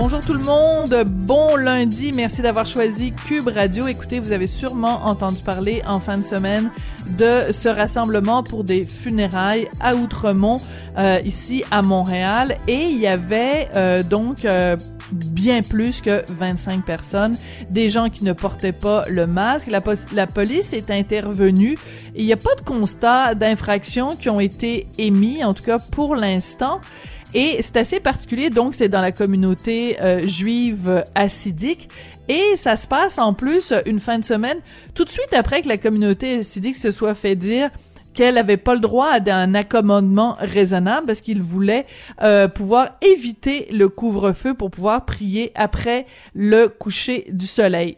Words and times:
Bonjour 0.00 0.20
tout 0.20 0.32
le 0.32 0.44
monde, 0.44 0.94
bon 1.08 1.56
lundi, 1.56 2.12
merci 2.12 2.40
d'avoir 2.40 2.66
choisi 2.66 3.12
Cube 3.26 3.48
Radio. 3.48 3.88
Écoutez, 3.88 4.20
vous 4.20 4.30
avez 4.30 4.46
sûrement 4.46 5.06
entendu 5.06 5.42
parler 5.42 5.82
en 5.88 5.98
fin 5.98 6.18
de 6.18 6.22
semaine 6.22 6.70
de 7.18 7.50
ce 7.50 7.68
rassemblement 7.68 8.44
pour 8.44 8.62
des 8.62 8.86
funérailles 8.86 9.68
à 9.80 9.96
Outremont, 9.96 10.60
euh, 10.98 11.18
ici 11.24 11.64
à 11.72 11.82
Montréal, 11.82 12.58
et 12.68 12.84
il 12.84 12.96
y 12.96 13.08
avait 13.08 13.70
euh, 13.74 14.04
donc 14.04 14.44
euh, 14.44 14.76
bien 15.10 15.62
plus 15.62 16.00
que 16.00 16.22
25 16.30 16.84
personnes, 16.84 17.36
des 17.68 17.90
gens 17.90 18.08
qui 18.08 18.22
ne 18.24 18.32
portaient 18.32 18.72
pas 18.72 19.04
le 19.08 19.26
masque. 19.26 19.68
La, 19.68 20.26
police 20.26 20.74
est 20.74 20.92
intervenue. 20.92 21.76
Il 22.14 22.24
n'y 22.24 22.32
a 22.32 22.36
pas 22.36 22.54
de 22.54 22.62
constat 22.62 23.34
d'infraction 23.34 24.14
qui 24.14 24.28
ont 24.30 24.40
été 24.40 24.86
émis, 24.96 25.42
en 25.44 25.54
tout 25.54 25.64
cas 25.64 25.80
pour 25.80 26.14
l'instant. 26.14 26.80
Et 27.34 27.58
c'est 27.60 27.76
assez 27.76 28.00
particulier, 28.00 28.48
donc 28.48 28.74
c'est 28.74 28.88
dans 28.88 29.02
la 29.02 29.12
communauté 29.12 30.00
euh, 30.00 30.26
juive 30.26 31.04
assidique. 31.14 31.90
Et 32.28 32.56
ça 32.56 32.76
se 32.76 32.86
passe 32.86 33.18
en 33.18 33.34
plus 33.34 33.72
une 33.86 34.00
fin 34.00 34.18
de 34.18 34.24
semaine, 34.24 34.58
tout 34.94 35.04
de 35.04 35.10
suite 35.10 35.32
après 35.34 35.62
que 35.62 35.68
la 35.68 35.78
communauté 35.78 36.38
assidique 36.38 36.76
se 36.76 36.90
soit 36.90 37.14
fait 37.14 37.36
dire 37.36 37.70
qu'elle 38.14 38.34
n'avait 38.34 38.56
pas 38.56 38.74
le 38.74 38.80
droit 38.80 39.10
à 39.10 39.34
un 39.34 39.54
accommodement 39.54 40.36
raisonnable 40.40 41.06
parce 41.06 41.20
qu'il 41.20 41.40
voulait 41.40 41.86
euh, 42.22 42.48
pouvoir 42.48 42.96
éviter 43.00 43.68
le 43.70 43.88
couvre-feu 43.88 44.54
pour 44.54 44.70
pouvoir 44.70 45.04
prier 45.04 45.52
après 45.54 46.06
le 46.34 46.66
coucher 46.68 47.26
du 47.30 47.46
soleil. 47.46 47.96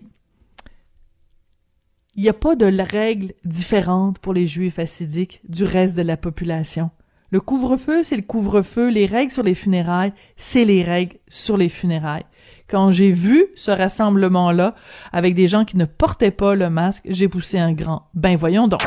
Il 2.17 2.22
n'y 2.22 2.28
a 2.28 2.34
pas 2.34 2.56
de 2.56 2.67
règles 2.83 3.33
différentes 3.44 4.19
pour 4.19 4.34
les 4.34 4.47
juifs 4.47 4.78
assidiques 4.78 5.41
du 5.48 5.65
reste 5.65 5.97
de 5.97 6.03
la 6.03 6.17
population. 6.17 6.91
Le 7.33 7.41
couvre-feu, 7.41 8.03
c'est 8.03 8.17
le 8.17 8.23
couvre-feu. 8.23 8.89
Les 8.89 9.06
règles 9.06 9.31
sur 9.31 9.45
les 9.45 9.55
funérailles, 9.55 10.12
c'est 10.36 10.64
les 10.64 10.83
règles 10.83 11.19
sur 11.28 11.56
les 11.56 11.69
funérailles. 11.69 12.25
Quand 12.69 12.91
j'ai 12.91 13.12
vu 13.12 13.47
ce 13.55 13.70
rassemblement-là 13.70 14.75
avec 15.12 15.37
des 15.37 15.47
gens 15.47 15.64
qui 15.64 15.77
ne 15.77 15.84
portaient 15.84 16.33
pas 16.33 16.56
le 16.56 16.70
masque, 16.70 17.05
j'ai 17.09 17.28
poussé 17.28 17.59
un 17.59 17.72
grand. 17.72 18.09
Ben 18.14 18.37
voyons 18.37 18.67
donc. 18.67 18.81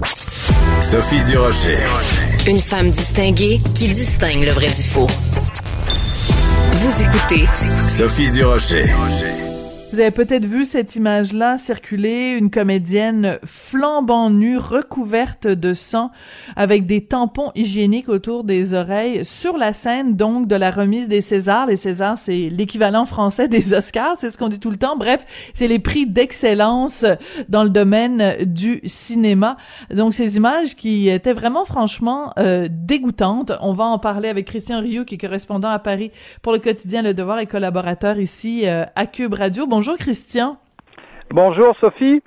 Sophie 0.81 1.21
Durocher. 1.23 1.77
Une 2.45 2.59
femme 2.59 2.89
distinguée 2.89 3.61
qui 3.75 3.87
distingue 3.87 4.43
le 4.43 4.51
vrai 4.51 4.67
du 4.67 4.83
faux. 4.83 5.07
Vous 6.73 7.01
écoutez 7.01 7.45
Sophie 7.87 8.29
Durocher. 8.29 8.83
Vous 9.93 9.99
avez 9.99 10.09
peut-être 10.09 10.45
vu 10.45 10.65
cette 10.65 10.95
image-là 10.95 11.59
circuler, 11.59 12.31
une 12.31 12.49
comédienne 12.49 13.37
flambant 13.45 14.31
nue, 14.31 14.57
recouverte 14.57 15.45
de 15.45 15.75
sang, 15.75 16.09
avec 16.55 16.87
des 16.87 17.05
tampons 17.05 17.51
hygiéniques 17.53 18.09
autour 18.09 18.43
des 18.43 18.73
oreilles, 18.73 19.23
sur 19.23 19.55
la 19.55 19.71
scène 19.71 20.15
donc 20.15 20.47
de 20.47 20.55
la 20.55 20.71
remise 20.71 21.07
des 21.07 21.21
Césars. 21.21 21.67
Les 21.67 21.75
Césars, 21.75 22.17
c'est 22.17 22.49
l'équivalent 22.49 23.05
français 23.05 23.47
des 23.47 23.75
Oscars, 23.75 24.17
c'est 24.17 24.31
ce 24.31 24.37
qu'on 24.39 24.49
dit 24.49 24.57
tout 24.57 24.71
le 24.71 24.77
temps. 24.77 24.97
Bref, 24.97 25.51
c'est 25.53 25.67
les 25.67 25.77
prix 25.77 26.07
d'excellence 26.07 27.05
dans 27.47 27.63
le 27.63 27.69
domaine 27.69 28.37
du 28.47 28.81
cinéma. 28.85 29.57
Donc 29.93 30.15
ces 30.15 30.37
images 30.37 30.75
qui 30.75 31.07
étaient 31.07 31.33
vraiment 31.33 31.65
franchement 31.65 32.33
euh, 32.39 32.67
dégoûtantes. 32.67 33.51
On 33.61 33.73
va 33.73 33.83
en 33.83 33.99
parler 33.99 34.29
avec 34.29 34.47
Christian 34.47 34.79
Rioux, 34.79 35.05
qui 35.05 35.15
est 35.15 35.19
correspondant 35.19 35.69
à 35.69 35.77
Paris 35.77 36.09
pour 36.41 36.51
le 36.51 36.57
quotidien 36.57 37.03
Le 37.03 37.13
Devoir 37.13 37.37
et 37.37 37.45
collaborateur 37.45 38.17
ici 38.17 38.61
euh, 38.63 38.85
à 38.95 39.05
Cube 39.05 39.35
Radio. 39.35 39.67
Bonjour 39.83 39.97
Christian. 39.97 40.55
Bonjour 41.29 41.75
Sophie. 41.77 42.21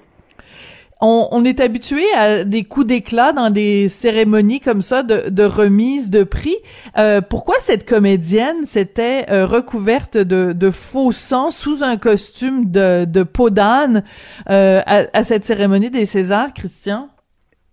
On, 1.01 1.43
est 1.43 1.59
habitué 1.59 2.03
à 2.15 2.45
des 2.45 2.65
coups 2.65 2.85
d'éclat 2.85 3.33
dans 3.33 3.49
des 3.49 3.89
cérémonies 3.89 4.61
comme 4.61 4.83
ça 4.83 5.03
de, 5.03 5.43
remise 5.43 6.11
de 6.11 6.23
prix. 6.23 6.59
Euh, 6.99 7.23
pourquoi 7.23 7.55
cette 7.61 7.89
comédienne 7.89 8.65
s'était 8.65 9.25
euh, 9.31 9.47
recouverte 9.47 10.19
de, 10.19 10.71
faux 10.71 11.13
sang 11.13 11.49
sous 11.49 11.83
un 11.83 11.97
costume 11.97 12.71
de, 12.71 13.23
peau 13.23 13.49
d'âne 13.49 14.05
euh, 14.51 14.83
à, 14.85 15.25
cette 15.25 15.45
cérémonie 15.45 15.89
des 15.89 16.05
Césars, 16.05 16.53
Christian? 16.53 17.09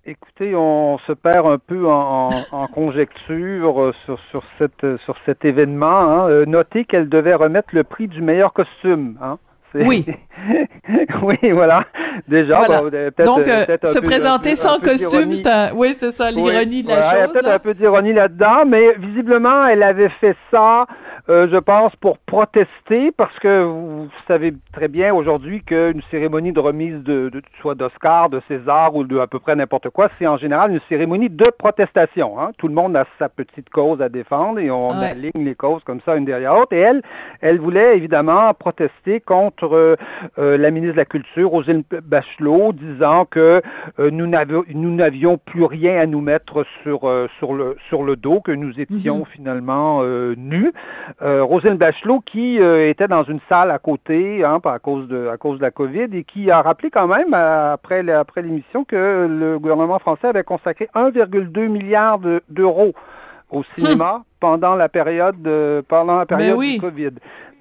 Écoutez, 0.05 0.55
on 0.55 0.97
se 0.99 1.11
perd 1.11 1.45
un 1.45 1.57
peu 1.57 1.89
en, 1.89 2.29
conjecture 2.73 3.93
sur, 4.05 4.43
cette, 4.57 4.97
sur 5.03 5.17
cet 5.25 5.43
événement. 5.43 6.27
Hein. 6.29 6.45
notez 6.45 6.85
qu'elle 6.85 7.09
devait 7.09 7.35
remettre 7.35 7.67
le 7.73 7.83
prix 7.83 8.07
du 8.07 8.21
meilleur 8.21 8.53
costume. 8.53 9.17
Hein. 9.21 9.39
Oui. 9.75 10.05
oui, 11.23 11.51
voilà. 11.51 11.85
Déjà, 12.27 12.61
Donc, 13.25 13.47
euh, 13.47 13.65
se 13.85 13.99
présenter 13.99 14.55
sans 14.55 14.79
costume, 14.79 15.33
c'est 15.33 15.71
oui, 15.73 15.93
c'est 15.95 16.11
ça, 16.11 16.31
l'ironie 16.31 16.83
de 16.83 16.89
la 16.89 17.01
chose. 17.01 17.11
Il 17.13 17.17
y 17.17 17.21
a 17.21 17.27
peut-être 17.27 17.51
un 17.51 17.59
peu 17.59 17.73
d'ironie 17.73 18.13
là-dedans, 18.13 18.65
mais 18.67 18.93
visiblement, 18.95 19.65
elle 19.65 19.83
avait 19.83 20.09
fait 20.09 20.35
ça 20.51 20.85
euh, 21.29 21.47
je 21.49 21.55
pense, 21.55 21.95
pour 21.95 22.17
protester, 22.17 23.13
parce 23.13 23.39
que 23.39 23.63
vous 23.63 24.09
savez 24.27 24.53
très 24.73 24.89
bien 24.89 25.13
aujourd'hui 25.13 25.63
qu'une 25.63 26.01
cérémonie 26.11 26.51
de 26.51 26.59
remise 26.59 27.01
de, 27.01 27.29
de 27.29 27.41
soit 27.61 27.75
d'Oscar, 27.75 28.29
de 28.29 28.41
César 28.49 28.93
ou 28.93 29.05
de 29.05 29.17
à 29.19 29.27
peu 29.27 29.39
près 29.39 29.55
n'importe 29.55 29.89
quoi, 29.89 30.09
c'est 30.19 30.27
en 30.27 30.35
général 30.35 30.71
une 30.71 30.81
cérémonie 30.89 31.29
de 31.29 31.49
protestation. 31.57 32.41
Hein. 32.41 32.51
Tout 32.57 32.67
le 32.67 32.73
monde 32.73 32.97
a 32.97 33.05
sa 33.19 33.29
petite 33.29 33.69
cause 33.69 34.01
à 34.01 34.09
défendre 34.09 34.59
et 34.59 34.69
on 34.69 34.89
aligne 34.89 35.45
les 35.45 35.55
causes 35.55 35.81
comme 35.85 36.01
ça 36.05 36.17
une 36.17 36.25
derrière 36.25 36.55
l'autre. 36.55 36.73
Et 36.73 36.79
elle, 36.79 37.01
elle 37.39 37.57
voulait 37.57 37.95
évidemment 37.95 38.53
protester 38.53 39.21
contre 39.21 39.62
euh, 39.73 39.95
la 40.37 40.71
ministre 40.71 40.95
de 40.95 40.99
la 40.99 41.05
Culture, 41.05 41.49
Rosine 41.49 41.83
Bachelot, 42.03 42.73
disant 42.73 43.25
que 43.25 43.61
euh, 43.99 44.11
nous 44.11 44.27
n'avions 44.27 45.37
plus 45.37 45.63
rien 45.63 45.99
à 45.99 46.05
nous 46.05 46.21
mettre 46.21 46.65
sur, 46.83 47.01
sur, 47.39 47.53
le, 47.53 47.77
sur 47.87 48.03
le 48.03 48.15
dos, 48.15 48.41
que 48.41 48.51
nous 48.51 48.79
étions 48.79 49.19
mhm. 49.19 49.25
finalement 49.25 50.03
nus 50.03 50.73
euh, 51.21 51.43
Rosine 51.43 51.75
Bachelot 51.75 52.21
qui 52.21 52.59
euh, 52.59 52.89
était 52.89 53.07
dans 53.07 53.23
une 53.23 53.39
salle 53.49 53.71
à 53.71 53.79
côté 53.79 54.43
hein, 54.43 54.59
à 54.63 54.79
cause 54.79 55.07
de 55.07 55.27
à 55.27 55.37
cause 55.37 55.57
de 55.57 55.63
la 55.63 55.71
COVID 55.71 56.07
et 56.13 56.23
qui 56.23 56.49
a 56.51 56.61
rappelé 56.61 56.89
quand 56.89 57.07
même 57.07 57.33
après 57.33 58.09
après 58.11 58.41
l'émission 58.41 58.83
que 58.83 59.27
le 59.29 59.59
gouvernement 59.59 59.99
français 59.99 60.27
avait 60.27 60.43
consacré 60.43 60.89
1,2 60.95 61.67
milliard 61.67 62.19
d'euros 62.49 62.93
au 63.51 63.63
cinéma. 63.75 64.23
pendant 64.43 64.75
la 64.75 64.89
période 64.89 65.47
pendant 65.87 66.17
la 66.17 66.25
période 66.25 66.59
du 66.59 66.77
Covid. 66.77 67.13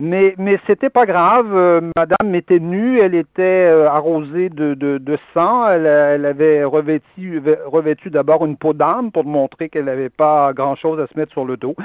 Mais, 0.05 0.35
mais 0.37 0.59
c'était 0.67 0.91
pas 0.91 1.07
grave. 1.07 1.55
Euh, 1.55 1.81
madame 1.97 2.35
était 2.35 2.59
nue, 2.59 2.99
elle 2.99 3.15
était 3.15 3.43
euh, 3.43 3.89
arrosée 3.89 4.49
de, 4.49 4.75
de, 4.75 4.99
de 4.99 5.19
sang. 5.33 5.69
Elle, 5.69 5.87
elle, 5.87 6.27
avait 6.27 6.65
revêtu, 6.65 7.41
revêtu 7.67 8.11
d'abord 8.11 8.45
une 8.45 8.57
peau 8.57 8.73
d'âme 8.73 9.13
pour 9.13 9.25
montrer 9.25 9.69
qu'elle 9.69 9.85
n'avait 9.85 10.09
pas 10.09 10.53
grand-chose 10.55 10.99
à 10.99 11.07
se 11.07 11.17
mettre 11.17 11.31
sur 11.31 11.45
le 11.45 11.57
dos. 11.57 11.77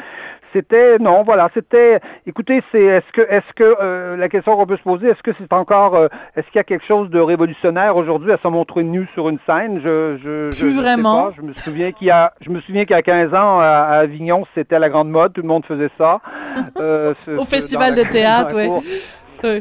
C'était 0.51 0.97
non, 0.97 1.21
voilà, 1.23 1.49
c'était. 1.53 1.99
Écoutez, 2.25 2.63
c'est 2.71 2.81
est-ce 2.81 3.11
que 3.11 3.21
est-ce 3.21 3.53
que 3.53 3.75
euh, 3.79 4.17
la 4.17 4.29
question 4.29 4.55
qu'on 4.55 4.65
peut 4.65 4.77
se 4.77 4.83
poser, 4.83 5.09
est-ce 5.09 5.21
que 5.21 5.31
c'est 5.37 5.53
encore, 5.53 6.07
est-ce 6.35 6.47
qu'il 6.47 6.55
y 6.55 6.59
a 6.59 6.63
quelque 6.63 6.85
chose 6.85 7.09
de 7.09 7.19
révolutionnaire 7.19 7.97
aujourd'hui 7.97 8.31
à 8.31 8.37
se 8.37 8.47
montrer 8.47 8.83
nu 8.83 9.07
sur 9.13 9.29
une 9.29 9.39
scène? 9.45 9.81
Je 9.83 10.17
je, 10.23 10.49
Plus 10.57 10.71
je, 10.73 10.81
vraiment. 10.81 11.31
Je 11.35 11.41
me 11.41 11.51
souviens 11.51 11.91
qu'il 11.91 12.07
y 12.07 12.11
a, 12.11 12.33
je 12.41 12.49
me 12.49 12.61
souviens 12.61 12.85
qu'il 12.85 12.95
y 12.95 12.99
a 12.99 13.03
15 13.03 13.33
ans 13.33 13.59
à, 13.59 13.99
Avignon, 13.99 14.45
c'était 14.55 14.79
la 14.79 14.86
grande 14.89 15.09
mode, 15.09 15.33
tout 15.33 15.41
le 15.41 15.47
monde 15.47 15.65
faisait 15.65 15.91
ça. 15.97 16.21
Au 17.37 17.45
festival 17.45 17.95
de 17.95 18.03
théâtre, 18.03 18.55
oui. 18.55 18.69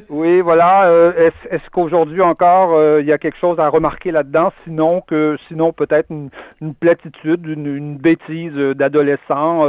Oui, 0.08 0.40
voilà. 0.40 0.86
Euh, 0.86 1.30
est-ce 1.50 1.70
qu'aujourd'hui 1.70 2.22
encore 2.22 2.74
euh, 2.74 3.00
il 3.00 3.06
y 3.06 3.12
a 3.12 3.18
quelque 3.18 3.38
chose 3.38 3.58
à 3.58 3.68
remarquer 3.68 4.10
là-dedans, 4.10 4.52
sinon 4.64 5.02
que 5.02 5.36
sinon 5.48 5.72
peut-être 5.72 6.10
une, 6.10 6.74
platitude, 6.74 7.46
une, 7.46 7.96
bêtise 7.96 8.52
euh, 8.56 8.74
d'adolescent, 8.74 9.64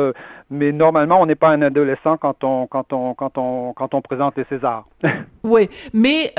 mais 0.50 0.72
normalement 0.72 1.22
on 1.22 1.26
n'est 1.26 1.36
pas 1.36 1.50
un 1.50 1.62
adolescent 1.62 2.18
quand 2.18 2.44
on 2.44 2.68
quand 2.68 2.94
on 2.94 3.14
quand 3.14 3.38
on 3.38 3.74
quand 3.74 3.94
on 3.94 4.02
présente 4.02 4.38
les 4.38 4.46
Césars. 4.46 4.86
oui, 5.44 5.70
mais 5.94 6.34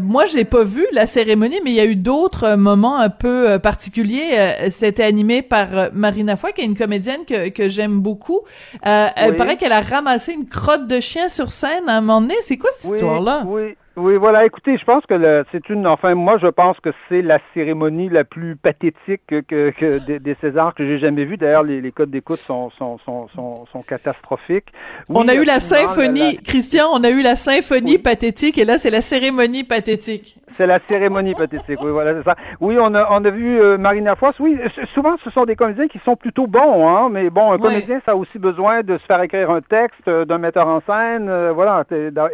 moi 0.00 0.26
je 0.26 0.36
l'ai 0.36 0.44
pas 0.44 0.64
vu 0.64 0.86
la 0.92 1.06
cérémonie, 1.06 1.60
mais 1.64 1.70
il 1.70 1.76
y 1.76 1.80
a 1.80 1.86
eu 1.86 1.96
d'autres 1.96 2.54
moments 2.56 2.98
un 2.98 3.10
peu 3.10 3.58
particuliers. 3.58 4.70
C'était 4.70 5.04
animé 5.04 5.42
par 5.42 5.68
Marina 5.92 6.36
Foy, 6.36 6.52
qui 6.52 6.60
est 6.60 6.66
une 6.66 6.76
comédienne 6.76 7.24
que 7.26 7.48
que 7.48 7.68
j'aime 7.68 8.00
beaucoup. 8.00 8.40
Elle 8.82 9.36
paraît 9.36 9.56
qu'elle 9.56 9.72
a 9.72 9.80
ramassé 9.80 10.32
une 10.32 10.46
crotte 10.46 10.86
de 10.86 11.00
chien 11.00 11.28
sur 11.28 11.50
scène 11.50 11.88
à 11.88 11.96
un 11.96 12.00
moment 12.00 12.20
donné. 12.20 12.34
C'est 12.40 12.58
quoi 12.58 12.70
cette 12.72 12.92
histoire-là? 12.92 13.44
Oui. 13.46 13.76
Oui, 13.96 14.16
voilà. 14.16 14.44
Écoutez, 14.44 14.76
je 14.76 14.84
pense 14.84 15.06
que 15.06 15.44
c'est 15.50 15.70
une. 15.70 15.86
Enfin, 15.86 16.14
moi, 16.14 16.36
je 16.36 16.48
pense 16.48 16.78
que 16.80 16.90
c'est 17.08 17.22
la 17.22 17.38
cérémonie 17.54 18.10
la 18.10 18.24
plus 18.24 18.54
pathétique 18.54 19.22
que, 19.26 19.40
que, 19.40 20.18
des, 20.18 20.36
Césars 20.42 20.74
que 20.74 20.86
j'ai 20.86 20.98
jamais 20.98 21.24
vue. 21.24 21.38
D'ailleurs, 21.38 21.62
les, 21.62 21.80
les, 21.80 21.92
codes 21.92 22.10
d'écoute 22.10 22.40
sont 22.40 22.68
sont, 22.70 22.98
sont, 22.98 23.28
sont, 23.28 23.64
sont, 23.72 23.82
catastrophiques. 23.82 24.66
on 25.08 25.26
a 25.28 25.34
eu 25.34 25.44
la 25.44 25.60
symphonie, 25.60 26.36
Christian. 26.44 26.88
On 26.92 27.04
a 27.04 27.10
eu 27.10 27.22
la 27.22 27.36
symphonie 27.36 27.96
pathétique, 27.96 28.58
et 28.58 28.66
là, 28.66 28.76
c'est 28.76 28.90
la 28.90 29.00
cérémonie 29.00 29.64
pathétique. 29.64 30.38
C'est 30.56 30.66
la 30.66 30.78
cérémonie 30.88 31.34
pathétique, 31.34 31.78
oui, 31.82 31.90
voilà, 31.90 32.14
c'est 32.14 32.24
ça. 32.24 32.36
Oui, 32.60 32.78
on 32.80 32.94
a, 32.94 33.08
on 33.10 33.24
a 33.24 33.30
vu 33.30 33.60
euh, 33.60 33.76
Marina 33.76 34.16
Foïs. 34.16 34.38
Oui, 34.40 34.58
souvent, 34.94 35.16
ce 35.22 35.30
sont 35.30 35.44
des 35.44 35.54
comédiens 35.54 35.86
qui 35.86 35.98
sont 35.98 36.16
plutôt 36.16 36.46
bons, 36.46 36.88
hein, 36.88 37.08
mais 37.10 37.28
bon, 37.28 37.52
un 37.52 37.58
comédien, 37.58 38.00
ça 38.06 38.12
a 38.12 38.14
aussi 38.14 38.38
besoin 38.38 38.82
de 38.82 38.96
se 38.96 39.04
faire 39.04 39.20
écrire 39.22 39.50
un 39.50 39.60
texte, 39.60 40.08
euh, 40.08 40.24
d'un 40.24 40.38
metteur 40.38 40.66
en 40.66 40.80
scène, 40.80 41.28
euh, 41.28 41.52
voilà, 41.52 41.84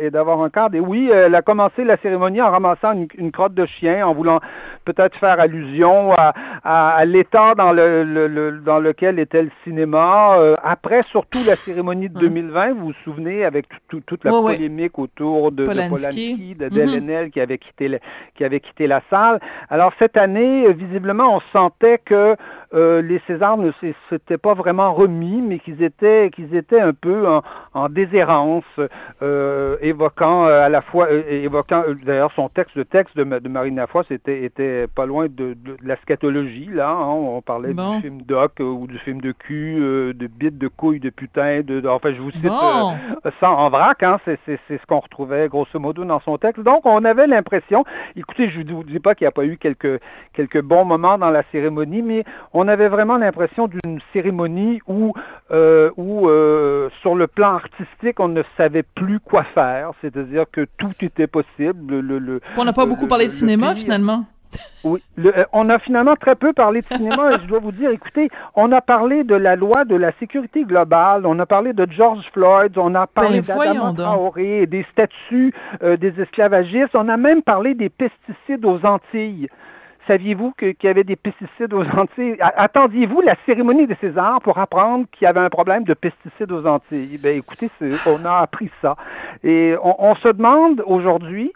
et 0.01 0.11
d'avoir 0.11 0.41
un 0.41 0.51
cadre. 0.51 0.77
Et 0.77 0.81
oui, 0.81 1.11
elle 1.13 1.35
a 1.35 1.43
commencé 1.43 1.83
la 1.83 1.97
cérémonie 1.97 2.41
en 2.41 2.51
ramassant 2.51 2.93
une, 2.93 3.33
crotte 3.33 3.55
de 3.55 3.67
chien, 3.67 4.07
en 4.07 4.15
voulant 4.15 4.41
peut-être 4.85 5.17
faire 5.17 5.41
allusion 5.41 6.13
à, 6.13 6.33
à, 6.65 7.05
l'état 7.05 7.55
dans, 7.57 7.73
le, 7.73 8.05
le, 8.05 8.53
dans 8.59 8.79
lequel 8.79 9.19
était 9.19 9.43
le 9.43 9.51
cinéma. 9.65 10.37
après, 10.63 11.03
surtout 11.03 11.41
la 11.47 11.57
cérémonie 11.57 12.09
de 12.09 12.19
2020, 12.19 12.75
vous 12.75 12.87
vous 12.87 12.93
souvenez, 13.05 13.45
avec 13.45 13.67
toute 13.89 14.25
la 14.25 14.31
polémique 14.31 14.99
autour 14.99 15.51
de 15.51 15.65
Polanski, 15.65 16.55
de, 16.55 16.69
de, 16.69 17.29
qui 17.29 17.41
avait 17.41 17.59
quitté 17.59 17.89
qui 18.35 18.45
avait 18.45 18.61
quitté 18.61 18.87
la 18.87 19.01
salle. 19.11 19.41
Alors 19.71 19.93
cette 19.99 20.17
année, 20.17 20.67
euh, 20.67 20.73
visiblement, 20.73 21.37
on 21.37 21.41
sentait 21.53 21.99
que 21.99 22.37
euh, 22.75 23.03
les 23.03 23.21
Césars 23.27 23.59
ne 23.59 23.71
s'étaient 24.09 24.39
pas 24.39 24.55
vraiment 24.55 24.93
remis, 24.93 25.43
mais 25.43 25.59
qu'ils 25.59 25.83
étaient 25.83 26.31
qu'ils 26.31 26.55
étaient 26.55 26.81
un 26.81 26.95
peu 26.95 27.29
en, 27.29 27.43
en 27.75 27.89
déshérence, 27.89 28.65
euh, 29.23 29.77
évoquant 29.81 30.45
à 30.45 30.69
la 30.69 30.81
fois 30.81 31.11
évoquant 31.11 31.85
d'ailleurs 32.05 32.33
son 32.35 32.49
texte, 32.49 32.75
le 32.77 32.85
texte 32.85 33.17
de, 33.17 33.25
de 33.25 33.49
Marina 33.49 33.87
Foix 33.87 34.05
était 34.11 34.45
était 34.45 34.87
pas 34.87 35.07
loin 35.07 35.27
de, 35.27 35.55
de, 35.55 35.77
la 35.83 35.97
scatologie 35.97 36.71
là. 36.73 36.91
Hein. 36.91 37.09
on 37.09 37.43
parlait 37.43 37.75
du 37.75 38.01
film 38.01 38.23
doc 38.23 38.53
ou 38.61 38.87
du 38.87 38.99
film 38.99 39.21
de 39.21 39.33
cul, 39.33 39.77
de 40.15 40.27
bite, 40.27 40.59
de 40.59 40.69
couilles, 40.69 41.01
de 41.01 41.11
putain, 41.11 41.61
de, 41.61 41.87
enfin 41.87 42.13
je 42.15 42.21
vous 42.21 42.31
cite 42.31 42.47
ça 43.41 43.51
en 43.51 43.69
vrac. 43.71 44.03
Hein, 44.03 44.19
c'est 44.25 44.39
ce 44.47 44.87
qu'on 44.87 45.01
retrouvait 45.01 45.49
grosso 45.49 45.79
modo 45.79 46.05
dans 46.05 46.21
son 46.21 46.39
texte. 46.39 46.63
Donc 46.63 46.87
on 46.87 47.05
avait 47.05 47.27
l'impression, 47.27 47.85
écoutez, 48.17 48.51
je 48.51 48.61
ne 48.61 48.73
vous 48.73 48.85
dis 48.85 48.99
pas 48.99 49.15
qu'il 49.15 49.25
n'y 49.25 49.29
a 49.29 49.33
pas 49.33 49.45
eu 49.45 49.57
quelques 49.57 50.01
quelques 50.33 50.61
bons 50.61 50.85
moments 50.85 51.19
dans 51.19 51.31
la 51.31 51.43
cérémonie, 51.53 52.03
mais 52.03 52.25
on 52.53 52.69
avait 52.69 52.89
vraiment 52.89 53.17
l'impression 53.17 53.69
d'une 53.69 54.01
cérémonie 54.13 54.81
où, 54.87 55.13
euh, 55.51 55.91
où 55.97 56.29
euh, 56.29 56.89
sur 57.01 57.15
le 57.15 57.27
plan 57.27 57.55
artistique, 57.55 58.19
on 58.19 58.29
ne 58.29 58.43
savait 58.57 58.83
plus 58.83 59.21
quoi 59.21 59.45
faire, 59.45 59.91
c'est-à-dire 60.01 60.45
que 60.51 60.67
tout 60.79 60.93
était 61.01 61.27
possible. 61.27 62.01
Le, 62.01 62.41
on 62.57 62.65
n'a 62.65 62.73
pas 62.73 62.87
beaucoup 62.87 63.07
parlé 63.07 63.27
de 63.27 63.31
cinéma 63.31 63.75
finalement. 63.75 64.25
Oui, 64.85 65.03
euh, 65.25 65.45
on 65.53 65.69
a 65.71 65.79
finalement 65.79 66.17
très 66.17 66.35
peu 66.35 66.53
parlé 66.53 66.83
de 66.83 66.97
cinéma. 66.97 67.39
je 67.41 67.47
dois 67.47 67.61
vous 67.61 67.73
dire, 67.73 67.91
écoutez, 67.91 68.31
on 68.55 68.73
a 68.73 68.81
parlé 68.81 69.25
de 69.25 69.35
la 69.35 69.57
loi 69.57 69.85
de 69.85 69.97
la 69.97 70.13
sécurité 70.19 70.65
globale, 70.65 71.27
on 71.27 71.39
a 71.39 71.47
parlé 71.47 71.73
de 71.73 71.87
George 71.91 72.25
Floyd, 72.33 72.77
on 72.77 72.95
a 72.95 73.07
parlé 73.07 73.41
ben, 73.41 73.57
d'Adama 73.57 73.93
Traoré, 73.93 74.67
des 74.67 74.85
statuts 74.93 75.55
des 75.83 76.21
esclavagistes, 76.21 76.95
on 76.95 77.09
a 77.09 77.17
même 77.17 77.43
parlé 77.43 77.75
des 77.75 77.89
pesticides 77.89 78.65
aux 78.65 78.85
Antilles. 78.85 79.49
Saviez-vous 80.07 80.53
qu'il 80.59 80.75
y 80.83 80.89
avait 80.89 81.05
des 81.05 81.17
pesticides 81.17 81.73
aux 81.73 81.85
Antilles? 81.85 82.37
Attendiez-vous 82.41 83.21
la 83.21 83.37
cérémonie 83.47 83.87
des 83.87 83.95
Césars 84.01 84.41
pour 84.43 84.59
apprendre 84.59 85.07
qu'il 85.13 85.27
y 85.27 85.29
avait 85.29 85.41
un 85.41 85.49
problème 85.49 85.85
de 85.85 85.95
pesticides 85.95 86.51
aux 86.51 86.67
Antilles? 86.67 87.19
Ben, 87.23 87.39
écoutez, 87.39 87.71
on 88.07 88.25
a 88.25 88.39
appris 88.39 88.71
ça. 88.81 88.97
Et 89.45 89.77
on, 89.83 90.15
se 90.17 90.29
demande 90.29 90.83
aujourd'hui 90.87 91.53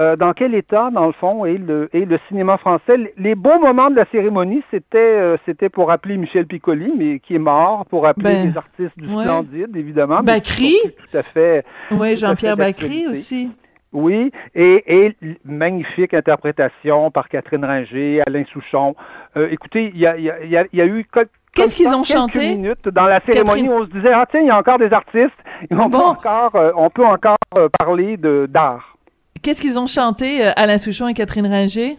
euh, 0.00 0.16
dans 0.16 0.32
quel 0.32 0.54
état, 0.54 0.90
dans 0.90 1.06
le 1.06 1.12
fond, 1.12 1.44
est 1.44 1.58
le, 1.58 1.90
est 1.92 2.06
le 2.06 2.18
cinéma 2.28 2.56
français? 2.56 3.12
Les 3.18 3.34
beaux 3.34 3.58
moments 3.58 3.90
de 3.90 3.96
la 3.96 4.06
cérémonie, 4.06 4.62
c'était 4.70 4.98
euh, 4.98 5.36
c'était 5.44 5.68
pour 5.68 5.90
appeler 5.90 6.16
Michel 6.16 6.46
Piccoli, 6.46 6.92
mais 6.96 7.18
qui 7.18 7.34
est 7.34 7.40
mort, 7.40 7.84
pour 7.86 8.06
appeler 8.06 8.32
ben, 8.32 8.48
les 8.48 8.56
artistes 8.56 8.96
du 8.96 9.06
Splendide, 9.06 9.76
évidemment. 9.76 10.22
Bacry? 10.22 10.76
Tout 10.84 11.18
à 11.18 11.22
fait. 11.22 11.64
Oui, 11.90 12.16
Jean-Pierre 12.16 12.56
Bacry 12.56 13.08
aussi. 13.08 13.50
Oui, 13.92 14.30
et, 14.54 15.04
et, 15.04 15.16
magnifique 15.44 16.14
interprétation 16.14 17.10
par 17.10 17.28
Catherine 17.28 17.64
Ringer, 17.64 18.22
Alain 18.24 18.44
Souchon. 18.44 18.94
Euh, 19.36 19.48
écoutez, 19.50 19.90
il 19.92 20.00
y 20.00 20.06
a, 20.06 20.16
y, 20.16 20.30
a, 20.30 20.64
y 20.72 20.80
a, 20.80 20.86
eu 20.86 21.04
Qu'est-ce 21.52 21.74
qu'ils 21.74 21.92
ont 21.92 22.04
chanté? 22.04 22.54
minutes 22.54 22.88
dans 22.88 23.06
la 23.06 23.20
cérémonie 23.26 23.68
où 23.68 23.72
on 23.72 23.84
se 23.84 23.90
disait 23.90 24.12
ah 24.12 24.24
tiens 24.30 24.40
il 24.40 24.46
y 24.46 24.50
a 24.50 24.56
encore 24.56 24.78
des 24.78 24.92
artistes 24.92 25.34
on 25.72 25.90
peut 25.90 25.96
encore 25.96 26.54
euh, 26.54 26.70
on 26.76 26.90
peut 26.90 27.04
encore 27.04 27.36
parler 27.76 28.16
de 28.16 28.46
d'art. 28.48 28.96
Qu'est-ce 29.42 29.60
qu'ils 29.60 29.78
ont 29.78 29.86
chanté 29.86 30.42
Alain 30.56 30.78
Souchon 30.78 31.08
et 31.08 31.14
Catherine 31.14 31.46
Ringer? 31.46 31.98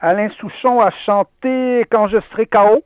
Alain 0.00 0.28
Souchon 0.38 0.80
a 0.80 0.90
chanté 1.06 1.84
Quand 1.90 2.08
je 2.08 2.18
serai 2.30 2.46
KO. 2.46 2.82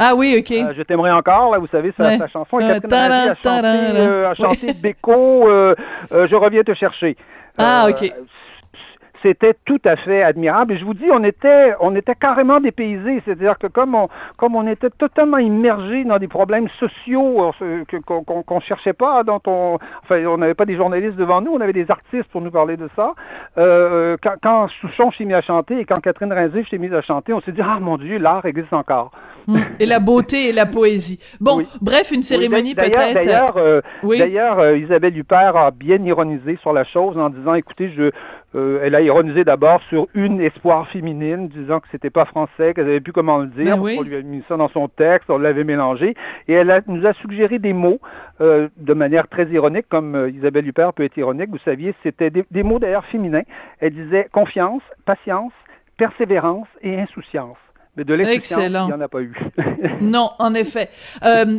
Ah 0.00 0.14
oui, 0.14 0.36
OK. 0.38 0.52
Euh, 0.52 0.72
je 0.76 0.82
t'aimerais 0.82 1.10
encore, 1.10 1.50
là, 1.50 1.58
vous 1.58 1.66
savez, 1.66 1.92
sa, 1.96 2.16
sa 2.16 2.28
chanson. 2.28 2.58
Euh, 2.60 2.78
Catherine 2.78 3.12
a 3.12 3.34
chanté, 3.34 3.66
euh, 3.66 4.30
a 4.30 4.34
chanté 4.34 4.72
Beko, 4.72 5.48
euh, 5.48 5.74
Je 6.12 6.34
reviens 6.36 6.62
te 6.62 6.72
chercher. 6.72 7.16
Ah, 7.58 7.88
OK 7.90 8.12
c'était 9.22 9.54
tout 9.64 9.80
à 9.84 9.96
fait 9.96 10.22
admirable. 10.22 10.74
Et 10.74 10.76
je 10.76 10.84
vous 10.84 10.94
dis, 10.94 11.06
on 11.10 11.22
était, 11.24 11.74
on 11.80 11.94
était 11.94 12.14
carrément 12.14 12.60
dépaysés. 12.60 13.22
C'est-à-dire 13.24 13.58
que 13.58 13.66
comme 13.66 13.94
on, 13.94 14.08
comme 14.36 14.56
on 14.56 14.66
était 14.66 14.90
totalement 14.90 15.38
immergé 15.38 16.04
dans 16.04 16.18
des 16.18 16.28
problèmes 16.28 16.68
sociaux 16.80 17.52
euh, 17.62 17.84
qu'on 18.04 18.54
ne 18.54 18.60
cherchait 18.60 18.92
pas, 18.92 19.24
dont 19.24 19.40
on, 19.46 19.78
enfin, 20.02 20.24
on 20.26 20.38
n'avait 20.38 20.54
pas 20.54 20.64
des 20.64 20.76
journalistes 20.76 21.16
devant 21.16 21.40
nous, 21.40 21.52
on 21.52 21.60
avait 21.60 21.72
des 21.72 21.90
artistes 21.90 22.28
pour 22.30 22.40
nous 22.40 22.50
parler 22.50 22.76
de 22.76 22.88
ça. 22.96 23.14
Euh, 23.56 24.16
quand, 24.22 24.34
quand 24.42 24.68
Souchon 24.80 25.10
s'est 25.12 25.24
mis 25.24 25.34
à 25.34 25.42
chanter 25.42 25.80
et 25.80 25.84
quand 25.84 26.00
Catherine 26.00 26.32
Rinzé 26.32 26.64
s'est 26.70 26.78
mise 26.78 26.94
à 26.94 27.02
chanter, 27.02 27.32
on 27.32 27.40
s'est 27.40 27.52
dit, 27.52 27.62
ah 27.62 27.78
mon 27.80 27.96
Dieu, 27.96 28.18
l'art 28.18 28.44
existe 28.44 28.72
encore. 28.72 29.10
Hum. 29.48 29.58
Et 29.80 29.86
la 29.86 29.98
beauté 29.98 30.50
et 30.50 30.52
la 30.52 30.66
poésie. 30.66 31.20
Bon, 31.40 31.62
bref, 31.80 32.10
une 32.10 32.22
cérémonie 32.22 32.74
peut-être. 32.74 33.14
D'ailleurs, 33.14 33.56
euh, 33.56 33.80
d'ailleurs, 34.02 34.76
Isabelle 34.76 35.16
Huppert 35.16 35.56
a 35.56 35.70
bien 35.70 36.02
ironisé 36.04 36.58
sur 36.60 36.72
la 36.72 36.84
chose 36.84 37.16
en 37.16 37.30
disant, 37.30 37.54
écoutez, 37.54 37.90
je, 37.96 38.10
euh, 38.54 38.80
elle 38.82 38.94
a 38.94 39.02
ironisé 39.02 39.44
d'abord 39.44 39.82
sur 39.90 40.08
une 40.14 40.40
espoir 40.40 40.88
féminine, 40.88 41.48
disant 41.48 41.80
que 41.80 41.86
c'était 41.92 42.08
pas 42.08 42.24
français, 42.24 42.72
qu'elle 42.72 42.86
n'avait 42.86 43.00
plus 43.00 43.12
comment 43.12 43.38
le 43.38 43.48
dire. 43.48 43.76
Ben 43.76 43.96
on 43.98 44.02
lui 44.02 44.16
a 44.16 44.22
mis 44.22 44.42
ça 44.48 44.56
dans 44.56 44.68
son 44.68 44.88
texte, 44.88 45.28
on 45.28 45.36
l'avait 45.36 45.64
mélangé. 45.64 46.14
Et 46.48 46.54
elle 46.54 46.82
nous 46.86 47.06
a 47.06 47.12
suggéré 47.12 47.58
des 47.58 47.74
mots 47.74 48.00
euh, 48.40 48.68
de 48.78 48.94
manière 48.94 49.28
très 49.28 49.46
ironique, 49.48 49.86
comme 49.90 50.14
euh, 50.14 50.30
Isabelle 50.30 50.66
Huppert 50.66 50.94
peut 50.94 51.04
être 51.04 51.16
ironique. 51.18 51.50
Vous 51.50 51.58
saviez, 51.58 51.94
c'était 52.02 52.30
des, 52.30 52.44
des 52.50 52.62
mots 52.62 52.78
d'ailleurs 52.78 53.04
féminins. 53.04 53.44
Elle 53.80 53.92
disait 53.92 54.28
confiance, 54.32 54.82
patience, 55.04 55.52
persévérance 55.98 56.68
et 56.80 56.98
insouciance. 56.98 57.58
Mais 57.98 58.04
de 58.04 58.14
l'insouciance, 58.14 58.62
il 58.64 58.70
n'y 58.70 58.78
en 58.78 59.00
a 59.00 59.08
pas 59.08 59.20
eu. 59.20 59.34
non, 60.00 60.30
en 60.38 60.54
effet. 60.54 60.88
Euh, 61.24 61.58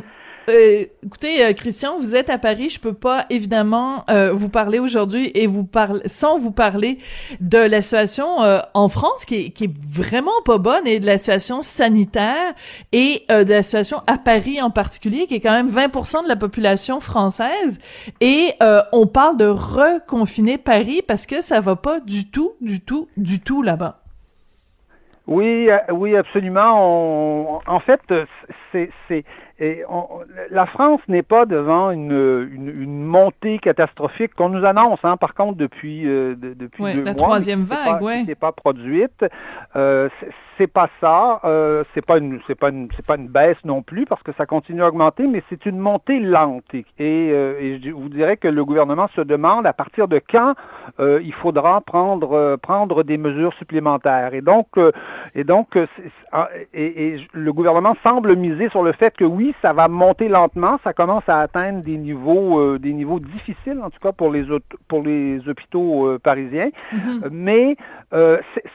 euh, 0.50 0.86
écoutez, 1.06 1.46
euh, 1.46 1.54
Christian, 1.54 1.98
vous 1.98 2.16
êtes 2.16 2.30
à 2.30 2.38
Paris. 2.38 2.70
Je 2.70 2.80
peux 2.80 2.94
pas 2.94 3.26
évidemment 3.30 4.04
euh, 4.10 4.32
vous 4.34 4.50
parler 4.50 4.80
aujourd'hui 4.80 5.32
et 5.36 5.48
vous 5.48 5.64
parler 5.64 6.02
sans 6.06 6.38
vous 6.38 6.52
parler 6.52 6.98
de 7.40 7.58
la 7.58 7.82
situation 7.82 8.38
en 8.74 8.90
France 8.90 9.26
qui 9.26 9.46
est, 9.46 9.50
qui 9.52 9.66
est 9.66 9.74
vraiment 9.88 10.32
pas 10.46 10.58
bonne 10.58 10.88
et 10.88 11.00
de 11.00 11.06
la 11.06 11.18
situation 11.18 11.62
sanitaire 11.62 12.54
et 12.92 13.26
de 13.30 13.50
la 13.50 13.64
situation 13.64 14.02
à 14.08 14.18
Paris 14.18 14.62
en 14.62 14.70
particulier 14.70 15.28
qui 15.28 15.36
est 15.36 15.40
quand 15.40 15.52
même 15.52 15.70
20% 15.70 16.24
de 16.24 16.28
la 16.28 16.36
population 16.36 17.00
française 17.00 17.80
et 18.22 18.54
on 18.92 19.08
parle 19.08 19.38
de 19.38 19.46
reconfiner 19.46 20.58
Paris 20.58 21.02
parce 21.06 21.26
que 21.26 21.42
ça 21.42 21.60
va 21.60 21.76
pas 21.76 22.00
du 22.00 22.30
tout, 22.30 22.54
du 22.62 22.82
tout, 22.82 23.08
du 23.18 23.40
tout 23.40 23.62
là-bas. 23.62 24.02
Oui, 25.28 25.70
oui, 25.92 26.16
absolument. 26.16 27.62
en 27.68 27.80
fait, 27.80 28.02
c'est 28.72 29.24
et 29.60 29.84
la 30.52 30.66
France 30.66 31.02
n'est 31.08 31.24
pas 31.24 31.46
devant 31.46 31.92
une, 31.92 32.12
une, 32.54 32.70
une 32.82 33.04
montée 33.04 33.60
catastrophique 33.60 34.34
qu'on 34.36 34.50
nous 34.50 34.66
annonce, 34.66 35.00
hein, 35.04 35.18
par 35.18 35.34
contre, 35.34 35.58
depuis, 35.58 36.08
euh, 36.08 36.36
depuis 36.36 36.84
deux 36.94 37.04
la 37.04 37.14
mois. 37.14 37.24
troisième 37.24 37.64
vague, 37.64 38.02
oui. 38.02 38.24
C'est 38.26 38.36
pas 38.36 38.52
produite. 38.52 39.26
Euh, 39.76 40.08
c'est 40.60 40.68
pas 40.68 40.90
ça. 41.00 41.40
Euh, 41.46 41.84
c'est 41.94 42.06
pas 42.06 42.18
une, 42.18 42.40
c'est 42.46 42.60
pas 42.60 42.70
une, 42.70 42.90
c'est 42.96 43.06
pas 43.06 43.16
une 43.16 43.28
baisse 43.28 43.58
non 43.64 43.82
plus 43.82 44.06
parce 44.06 44.22
que 44.22 44.32
ça 44.38 44.46
continue 44.46 44.84
à 44.84 44.90
augmenter, 44.90 45.26
mais 45.26 45.42
c'est 45.50 45.66
une 45.66 45.80
montée 45.80 46.20
lente. 46.20 46.66
Et, 46.74 46.84
euh, 47.00 47.58
et, 47.60 47.80
je 47.82 47.92
vous 47.92 48.10
dirais 48.10 48.38
que 48.38 48.48
le 48.48 48.66
gouvernement 48.66 49.08
se 49.16 49.22
demande 49.22 49.66
à 49.66 49.74
partir 49.74 50.08
de 50.08 50.20
quand 50.20 50.54
euh, 51.00 51.22
il 51.24 51.34
faudra 51.34 51.80
prendre, 51.82 52.34
euh, 52.34 52.58
prendre 52.58 53.04
des 53.04 53.18
mesures 53.18 53.54
supplémentaires. 53.54 54.34
Et 54.34 54.42
donc, 54.42 54.68
et 55.34 55.46
donc, 55.46 55.78
ah, 56.34 56.50
et, 56.74 57.08
et 57.08 57.28
le 57.32 57.54
gouvernement 57.54 57.96
semble 58.04 58.36
miser 58.36 58.70
sur 58.70 58.84
le 58.84 58.92
fait 58.92 59.16
que 59.16 59.26
oui, 59.26 59.56
ça 59.62 59.72
va 59.72 59.88
monter 59.88 60.28
lentement, 60.28 60.78
ça 60.84 60.94
commence 60.94 61.28
à 61.28 61.40
atteindre 61.40 61.82
des 61.82 61.98
niveaux, 61.98 62.78
des 62.78 62.94
niveaux 62.94 63.20
difficiles, 63.20 63.80
en 63.82 63.90
tout 63.90 64.00
cas 64.02 64.12
pour 64.12 64.30
les, 64.30 64.46
pour 64.88 65.04
les 65.04 65.48
hôpitaux 65.48 66.18
parisiens, 66.22 66.70
mm-hmm. 66.94 67.30
mais 67.32 67.78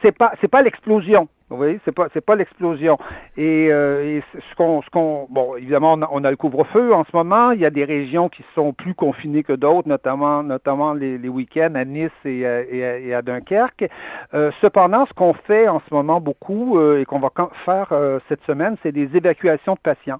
c'est 0.02 0.16
pas, 0.16 0.32
c'est 0.40 0.48
pas 0.48 0.62
l'explosion. 0.62 1.28
Vous 1.54 1.58
voyez, 1.58 1.80
c'est 1.84 1.92
pas 1.94 2.06
c'est 2.12 2.24
pas 2.24 2.36
l'explosion. 2.36 2.98
Et, 3.36 3.68
euh, 3.70 4.20
ce 4.34 4.54
qu'on 4.56 4.82
ce 4.82 4.90
qu'on 4.90 5.26
bon 5.30 5.56
évidemment 5.56 5.96
on 6.12 6.24
a, 6.24 6.30
le 6.30 6.36
couvre-feu 6.36 6.94
en 6.94 7.04
ce 7.04 7.10
moment. 7.16 7.50
Il 7.52 7.60
y 7.60 7.66
a 7.66 7.70
des 7.70 7.84
régions 7.84 8.28
qui 8.28 8.42
sont 8.54 8.72
plus 8.72 8.94
confinées 8.94 9.42
que 9.42 9.52
d'autres, 9.52 9.88
notamment 9.88 10.42
notamment 10.42 10.92
les, 10.94 11.18
les 11.18 11.28
week-ends 11.28 11.74
à 11.74 11.84
Nice 11.84 12.10
et, 12.24 12.40
et, 12.40 13.14
à 13.14 13.22
Dunkerque. 13.22 13.88
Euh, 14.34 14.50
cependant, 14.60 15.06
ce 15.06 15.12
qu'on 15.14 15.34
fait 15.34 15.68
en 15.68 15.80
ce 15.88 15.94
moment 15.94 16.20
beaucoup 16.20 16.78
euh, 16.78 17.00
et 17.00 17.04
qu'on 17.04 17.18
va 17.20 17.30
faire 17.64 17.92
cette 18.28 18.42
semaine, 18.46 18.76
c'est 18.82 18.92
des 18.92 19.08
évacuations 19.16 19.74
de 19.74 19.78
patients. 19.78 20.18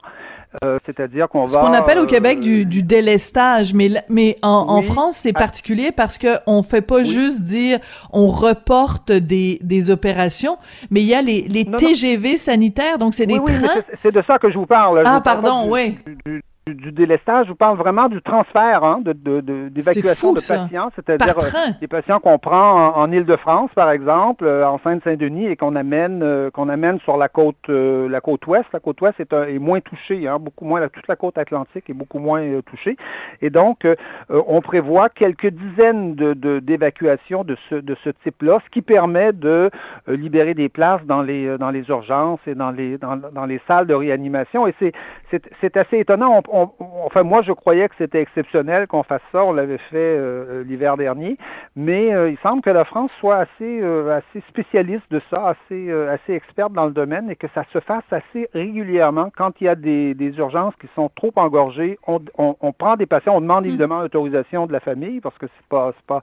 Euh, 0.65 0.79
c'est-à-dire 0.87 1.29
qu'on 1.29 1.41
va... 1.41 1.47
Ce 1.49 1.59
qu'on 1.59 1.73
appelle 1.73 1.99
au 1.99 2.07
Québec 2.07 2.39
euh, 2.39 2.43
du, 2.43 2.65
du 2.65 2.83
délestage, 2.85 3.75
mais, 3.75 3.89
mais 4.09 4.37
en, 4.43 4.49
en 4.69 4.79
Oui. 4.79 4.85
France, 4.87 5.17
c'est 5.17 5.33
Ah. 5.35 5.39
particulier 5.41 5.91
parce 5.91 6.17
que 6.17 6.29
on 6.47 6.63
fait 6.63 6.81
pas 6.81 7.03
juste 7.03 7.43
dire 7.43 7.81
on 8.13 8.29
reporte 8.29 9.11
des, 9.11 9.59
des 9.63 9.91
opérations, 9.91 10.57
mais 10.91 11.01
il 11.01 11.07
y 11.07 11.15
a 11.15 11.23
les, 11.25 11.43
les 11.43 11.65
Non, 11.65 11.73
non. 11.73 11.79
TGV 11.79 12.37
sanitaires, 12.37 12.99
donc 12.99 13.15
c'est 13.15 13.27
des 13.27 13.35
oui, 13.39 13.41
oui, 13.47 13.59
trains? 13.63 13.69
c'est- 13.91 13.99
c'est 14.03 14.13
de 14.13 14.23
ça 14.27 14.39
que 14.39 14.51
je 14.51 14.59
vous 14.59 14.67
parle. 14.67 14.99
Je 15.05 15.09
Ah, 15.11 15.17
vous 15.17 15.21
parle 15.23 15.43
pardon, 15.43 15.71
oui. 15.71 15.99
Du, 16.07 16.17
du- 16.27 16.43
du- 16.67 16.75
du 16.75 16.93
délestage, 16.93 17.45
je 17.47 17.51
vous 17.51 17.57
parle 17.57 17.77
vraiment 17.77 18.09
du 18.09 18.23
transfert 18.23 18.85
hein, 18.85 19.01
de, 19.05 19.13
de, 19.13 19.41
de- 19.43 19.69
d'évacuation 19.69 20.33
de 20.33 20.41
patients, 20.63 20.91
c'est-à-dire 20.97 21.35
euh, 21.39 21.41
des 21.81 21.89
patients 21.89 22.21
qu'on 22.21 22.39
prend 22.39 22.95
en, 22.97 23.03
en 23.03 23.13
Île-de-France, 23.13 23.71
par 23.75 23.91
exemple, 23.91 24.47
euh, 24.47 24.67
en 24.67 24.79
Seine-Saint-Denis, 24.79 25.47
et 25.47 25.57
qu'on 25.57 25.77
amène 25.77 26.23
euh, 26.23 26.51
qu'on 26.51 26.71
amène 26.71 26.99
sur 27.01 27.19
la 27.19 27.29
côte 27.29 27.57
euh, 27.69 28.09
la 28.09 28.21
côte 28.23 28.47
ouest. 28.47 28.65
La 28.73 28.81
côte 28.81 28.99
ouest 29.03 29.21
est, 29.21 29.33
un- 29.35 29.45
est 29.47 29.59
moins 29.59 29.81
touchée, 29.81 30.27
hein, 30.27 30.39
beaucoup 30.39 30.65
moins. 30.65 30.81
la- 30.81 30.89
toute 30.89 31.07
la 31.07 31.17
côte 31.17 31.37
atlantique 31.37 31.91
est 31.91 31.95
beaucoup 31.95 32.19
moins 32.19 32.41
euh, 32.41 32.63
touchée. 32.63 32.97
Et 33.43 33.51
donc, 33.51 33.87
on 34.31 34.61
prévoit 34.63 35.11
quelques 35.11 35.49
dizaines 35.49 36.15
de, 36.15 36.33
de- 36.33 36.61
d'évacuations 36.61 37.45
de 37.45 37.57
ce, 37.69 37.75
de 37.75 37.95
ce 38.05 38.11
type-là, 38.23 38.59
ce 38.65 38.71
qui 38.71 38.81
permet 38.81 39.33
de 39.33 39.71
libérer 40.09 40.55
des 40.55 40.69
places 40.71 41.03
dans 41.05 41.21
les, 41.23 41.59
dans 41.59 41.71
les 41.71 41.87
urgences 41.89 42.41
et 42.47 42.55
dans 42.55 42.71
les, 42.71 42.97
dans, 42.97 43.17
dans 43.17 43.45
les 43.45 43.61
salles 43.69 43.87
de 43.87 43.95
réanimation. 43.95 44.67
Et 44.67 44.75
c'est, 44.81 45.77
assez 45.77 45.99
étonnant. 45.99 46.41
On, 46.49 46.54
on- 46.63 46.71
enfin, 47.07 47.23
moi, 47.23 47.43
je 47.43 47.53
croyais 47.53 47.89
que 47.89 47.95
c'était 47.99 48.21
exceptionnel 48.21 48.87
qu'on 48.87 49.03
fasse 49.03 49.23
ça. 49.33 49.45
On 49.45 49.53
l'avait 49.53 49.79
fait 49.79 49.97
euh, 49.97 50.63
l'hiver 50.65 50.97
dernier. 50.97 51.37
Mais 51.77 52.15
euh, 52.15 52.31
il 52.31 52.39
semble 52.39 52.63
que 52.63 52.71
la 52.71 52.85
France 52.85 53.11
soit 53.21 53.37
assez, 53.37 53.81
euh, 53.83 54.17
assez 54.19 54.41
spécialiste 54.49 55.05
de 55.11 55.21
ça, 55.31 55.49
assez, 55.49 55.89
euh, 55.91 56.13
assez 56.13 56.33
experte 56.35 56.73
dans 56.73 56.87
le 56.87 56.93
domaine 56.93 57.31
et 57.31 57.37
que 57.37 57.49
ça 57.55 57.65
se 57.73 57.81
fasse 57.81 58.05
assez 58.11 58.49
régulièrement 58.55 59.31
quand 59.37 59.61
il 59.61 59.65
y 59.65 59.69
a 59.69 59.75
des, 59.75 60.15
des 60.15 60.37
urgences 60.39 60.75
qui 60.81 60.89
sont 60.95 61.11
trop 61.17 61.33
engorgées. 61.37 61.99
On, 62.07 62.21
on, 62.39 62.57
on 62.61 62.73
prend 62.73 62.97
des 62.97 63.07
patients, 63.07 63.35
on 63.37 63.41
demande 63.41 63.67
évidemment 63.67 64.01
l'autorisation 64.01 64.67
de 64.67 64.73
la 64.73 64.81
famille 64.81 65.21
parce 65.21 65.37
que 65.39 65.47
c'est 65.47 65.67
pas, 65.69 65.93
c'est 65.97 66.07
pas, 66.07 66.23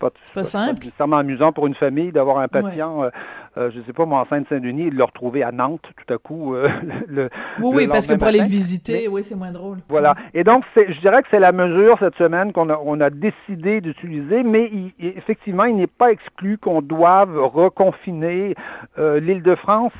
c'est 0.00 0.32
pas, 0.34 0.40
pas 0.40 0.44
simple. 0.44 0.84
nécessairement 0.84 1.16
amusant 1.18 1.52
pour 1.52 1.66
une 1.66 1.74
famille 1.74 2.12
d'avoir 2.12 2.38
un 2.38 2.48
patient, 2.48 3.02
euh, 3.04 3.10
euh, 3.56 3.70
je 3.74 3.80
sais 3.82 3.92
pas, 3.92 4.04
moi, 4.06 4.20
en 4.20 4.26
Seine-Saint-Denis, 4.26 4.86
et 4.86 4.90
de 4.90 4.96
le 4.96 5.04
retrouver 5.04 5.42
à 5.42 5.50
Nantes 5.52 5.90
tout 5.96 6.14
à 6.14 6.18
coup. 6.18 6.54
euh, 6.54 6.68
le, 7.08 7.28
Oui, 7.60 7.70
le 7.72 7.76
oui, 7.78 7.88
parce 7.88 8.06
que 8.06 8.14
pour 8.14 8.28
aller 8.28 8.38
le 8.40 8.44
visiter, 8.44 9.08
oui, 9.08 9.24
c'est 9.24 9.34
moins 9.34 9.50
drôle. 9.50 9.78
Voilà. 9.88 10.14
Et 10.34 10.44
donc, 10.44 10.64
je 10.76 11.00
dirais 11.00 11.22
que 11.22 11.28
c'est 11.30 11.40
la 11.40 11.52
mesure 11.52 11.98
cette 11.98 12.16
semaine 12.16 12.52
qu'on 12.52 12.68
a, 12.70 12.78
on 12.84 13.00
a 13.00 13.10
décidé 13.10 13.80
d'utiliser, 13.80 14.42
mais 14.42 14.70
il- 14.72 14.92
effectivement, 15.16 15.64
il 15.64 15.76
n'est 15.76 15.86
pas 15.86 16.12
exclu 16.12 16.58
qu'on 16.58 16.82
doive 16.82 17.36
reconfiner 17.38 18.54
euh, 18.98 19.20
l'Île-de-France 19.20 19.92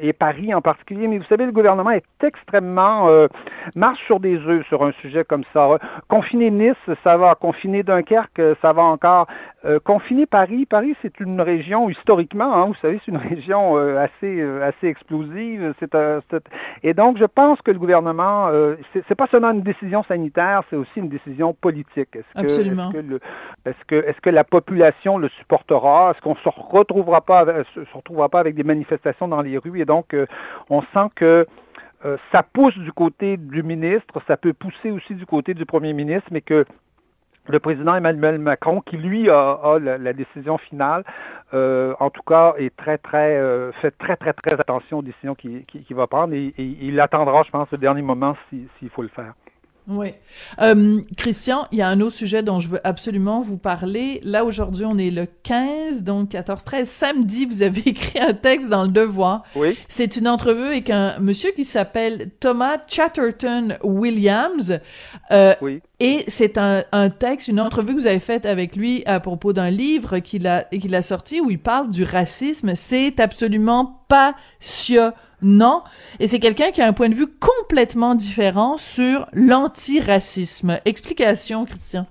et 0.00 0.12
Paris 0.12 0.54
en 0.54 0.60
particulier. 0.60 1.08
Mais 1.08 1.18
vous 1.18 1.24
savez, 1.24 1.46
le 1.46 1.52
gouvernement 1.52 1.90
est 1.90 2.04
extrêmement 2.22 3.08
marche 3.74 4.04
sur 4.06 4.20
des 4.20 4.36
œufs 4.38 4.64
sur 4.66 4.84
un 4.84 4.92
sujet 5.00 5.24
comme 5.24 5.44
ça. 5.52 5.78
Confiner 6.08 6.50
Nice, 6.50 6.74
ça 7.04 7.16
va. 7.16 7.34
Confiner 7.34 7.82
Dunkerque, 7.82 8.40
ça 8.62 8.72
va 8.72 8.82
encore. 8.82 9.26
Euh, 9.64 9.80
confiner 9.80 10.26
Paris, 10.26 10.64
Paris, 10.66 10.94
c'est 11.02 11.18
une 11.18 11.40
région 11.40 11.88
historiquement, 11.90 12.54
hein, 12.54 12.66
vous 12.66 12.74
savez, 12.74 13.00
c'est 13.04 13.10
une 13.10 13.16
région 13.34 13.76
euh, 13.76 13.98
assez 13.98 14.40
euh, 14.40 14.62
assez 14.62 14.86
explosive. 14.86 15.74
C'est, 15.80 15.94
et 16.82 16.94
donc, 16.94 17.16
je 17.18 17.24
pense 17.24 17.60
que 17.62 17.70
le 17.70 17.78
gouvernement, 17.78 18.48
c'est, 18.92 19.14
pas 19.14 19.26
seulement 19.28 19.50
une 19.50 19.62
décision 19.62 20.02
sanitaire, 20.04 20.62
c'est 20.70 20.76
aussi 20.76 20.98
une 21.00 21.08
décision 21.08 21.52
politique. 21.54 22.14
Est-ce 22.14 22.34
que, 22.34 22.46
Absolument. 22.46 22.90
Est-ce 22.90 22.92
que, 22.92 22.98
le- 23.06 23.20
est-ce 23.64 23.84
que, 23.86 23.94
est-ce 24.08 24.20
que 24.20 24.30
la 24.30 24.44
population 24.44 25.18
le 25.18 25.28
supportera? 25.30 26.12
Est-ce 26.12 26.20
qu'on 26.20 26.36
se 26.36 26.48
retrouvera 26.48 27.20
pas, 27.22 27.40
avec- 27.40 27.66
se 27.74 27.80
retrouvera 27.96 28.28
pas 28.28 28.40
avec 28.40 28.54
des 28.54 28.64
manifestations 28.64 29.26
dans 29.26 29.40
les 29.42 29.58
rues? 29.58 29.80
Et 29.80 29.84
donc, 29.84 30.14
on 30.70 30.82
sent 30.82 31.08
que 31.14 31.46
ça 32.30 32.42
pousse 32.42 32.76
du 32.78 32.92
côté 32.92 33.36
du 33.36 33.62
ministre, 33.62 34.20
ça 34.28 34.36
peut 34.36 34.52
pousser 34.52 34.90
aussi 34.90 35.14
du 35.14 35.26
côté 35.26 35.54
du 35.54 35.66
premier 35.66 35.92
ministre, 35.92 36.28
mais 36.30 36.40
que 36.42 36.64
le 37.48 37.58
président 37.60 37.94
Emmanuel 37.94 38.38
Macron, 38.38 38.80
qui 38.80 38.96
lui 38.96 39.28
a, 39.30 39.52
a 39.52 39.78
la, 39.78 39.98
la 39.98 40.12
décision 40.12 40.58
finale, 40.58 41.04
euh, 41.54 41.94
en 42.00 42.10
tout 42.10 42.22
cas, 42.22 42.54
est 42.58 42.74
très, 42.76 42.98
très, 42.98 43.36
euh, 43.36 43.70
fait 43.80 43.92
très, 43.92 44.16
très, 44.16 44.32
très 44.32 44.52
attention 44.54 44.98
aux 44.98 45.02
décisions 45.02 45.34
qu'il 45.34 45.64
va 45.90 46.06
prendre 46.06 46.34
et, 46.34 46.46
et 46.58 46.76
il 46.82 46.98
attendra, 47.00 47.42
je 47.44 47.50
pense, 47.50 47.68
le 47.70 47.78
dernier 47.78 48.02
moment 48.02 48.36
si- 48.50 48.66
s'il 48.78 48.90
faut 48.90 49.02
le 49.02 49.08
faire. 49.08 49.34
Oui. 49.88 50.08
Euh, 50.60 50.98
Christian, 51.16 51.68
il 51.70 51.78
y 51.78 51.82
a 51.82 51.86
un 51.86 52.00
autre 52.00 52.16
sujet 52.16 52.42
dont 52.42 52.58
je 52.58 52.66
veux 52.66 52.80
absolument 52.82 53.40
vous 53.40 53.56
parler. 53.56 54.18
Là, 54.24 54.44
aujourd'hui, 54.44 54.84
on 54.84 54.98
est 54.98 55.12
le 55.12 55.26
15, 55.44 56.02
donc 56.02 56.30
14-13. 56.32 56.86
Samedi, 56.86 57.46
vous 57.46 57.62
avez 57.62 57.82
écrit 57.90 58.18
un 58.18 58.32
texte 58.32 58.68
dans 58.68 58.82
Le 58.82 58.88
Devoir. 58.88 59.44
Oui. 59.54 59.78
C'est 59.88 60.16
une 60.16 60.26
entrevue 60.26 60.64
avec 60.66 60.90
un 60.90 61.20
monsieur 61.20 61.52
qui 61.52 61.62
s'appelle 61.62 62.30
Thomas 62.40 62.78
Chatterton 62.88 63.78
Williams. 63.84 64.80
Euh, 65.30 65.54
Oui. 65.60 65.80
Et 65.98 66.24
c'est 66.28 66.58
un, 66.58 66.84
un 66.92 67.08
texte, 67.08 67.48
une 67.48 67.60
entrevue 67.60 67.94
que 67.94 68.00
vous 68.00 68.06
avez 68.06 68.20
faite 68.20 68.44
avec 68.44 68.76
lui 68.76 69.02
à 69.06 69.18
propos 69.18 69.54
d'un 69.54 69.70
livre 69.70 70.18
qu'il 70.18 70.46
a, 70.46 70.64
qu'il 70.64 70.94
a 70.94 71.02
sorti 71.02 71.40
où 71.40 71.50
il 71.50 71.58
parle 71.58 71.88
du 71.88 72.04
racisme. 72.04 72.74
C'est 72.74 73.18
absolument 73.18 74.04
passionnant. 74.08 75.84
Et 76.20 76.28
c'est 76.28 76.40
quelqu'un 76.40 76.70
qui 76.70 76.82
a 76.82 76.86
un 76.86 76.92
point 76.92 77.08
de 77.08 77.14
vue 77.14 77.26
complètement 77.26 78.14
différent 78.14 78.76
sur 78.76 79.26
l'antiracisme. 79.32 80.78
Explication, 80.84 81.64
Christian. 81.64 82.06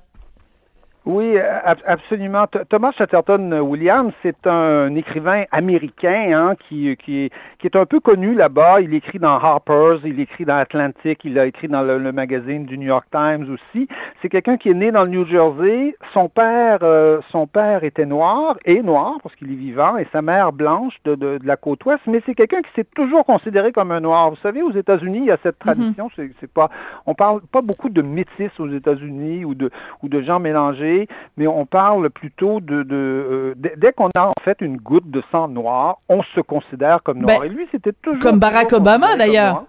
Oui, 1.06 1.38
ab- 1.38 1.78
absolument. 1.86 2.46
Th- 2.48 2.66
Thomas 2.68 2.92
Chatterton 2.94 3.54
Williams, 3.62 4.12
c'est 4.24 4.48
un 4.48 4.96
écrivain 4.96 5.44
américain 5.52 6.32
hein, 6.34 6.56
qui, 6.68 6.98
qui, 6.98 7.26
est, 7.26 7.34
qui 7.60 7.68
est 7.68 7.76
un 7.76 7.86
peu 7.86 8.00
connu 8.00 8.34
là-bas. 8.34 8.82
Il 8.82 8.92
écrit 8.96 9.20
dans 9.20 9.36
Harper's, 9.38 10.00
il 10.04 10.20
écrit 10.20 10.46
dans 10.46 10.56
Atlantic, 10.58 11.24
il 11.24 11.38
a 11.38 11.46
écrit 11.46 11.68
dans 11.68 11.84
le, 11.84 12.00
le 12.00 12.12
magazine 12.12 12.66
du 12.66 12.80
New 12.80 12.88
York 12.88 13.06
Times 13.12 13.46
aussi. 13.54 13.88
C'est 14.22 14.30
quelqu'un 14.30 14.58
qui 14.58 14.70
est 14.72 14.74
né 14.74 14.92
dans 14.92 15.04
le 15.04 15.12
New 15.12 15.28
Jersey. 15.28 15.96
Son 16.12 16.28
père, 16.28 16.80
euh, 16.82 17.20
son 17.30 17.46
père 17.46 17.84
était 17.84 18.08
noir 18.08 18.58
et 18.66 18.82
noir 18.82 19.18
parce 19.22 19.36
qu'il 19.36 19.52
est 19.52 19.56
vivant, 19.56 19.98
et 19.98 20.08
sa 20.12 20.24
mère 20.24 20.54
blanche 20.54 20.96
de, 21.06 21.14
de, 21.14 21.38
de 21.38 21.46
la 21.46 21.56
côte 21.56 21.86
ouest. 21.86 22.02
Mais 22.08 22.24
c'est 22.26 22.34
quelqu'un 22.34 22.64
qui 22.64 22.72
s'est 22.76 22.88
toujours 22.96 23.26
considéré 23.26 23.72
comme 23.72 23.92
un 23.92 24.00
noir. 24.00 24.32
Vous 24.32 24.38
savez, 24.38 24.64
aux 24.64 24.72
États-Unis, 24.72 25.20
il 25.20 25.26
y 25.26 25.32
a 25.32 25.38
cette 25.44 25.60
tradition. 25.60 26.10
c'est, 26.16 26.32
c'est 26.40 26.52
pas, 26.52 26.72
on 27.06 27.14
parle 27.14 27.42
pas 27.42 27.62
beaucoup 27.62 27.90
de 27.90 28.02
métis 28.02 28.60
aux 28.60 28.70
États-Unis 28.70 29.46
ou 29.46 29.54
de, 29.54 29.70
ou 30.02 30.10
de 30.10 30.22
gens 30.22 30.40
mélangés 30.40 30.95
mais 31.38 31.48
on 31.48 31.66
parle 31.66 32.10
plutôt 32.10 32.60
de, 32.60 32.84
de 32.84 32.96
euh, 32.96 33.54
dès 33.78 33.92
qu'on 33.94 34.10
a 34.16 34.28
en 34.28 34.34
fait 34.44 34.58
une 34.62 34.78
goutte 34.78 35.10
de 35.10 35.22
sang 35.32 35.48
noir, 35.48 35.98
on 36.10 36.24
se 36.24 36.42
considère 36.42 37.02
comme 37.04 37.20
noir. 37.20 37.40
Ben, 37.40 37.46
Et 37.46 37.50
lui, 37.50 37.68
c'était 37.72 37.94
toujours 37.94 38.22
comme 38.22 38.40
Barack 38.40 38.72
Obama, 38.74 39.16
d'ailleurs. 39.16 39.64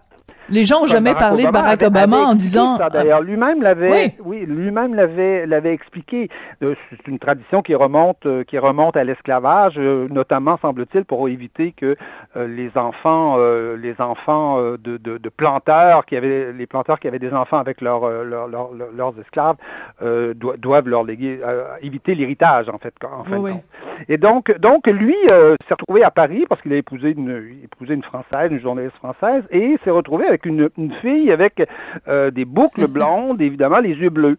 Les 0.50 0.64
gens 0.64 0.76
ont 0.76 0.80
Comme 0.80 0.88
jamais 0.90 1.12
Barack 1.14 1.28
parlé 1.28 1.46
de 1.46 1.50
Barack 1.50 1.72
avait- 1.82 1.86
Obama 1.86 2.16
avait 2.18 2.26
en 2.26 2.34
disant. 2.34 2.78
D'ailleurs, 2.92 3.20
lui-même 3.22 3.62
l'avait, 3.62 3.90
Oui. 3.90 4.12
oui, 4.24 4.46
lui-même 4.46 4.94
l'avait, 4.94 5.44
l'avait 5.46 5.72
expliqué. 5.74 6.28
Euh, 6.62 6.74
C'est 6.90 7.08
une 7.08 7.18
tradition 7.18 7.62
qui 7.62 7.74
remonte, 7.74 8.24
euh, 8.26 8.44
qui 8.44 8.58
remonte 8.58 8.96
à 8.96 9.04
l'esclavage, 9.04 9.74
euh, 9.78 10.06
notamment 10.10 10.56
semble-t-il 10.62 11.04
pour 11.04 11.28
éviter 11.28 11.72
que 11.72 11.96
les 12.36 12.70
enfants, 12.76 13.36
les 13.76 13.94
enfants 14.00 14.60
de, 14.60 14.76
de, 14.98 15.18
de 15.18 15.28
planteurs 15.28 16.04
qui 16.06 16.16
avaient, 16.16 16.52
les 16.52 16.66
planteurs 16.66 17.00
qui 17.00 17.08
avaient 17.08 17.18
des 17.18 17.32
enfants 17.32 17.58
avec 17.58 17.80
leurs 17.80 18.04
euh, 18.04 18.24
leurs- 18.94 19.14
esclaves, 19.20 19.56
euh, 20.02 20.34
do- 20.34 20.56
doivent 20.56 20.88
leur 20.88 21.04
léguer, 21.04 21.40
euh, 21.44 21.64
éviter 21.82 22.14
l'héritage 22.14 22.68
en 22.68 22.78
fait. 22.78 22.94
En 23.04 23.24
fin 23.24 23.30
Oui, 23.32 23.36
de 23.38 23.42
oui. 23.44 23.52
compte. 23.52 23.62
Et 24.08 24.18
donc, 24.18 24.56
donc 24.58 24.86
lui 24.86 25.16
euh, 25.30 25.56
s'est 25.66 25.74
retrouvé 25.74 26.02
à 26.02 26.10
Paris 26.10 26.44
parce 26.48 26.60
qu'il 26.60 26.72
a 26.72 26.76
épousé 26.76 27.12
une, 27.16 27.60
épousé 27.64 27.94
une 27.94 28.02
française, 28.02 28.50
une 28.52 28.60
journaliste 28.60 28.96
française, 28.96 29.42
et 29.50 29.78
s'est 29.84 29.90
retrouvé 29.90 30.26
avec 30.26 30.35
une, 30.44 30.68
une 30.76 30.92
fille 30.92 31.32
avec 31.32 31.66
euh, 32.08 32.30
des 32.30 32.44
boucles 32.44 32.88
blondes, 32.88 33.40
évidemment 33.40 33.78
les 33.78 33.94
yeux 33.94 34.10
bleus. 34.10 34.36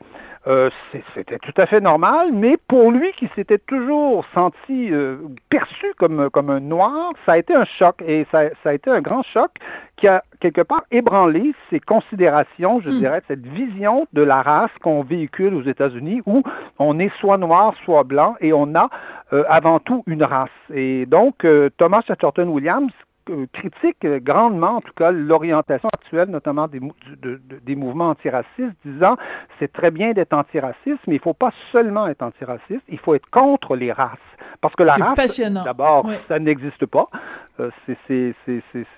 Euh, 0.47 0.69
C'était 1.13 1.39
tout 1.39 1.53
à 1.57 1.65
fait 1.65 1.81
normal, 1.81 2.29
mais 2.31 2.55
pour 2.69 2.91
lui 2.91 3.11
qui 3.17 3.29
s'était 3.35 3.57
toujours 3.57 4.23
senti 4.33 4.93
euh, 4.93 5.17
perçu 5.49 5.87
comme, 5.97 6.29
comme 6.29 6.49
un 6.49 6.61
noir, 6.61 7.11
ça 7.25 7.33
a 7.33 7.37
été 7.37 7.53
un 7.53 7.65
choc 7.65 8.01
et 8.07 8.25
ça, 8.31 8.43
ça 8.63 8.69
a 8.69 8.73
été 8.73 8.89
un 8.89 9.01
grand 9.01 9.23
choc 9.23 9.51
qui 9.97 10.07
a 10.07 10.23
quelque 10.39 10.61
part 10.61 10.83
ébranlé 10.89 11.53
ses 11.69 11.81
considérations, 11.81 12.79
je 12.79 12.91
dirais, 12.91 13.21
cette 13.27 13.45
vision 13.45 14.07
de 14.13 14.21
la 14.21 14.41
race 14.41 14.71
qu'on 14.81 15.01
véhicule 15.03 15.53
aux 15.53 15.63
États-Unis 15.63 16.21
où 16.25 16.43
on 16.79 16.97
est 16.97 17.11
soit 17.19 17.37
noir, 17.37 17.73
soit 17.83 18.03
blanc 18.03 18.35
et 18.39 18.53
on 18.53 18.73
a 18.73 18.89
euh, 19.33 19.43
avant 19.49 19.79
tout 19.79 20.03
une 20.07 20.23
race. 20.23 20.49
Et 20.73 21.05
donc, 21.07 21.45
Thomas 21.77 22.03
Chatterton 22.07 22.47
Williams 22.47 22.91
critique 23.51 24.03
euh, 24.05 24.19
grandement, 24.21 24.77
en 24.77 24.81
tout 24.81 24.93
cas, 24.95 25.11
l'orientation 25.11 25.89
actuelle, 25.95 26.29
notamment 26.29 26.67
des, 26.67 26.79
mou- 26.79 26.93
de- 27.21 27.39
de- 27.49 27.59
des 27.63 27.75
mouvements 27.75 28.09
antiracistes, 28.09 28.75
disant 28.85 29.15
c'est 29.59 29.71
très 29.71 29.91
bien 29.91 30.13
d'être 30.13 30.33
antiraciste, 30.33 30.99
mais 31.07 31.15
il 31.15 31.19
ne 31.19 31.21
faut 31.21 31.33
pas 31.33 31.51
seulement 31.71 32.07
être 32.07 32.21
antiraciste, 32.21 32.83
il 32.89 32.99
faut 32.99 33.13
être 33.15 33.29
contre 33.29 33.75
les 33.75 33.91
races. 33.91 34.17
Parce 34.61 34.75
que 34.75 34.83
la 34.83 34.93
race, 34.93 35.15
d'abord, 35.63 36.05
ça 36.27 36.39
n'existe 36.39 36.85
pas. 36.85 37.07
Euh, 37.59 37.69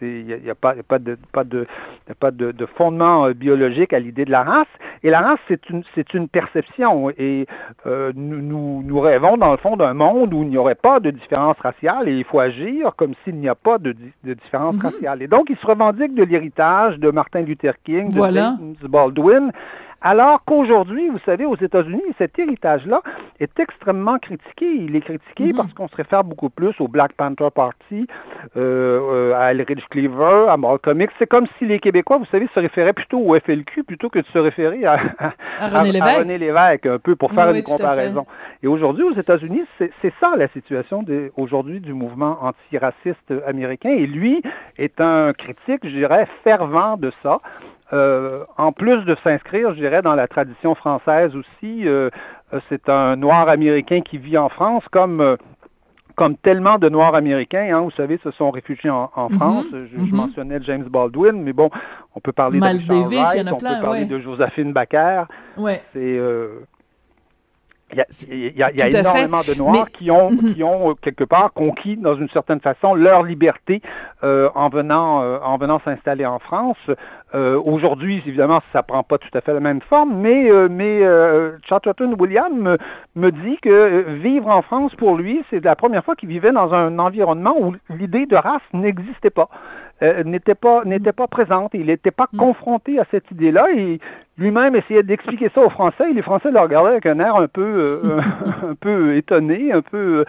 il 0.02 0.26
n'y 0.44 0.50
a, 0.50 0.56
pas, 0.56 0.76
y 0.76 0.80
a 0.80 0.84
pas 0.84 1.00
de, 1.00 1.18
pas 1.32 1.44
de, 1.46 1.66
y 2.08 2.12
a 2.12 2.16
pas 2.16 2.32
de, 2.32 2.52
de 2.52 2.66
fondement 2.66 3.26
euh, 3.26 3.34
biologique 3.34 3.94
à 3.94 4.00
l'idée 4.00 4.26
de 4.26 4.32
la 4.32 4.44
race. 4.44 4.68
Et 5.04 5.10
la 5.10 5.22
race, 5.22 5.40
c'est 5.48 5.70
une, 5.70 5.84
c'est 5.96 6.14
une 6.14 6.28
perception. 6.28 7.10
Et 7.18 7.46
euh, 7.86 8.12
nous, 8.16 8.84
nous, 8.84 9.00
rêvons 9.00 9.38
dans 9.38 9.52
le 9.52 9.58
fond 9.58 9.78
d'un 9.78 9.94
monde 9.94 10.34
où 10.34 10.44
il 10.44 10.50
n'y 10.50 10.58
aurait 10.58 10.76
pas 10.76 11.00
de 11.00 11.10
différence 11.12 11.58
raciale 11.60 12.10
et 12.10 12.18
il 12.18 12.26
faut 12.26 12.40
agir 12.40 12.96
comme 12.98 13.14
s'il 13.24 13.36
n'y 13.36 13.48
a 13.48 13.56
pas 13.56 13.78
de, 13.78 13.96
de 14.24 14.34
différence 14.34 14.76
Mhm. 14.76 14.82
raciale. 14.82 15.22
Et 15.22 15.28
donc, 15.28 15.48
il 15.50 15.58
se 15.58 15.66
revendique 15.66 16.14
de 16.14 16.24
l'héritage 16.24 16.98
de 17.00 17.10
Martin 17.12 17.42
Luther 17.42 17.74
King, 17.84 18.10
de 18.10 18.14
Voilà. 18.16 18.56
James 18.60 18.76
Baldwin. 18.90 19.52
Alors 20.02 20.44
qu'aujourd'hui, 20.46 21.10
vous 21.10 21.20
savez, 21.26 21.46
aux 21.46 21.58
États-Unis, 21.58 22.02
cet 22.18 22.40
héritage-là 22.40 23.02
est 23.40 23.60
extrêmement 23.60 24.18
critiqué. 24.18 24.66
Il 24.74 24.96
est 24.96 25.02
critiqué 25.02 25.48
Mhm. 25.48 25.56
parce 25.58 25.74
qu'on 25.74 25.88
se 25.90 25.96
réfère 25.96 26.24
beaucoup 26.24 26.50
plus 26.50 26.74
au 26.80 26.88
Black 26.88 27.14
Panther 27.14 27.50
Party, 27.54 28.08
euh, 28.56 29.00
euh, 29.02 29.34
à 29.36 29.52
Elridge 29.52 29.84
Cleaver, 29.90 30.46
à 30.50 30.56
Malcolm 30.58 31.02
X. 31.02 31.14
C'est 31.20 31.28
comme 31.28 31.48
si 31.58 31.66
les 31.66 31.80
Québécois, 31.80 32.18
vous 32.18 32.26
savez, 32.26 32.48
se 32.54 32.60
référaient 32.60 32.94
plutôt 32.94 33.20
au 33.20 33.36
FLQ 33.38 33.84
plutôt 33.84 34.10
que 34.10 34.20
de 34.20 34.26
se 34.28 34.38
référer 34.40 34.86
à, 34.86 35.00
À 35.60 35.68
René 35.80 35.92
Lévesque. 35.92 36.18
René 36.20 36.38
Lévesque, 36.38 36.86
un 36.86 37.00
peu 37.00 37.16
pour 37.18 37.30
Oui, 37.32 37.36
faire 37.36 37.50
oui, 37.52 37.60
une 37.60 37.64
à 37.64 37.66
fait. 37.66 37.72
comparaison. 37.84 38.26
Et 38.64 38.68
aujourd'hui, 38.68 39.04
aux 39.04 39.14
États-Unis, 39.14 39.64
c'est 39.78 40.14
ça 40.22 40.34
la 40.38 40.48
situation 40.50 41.04
aujourd'hui 41.36 41.80
du 41.82 41.94
mouvement 41.94 42.38
antiraciste 42.42 43.34
américain. 43.46 43.90
Et 43.90 44.08
lui 44.08 44.42
est 44.78 45.02
un 45.02 45.34
critique, 45.34 45.82
je 45.84 45.90
dirais, 45.90 46.26
fervent 46.44 46.96
de 46.98 47.12
ça. 47.22 47.40
Euh, 47.92 48.28
en 48.58 48.72
plus 48.72 49.04
de 49.06 49.16
s'inscrire, 49.24 49.74
je 49.74 49.80
dirais, 49.80 50.02
dans 50.02 50.14
la 50.16 50.28
tradition 50.28 50.76
française 50.76 51.36
aussi, 51.36 51.88
euh, 51.88 52.10
euh, 52.54 52.60
c'est 52.70 52.88
un 52.88 53.16
noir 53.16 53.50
américain 53.50 54.02
qui 54.02 54.18
vit 54.20 54.38
en 54.38 54.50
France 54.50 54.84
comme 54.92 55.22
euh, 55.22 55.38
comme 56.16 56.36
tellement 56.36 56.78
de 56.78 56.90
Noirs 56.90 57.16
américains, 57.16 57.70
hein, 57.74 57.80
vous 57.80 57.92
savez, 57.92 58.20
se 58.22 58.30
sont 58.32 58.52
réfugiés 58.52 58.90
en, 58.90 59.10
en 59.16 59.30
Mhm, 59.30 59.38
France. 59.38 59.66
Je, 59.72 59.86
je 59.88 59.98
mhm. 59.98 60.10
mentionnais 60.12 60.60
James 60.64 60.84
Baldwin, 60.84 61.42
mais 61.42 61.54
bon, 61.54 61.70
on 62.14 62.20
peut 62.20 62.34
parler 62.34 62.60
de 62.60 62.66
Miles 62.66 62.86
Davis, 62.88 63.20
Wright, 63.20 63.48
on 63.54 63.56
plein, 63.56 63.76
peut 63.78 63.82
parler 63.86 64.00
ouais. 64.02 64.06
de 64.06 64.20
Joséphine 64.20 64.74
Baker. 64.74 65.24
Ouais. 65.58 65.82
C'est 65.94 66.18
euh, 66.18 66.60
il 67.94 67.98
y 67.98 68.02
a, 68.02 68.06
il 68.32 68.58
y 68.58 68.64
a- 68.64 68.72
il 68.72 68.78
y 68.78 68.82
a 68.82 68.86
fait. 68.92 69.00
énormément 69.00 69.42
de 69.42 69.58
Noirs 69.58 69.86
Mais- 69.86 69.92
qui 69.92 70.12
ont 70.12 70.30
Mhm. 70.32 70.54
qui 70.54 70.64
ont 70.64 70.92
euh, 70.92 70.94
quelque 71.02 71.24
part 71.24 71.52
conquis 71.54 71.98
dans 71.98 72.16
une 72.16 72.30
certaine 72.30 72.60
façon 72.60 72.94
leur 72.96 73.24
liberté 73.24 73.82
euh, 74.24 74.50
en 74.56 74.70
venant 74.70 75.22
euh, 75.22 75.40
en 75.44 75.58
venant 75.58 75.80
s'installer 75.84 76.26
en 76.26 76.40
France. 76.40 76.78
Euh, 77.36 77.60
Aujourd'hui, 77.64 78.24
évidemment, 78.26 78.60
ça 78.74 78.82
prend 78.84 79.04
pas 79.04 79.18
tout 79.20 79.30
à 79.36 79.42
fait 79.42 79.54
la 79.54 79.60
même 79.60 79.82
forme, 79.82 80.16
mais 80.18 80.50
euh, 80.50 80.68
mais 80.70 81.00
euh, 81.04 81.58
Chatterton 81.68 82.16
William 82.20 82.54
me, 82.58 82.78
me 83.16 83.32
dit 83.32 83.58
que 83.62 83.70
euh, 83.70 84.04
vivre 84.22 84.48
en 84.50 84.62
France 84.62 84.96
pour 84.96 85.16
lui, 85.16 85.44
c'est 85.50 85.64
la 85.64 85.76
première 85.76 86.04
fois 86.04 86.16
qu'il 86.16 86.30
vivait 86.30 86.52
dans 86.52 86.74
un 86.74 86.98
environnement 87.00 87.56
où 87.60 87.74
l'idée 87.90 88.26
de 88.26 88.36
race 88.36 88.62
n'existait 88.74 89.30
pas. 89.30 89.50
euh, 90.02 90.24
n'était 90.24 90.56
pas 90.56 90.84
n'était 90.86 91.12
pas 91.12 91.28
présente. 91.28 91.72
Il 91.74 91.88
n'était 91.88 92.12
pas 92.12 92.28
Mm. 92.34 92.38
confronté 92.38 93.00
à 93.00 93.06
cette 93.12 93.30
idée-là 93.32 93.68
et 93.76 94.00
lui-même 94.40 94.76
essayait 94.76 95.04
d'expliquer 95.04 95.50
ça 95.54 95.62
aux 95.62 95.70
Français. 95.70 96.10
Et 96.10 96.14
les 96.14 96.22
Français 96.22 96.50
le 96.52 96.60
regardaient 96.60 96.92
avec 96.92 97.06
un 97.06 97.20
air 97.20 97.36
un 97.36 97.48
peu 97.48 97.62
euh, 97.62 98.22
un 98.72 98.76
peu 98.76 99.16
étonné, 99.16 99.72
un 99.74 99.82
peu 99.82 100.26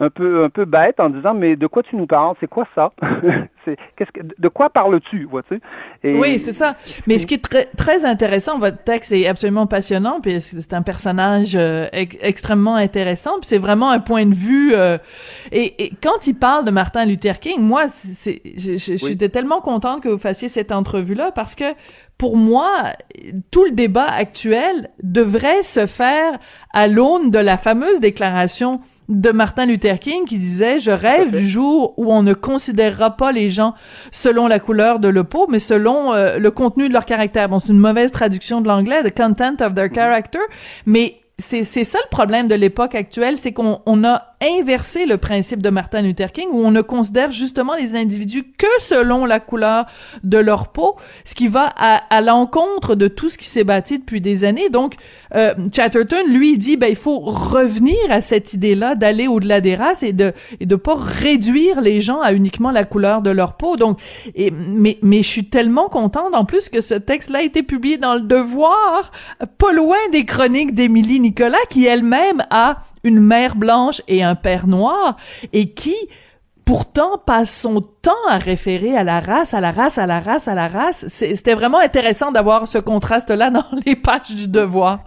un 0.00 0.10
peu 0.10 0.44
un 0.44 0.50
peu 0.50 0.64
bête 0.64 1.00
en 1.00 1.08
disant 1.08 1.34
mais 1.34 1.56
de 1.56 1.66
quoi 1.66 1.82
tu 1.82 1.96
nous 1.96 2.06
parles? 2.06 2.34
C'est 2.40 2.48
quoi 2.48 2.66
ça? 2.74 2.92
C'est 3.64 3.76
qu'est-ce 3.96 4.10
que 4.12 4.20
de 4.38 4.48
quoi 4.48 4.68
parles-tu 4.68 5.24
vois-tu 5.24 5.58
Et- 6.02 6.18
Oui, 6.18 6.38
c'est 6.38 6.52
ça. 6.52 6.76
Mais 7.06 7.18
ce 7.18 7.26
qui 7.26 7.32
est 7.32 7.42
très, 7.42 7.64
très 7.78 8.04
intéressant, 8.04 8.58
votre 8.58 8.82
texte 8.84 9.10
est 9.12 9.26
absolument 9.26 9.66
passionnant, 9.66 10.20
puis 10.20 10.38
c'est 10.42 10.74
un 10.74 10.82
personnage 10.82 11.56
euh, 11.56 11.86
ex- 11.92 12.14
extrêmement 12.20 12.74
intéressant, 12.74 13.38
puis 13.40 13.46
c'est 13.48 13.56
vraiment 13.56 13.88
un 13.88 14.00
point 14.00 14.26
de 14.26 14.34
vue. 14.34 14.74
euh, 14.74 14.98
et, 15.50 15.82
et 15.82 15.92
quand 16.02 16.26
il 16.26 16.34
parle 16.34 16.66
de 16.66 16.70
Martin 16.70 17.06
Luther 17.06 17.40
King, 17.40 17.58
moi, 17.60 17.84
je- 18.26 18.30
Oui. 18.32 18.98
j'étais 19.08 19.30
tellement 19.30 19.62
contente 19.62 20.02
que 20.02 20.10
vous 20.10 20.18
fassiez 20.18 20.50
cette 20.50 20.70
entrevue-là 20.70 21.32
parce 21.34 21.54
que 21.54 21.64
pour 22.24 22.38
moi, 22.38 22.94
tout 23.50 23.66
le 23.66 23.72
débat 23.72 24.06
actuel 24.10 24.88
devrait 25.02 25.62
se 25.62 25.84
faire 25.84 26.38
à 26.72 26.88
l'aune 26.88 27.30
de 27.30 27.38
la 27.38 27.58
fameuse 27.58 28.00
déclaration 28.00 28.80
de 29.10 29.30
Martin 29.30 29.66
Luther 29.66 29.98
King 29.98 30.24
qui 30.24 30.38
disait 30.38 30.78
je 30.78 30.90
rêve 30.90 31.30
du 31.30 31.46
jour 31.46 31.92
où 31.98 32.10
on 32.10 32.22
ne 32.22 32.32
considérera 32.32 33.10
pas 33.10 33.30
les 33.30 33.50
gens 33.50 33.74
selon 34.10 34.46
la 34.46 34.58
couleur 34.58 35.00
de 35.00 35.08
la 35.08 35.22
peau 35.22 35.46
mais 35.50 35.58
selon 35.58 36.14
euh, 36.14 36.38
le 36.38 36.50
contenu 36.50 36.88
de 36.88 36.94
leur 36.94 37.04
caractère. 37.04 37.50
Bon, 37.50 37.58
c'est 37.58 37.72
une 37.72 37.78
mauvaise 37.78 38.10
traduction 38.10 38.62
de 38.62 38.68
l'anglais, 38.68 39.02
the 39.02 39.14
content 39.14 39.56
of 39.60 39.74
their 39.74 39.92
character, 39.94 40.40
mais 40.86 41.20
c'est 41.38 41.62
c'est 41.62 41.84
ça 41.84 41.98
le 42.04 42.08
problème 42.08 42.48
de 42.48 42.54
l'époque 42.54 42.94
actuelle, 42.94 43.36
c'est 43.36 43.52
qu'on 43.52 43.82
on 43.84 44.02
a 44.02 44.33
inversé 44.44 45.06
le 45.06 45.18
principe 45.18 45.62
de 45.62 45.70
Martin 45.70 46.02
Luther 46.02 46.32
King 46.32 46.48
où 46.52 46.64
on 46.64 46.70
ne 46.70 46.82
considère 46.82 47.30
justement 47.30 47.74
les 47.74 47.96
individus 47.96 48.44
que 48.44 48.66
selon 48.78 49.24
la 49.24 49.40
couleur 49.40 49.86
de 50.22 50.38
leur 50.38 50.68
peau, 50.68 50.96
ce 51.24 51.34
qui 51.34 51.48
va 51.48 51.66
à, 51.76 52.20
l'encontre 52.20 52.94
de 52.94 53.08
tout 53.08 53.28
ce 53.28 53.38
qui 53.38 53.46
s'est 53.46 53.64
bâti 53.64 53.98
depuis 53.98 54.20
des 54.20 54.44
années. 54.44 54.68
Donc, 54.68 54.94
euh, 55.34 55.54
Chatterton, 55.74 56.26
lui, 56.28 56.58
dit, 56.58 56.76
ben, 56.76 56.88
il 56.88 56.96
faut 56.96 57.18
revenir 57.18 57.96
à 58.10 58.20
cette 58.20 58.54
idée-là 58.54 58.94
d'aller 58.94 59.26
au-delà 59.26 59.60
des 59.60 59.74
races 59.74 60.02
et 60.02 60.12
de 60.12 60.32
et 60.60 60.66
de 60.66 60.76
pas 60.76 60.94
réduire 60.96 61.80
les 61.80 62.00
gens 62.00 62.20
à 62.20 62.32
uniquement 62.32 62.70
la 62.70 62.84
couleur 62.84 63.22
de 63.22 63.30
leur 63.30 63.56
peau. 63.56 63.76
Donc, 63.76 64.00
et, 64.34 64.50
mais 64.50 64.98
mais 65.02 65.22
je 65.22 65.28
suis 65.28 65.48
tellement 65.48 65.88
contente 65.88 66.34
en 66.34 66.44
plus 66.44 66.68
que 66.68 66.80
ce 66.80 66.94
texte-là 66.94 67.40
a 67.40 67.42
été 67.42 67.62
publié 67.62 67.98
dans 67.98 68.14
le 68.14 68.20
Devoir, 68.20 69.12
pas 69.58 69.72
loin 69.72 69.96
des 70.12 70.24
chroniques 70.24 70.74
d'Émilie 70.74 71.20
Nicolas, 71.20 71.58
qui 71.68 71.86
elle-même 71.86 72.44
a 72.50 72.78
une 73.04 73.20
mère 73.20 73.56
blanche 73.56 74.02
et 74.08 74.22
un 74.22 74.34
père 74.34 74.66
noir 74.66 75.16
et 75.52 75.72
qui 75.72 75.94
pourtant 76.64 77.18
passe 77.18 77.54
son 77.54 77.80
temps 77.80 78.12
à 78.28 78.38
référer 78.38 78.96
à 78.96 79.04
la 79.04 79.20
race, 79.20 79.54
à 79.54 79.60
la 79.60 79.70
race, 79.70 79.98
à 79.98 80.06
la 80.06 80.20
race, 80.20 80.48
à 80.48 80.54
la 80.54 80.68
race. 80.68 81.06
C'était 81.08 81.54
vraiment 81.54 81.78
intéressant 81.78 82.32
d'avoir 82.32 82.66
ce 82.66 82.78
contraste-là 82.78 83.50
dans 83.50 83.66
les 83.86 83.96
pages 83.96 84.34
du 84.34 84.48
Devoir. 84.48 85.04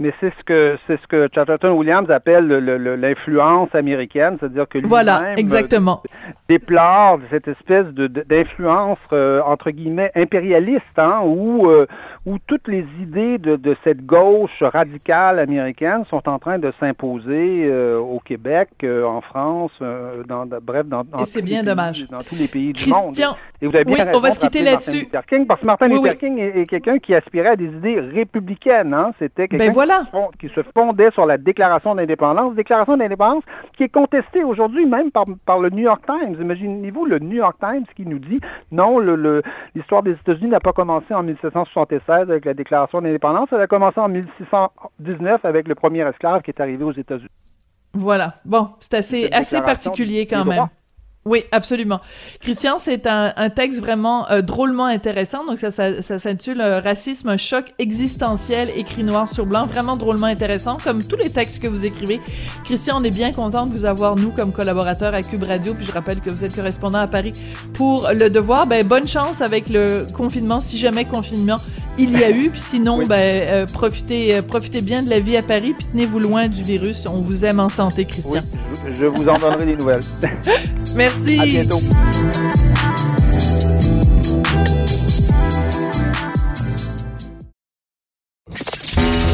Mais 0.00 0.12
c'est 0.20 0.32
ce 0.38 0.44
que 0.44 0.76
c'est 0.86 1.00
ce 1.00 1.06
que 1.08 1.28
Chatterton 1.34 1.70
Williams 1.72 2.08
appelle 2.10 2.46
le- 2.46 2.60
le- 2.60 2.96
l'influence 2.96 3.74
américaine, 3.74 4.36
c'est-à-dire 4.38 4.68
que 4.68 4.78
lui-même 4.78 4.88
Voilà, 4.90 5.22
euh, 5.22 5.34
exactement. 5.36 6.02
déplore 6.48 7.18
cette 7.30 7.48
espèce 7.48 7.86
d'influence 7.88 8.98
euh, 9.12 9.40
entre 9.44 9.70
guillemets 9.70 10.10
impérialiste, 10.14 10.84
hein, 10.98 11.20
où 11.24 11.66
euh, 11.68 11.86
où 12.26 12.36
toutes 12.46 12.68
les 12.68 12.86
idées 13.00 13.38
de, 13.38 13.56
de 13.56 13.76
cette 13.84 14.04
gauche 14.06 14.62
radicale 14.62 15.38
américaine 15.38 16.04
sont 16.10 16.28
en 16.28 16.38
train 16.38 16.58
de 16.58 16.72
s'imposer 16.78 17.64
euh, 17.66 17.98
au 17.98 18.20
Québec, 18.20 18.68
euh, 18.84 19.04
en 19.04 19.20
France, 19.20 19.72
euh, 19.82 20.22
dans, 20.28 20.46
dans- 20.46 20.58
bref, 20.62 20.86
dans, 20.86 21.04
dans 21.04 21.24
c'est 21.24 21.40
tous 21.40 21.44
bien 21.46 21.60
les 21.62 21.66
dommage. 21.66 22.00
pays, 22.06 22.08
dans 22.10 22.18
tous 22.24 22.34
les 22.36 22.48
pays 22.48 22.72
du 22.72 22.88
monde. 22.88 23.14
Et 23.60 23.66
vous 23.66 23.74
avez 23.74 23.84
bien 23.84 23.94
Oui, 23.96 24.02
raison 24.02 24.18
on 24.18 24.20
va 24.20 24.30
se 24.32 24.38
quitter 24.38 24.62
là-dessus. 24.62 25.06
Parce 25.10 25.60
que 25.60 25.64
Martin 25.66 25.86
Oui, 25.90 25.94
Luther 25.96 26.10
oui. 26.10 26.16
King 26.18 26.38
est, 26.38 26.60
est 26.60 26.66
quelqu'un 26.66 26.98
qui 26.98 27.14
aspirait 27.14 27.48
à 27.50 27.56
des 27.56 27.64
idées 27.66 27.98
républicaines. 28.00 28.94
Hein? 28.94 29.12
C'était 29.18 29.48
quelqu'un 29.48 29.66
Ben 29.66 29.72
voilà. 29.72 29.87
Qui, 29.88 30.04
se 30.06 30.10
fond- 30.10 30.30
qui 30.40 30.48
se 30.48 30.60
fondait 30.74 31.10
sur 31.12 31.26
la 31.26 31.38
Déclaration 31.38 31.94
d'indépendance, 31.94 32.54
Déclaration 32.54 32.96
d'indépendance 32.96 33.42
qui 33.76 33.84
est 33.84 33.88
contestée 33.88 34.44
aujourd'hui 34.44 34.86
même 34.86 35.10
par, 35.10 35.24
par 35.46 35.58
le 35.58 35.70
New 35.70 35.84
York 35.84 36.02
Times. 36.06 36.36
Imaginez-vous 36.40 37.04
le 37.06 37.18
New 37.18 37.36
York 37.36 37.56
Times 37.60 37.84
qui 37.96 38.06
nous 38.06 38.18
dit 38.18 38.40
non, 38.72 38.98
le- 38.98 39.16
le- 39.16 39.42
l'histoire 39.74 40.02
des 40.02 40.12
États-Unis 40.12 40.50
n'a 40.50 40.60
pas 40.60 40.72
commencé 40.72 41.12
en 41.14 41.22
1776 41.22 42.30
avec 42.30 42.44
la 42.44 42.54
Déclaration 42.54 43.00
d'indépendance, 43.00 43.48
elle 43.52 43.60
a 43.60 43.66
commencé 43.66 43.98
en 44.00 44.08
1619 44.08 45.44
avec 45.44 45.68
le 45.68 45.74
premier 45.74 46.06
esclave 46.06 46.42
qui 46.42 46.50
est 46.50 46.60
arrivé 46.60 46.84
aux 46.84 46.92
États-Unis. 46.92 47.28
Voilà. 47.94 48.34
Bon, 48.44 48.68
c'est 48.80 48.94
assez, 48.94 49.28
assez 49.32 49.56
particulier 49.62 50.26
quand 50.26 50.44
même. 50.44 50.54
droits. 50.56 50.70
Oui, 51.28 51.44
absolument. 51.52 52.00
Christian, 52.40 52.78
c'est 52.78 53.06
un, 53.06 53.34
un 53.36 53.50
texte 53.50 53.80
vraiment 53.80 54.30
euh, 54.30 54.40
drôlement 54.40 54.86
intéressant. 54.86 55.44
Donc, 55.44 55.58
ça, 55.58 55.70
ça, 55.70 56.00
ça 56.00 56.18
s'intitule 56.18 56.62
euh, 56.62 56.80
Racisme, 56.80 57.28
un 57.28 57.36
choc 57.36 57.66
existentiel, 57.78 58.70
écrit 58.74 59.04
noir 59.04 59.30
sur 59.30 59.44
blanc. 59.44 59.66
Vraiment 59.66 59.96
drôlement 59.96 60.26
intéressant, 60.26 60.78
comme 60.82 61.04
tous 61.04 61.16
les 61.16 61.28
textes 61.28 61.62
que 61.62 61.68
vous 61.68 61.84
écrivez. 61.84 62.18
Christian, 62.64 62.96
on 62.98 63.04
est 63.04 63.10
bien 63.10 63.32
content 63.32 63.66
de 63.66 63.74
vous 63.74 63.84
avoir, 63.84 64.16
nous, 64.16 64.30
comme 64.30 64.52
collaborateurs 64.52 65.12
à 65.12 65.22
Cube 65.22 65.42
Radio. 65.42 65.74
Puis, 65.74 65.84
je 65.84 65.92
rappelle 65.92 66.20
que 66.20 66.30
vous 66.30 66.46
êtes 66.46 66.56
correspondant 66.56 67.00
à 67.00 67.06
Paris 67.06 67.32
pour 67.74 68.08
Le 68.14 68.30
Devoir. 68.30 68.66
Ben, 68.66 68.86
bonne 68.86 69.06
chance 69.06 69.42
avec 69.42 69.68
le 69.68 70.06
confinement, 70.16 70.62
si 70.62 70.78
jamais 70.78 71.04
confinement 71.04 71.58
il 71.98 72.16
y 72.18 72.24
a 72.24 72.30
eu. 72.30 72.50
Puis 72.50 72.60
sinon, 72.60 72.98
Oui. 72.98 73.06
ben, 73.08 73.16
euh, 73.48 73.66
profitez, 73.66 74.36
euh, 74.36 74.42
profitez 74.42 74.80
bien 74.80 75.02
de 75.02 75.10
la 75.10 75.18
vie 75.20 75.36
à 75.36 75.42
Paris. 75.42 75.74
Puis 75.76 75.86
tenez-vous 75.92 76.20
loin 76.20 76.46
du 76.48 76.62
virus. 76.62 77.06
On 77.06 77.20
vous 77.20 77.44
aime 77.44 77.60
en 77.60 77.68
santé, 77.68 78.04
Christian. 78.04 78.40
Oui, 78.84 78.92
je 78.94 79.04
vous 79.04 79.28
en 79.28 79.38
donnerai 79.38 79.66
des 79.66 79.76
nouvelles. 79.76 80.02
Merci. 80.98 81.38
À 81.38 81.44
bientôt. 81.44 81.78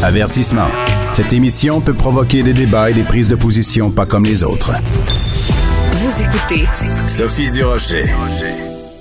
Avertissement. 0.03 0.67
Cette 1.15 1.33
émission 1.33 1.81
peut 1.81 1.95
provoquer 1.95 2.43
des 2.43 2.53
débats 2.53 2.91
et 2.91 2.93
des 2.93 3.03
prises 3.03 3.31
de 3.31 3.35
position 3.35 3.91
pas 3.91 4.05
comme 4.05 4.27
les 4.27 4.45
autres. 4.45 4.73
Vous 5.93 6.23
écoutez 6.23 6.69
Sophie 7.09 7.51
Durocher. 7.51 8.05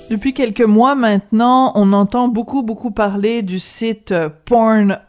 Depuis 0.08 0.32
quelques 0.32 0.62
mois 0.62 0.94
maintenant, 0.94 1.72
on 1.74 1.92
entend 1.92 2.28
beaucoup, 2.28 2.62
beaucoup 2.62 2.92
parler 2.92 3.42
du 3.42 3.58
site 3.58 4.14
Pornhub. 4.46 5.03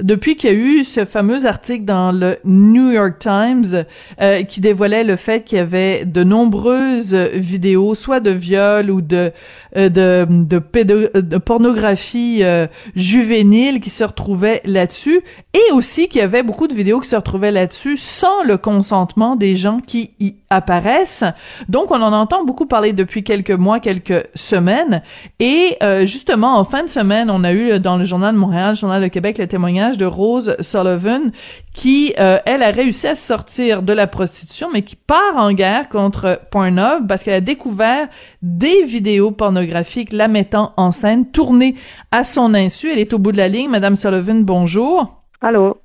Depuis 0.00 0.36
qu'il 0.36 0.50
y 0.50 0.52
a 0.52 0.56
eu 0.56 0.84
ce 0.84 1.04
fameux 1.04 1.46
article 1.46 1.84
dans 1.84 2.12
le 2.12 2.38
New 2.44 2.90
York 2.90 3.18
Times 3.18 3.84
euh, 4.20 4.42
qui 4.42 4.60
dévoilait 4.60 5.04
le 5.04 5.16
fait 5.16 5.42
qu'il 5.42 5.58
y 5.58 5.60
avait 5.60 6.04
de 6.04 6.22
nombreuses 6.24 7.14
vidéos, 7.14 7.94
soit 7.94 8.20
de 8.20 8.30
viol 8.30 8.90
ou 8.90 9.00
de 9.00 9.32
euh, 9.76 9.90
de, 9.90 10.26
de, 10.28 11.20
de 11.20 11.38
pornographie 11.38 12.38
euh, 12.42 12.66
juvénile 12.94 13.80
qui 13.80 13.90
se 13.90 14.04
retrouvaient 14.04 14.62
là-dessus, 14.64 15.20
et 15.52 15.72
aussi 15.72 16.08
qu'il 16.08 16.20
y 16.20 16.24
avait 16.24 16.42
beaucoup 16.42 16.66
de 16.66 16.72
vidéos 16.72 17.00
qui 17.00 17.10
se 17.10 17.16
retrouvaient 17.16 17.50
là-dessus 17.50 17.98
sans 17.98 18.42
le 18.42 18.56
consentement 18.56 19.36
des 19.36 19.54
gens 19.54 19.80
qui 19.86 20.12
y 20.18 20.36
apparaissent. 20.48 21.24
Donc, 21.68 21.90
on 21.90 22.00
en 22.00 22.12
entend 22.12 22.44
beaucoup 22.44 22.64
parler 22.64 22.94
depuis 22.94 23.22
quelques 23.22 23.50
mois, 23.50 23.78
quelques 23.80 24.26
semaines. 24.34 25.02
Et 25.40 25.76
euh, 25.82 26.06
justement, 26.06 26.56
en 26.56 26.64
fin 26.64 26.82
de 26.82 26.88
semaine, 26.88 27.28
on 27.30 27.44
a 27.44 27.52
eu 27.52 27.78
dans 27.78 27.98
le 27.98 28.06
Journal 28.06 28.34
de 28.34 28.40
Montréal, 28.40 28.70
le 28.70 28.76
Journal 28.76 29.02
de 29.02 29.05
Québec, 29.08 29.38
le 29.38 29.46
témoignage 29.46 29.98
de 29.98 30.06
Rose 30.06 30.56
Sullivan, 30.60 31.30
qui, 31.74 32.14
euh, 32.18 32.38
elle, 32.46 32.62
a 32.62 32.70
réussi 32.70 33.06
à 33.06 33.14
sortir 33.14 33.82
de 33.82 33.92
la 33.92 34.06
prostitution, 34.06 34.68
mais 34.72 34.82
qui 34.82 34.96
part 34.96 35.36
en 35.36 35.52
guerre 35.52 35.88
contre 35.88 36.40
Pornhub 36.50 37.06
parce 37.08 37.22
qu'elle 37.22 37.34
a 37.34 37.40
découvert 37.40 38.08
des 38.42 38.84
vidéos 38.84 39.30
pornographiques 39.30 40.12
la 40.12 40.28
mettant 40.28 40.72
en 40.76 40.90
scène, 40.90 41.30
tournées 41.30 41.74
à 42.10 42.24
son 42.24 42.54
insu. 42.54 42.90
Elle 42.90 42.98
est 42.98 43.12
au 43.12 43.18
bout 43.18 43.32
de 43.32 43.36
la 43.36 43.48
ligne. 43.48 43.70
Madame 43.70 43.96
Sullivan, 43.96 44.42
bonjour. 44.42 45.22
Allô? 45.40 45.76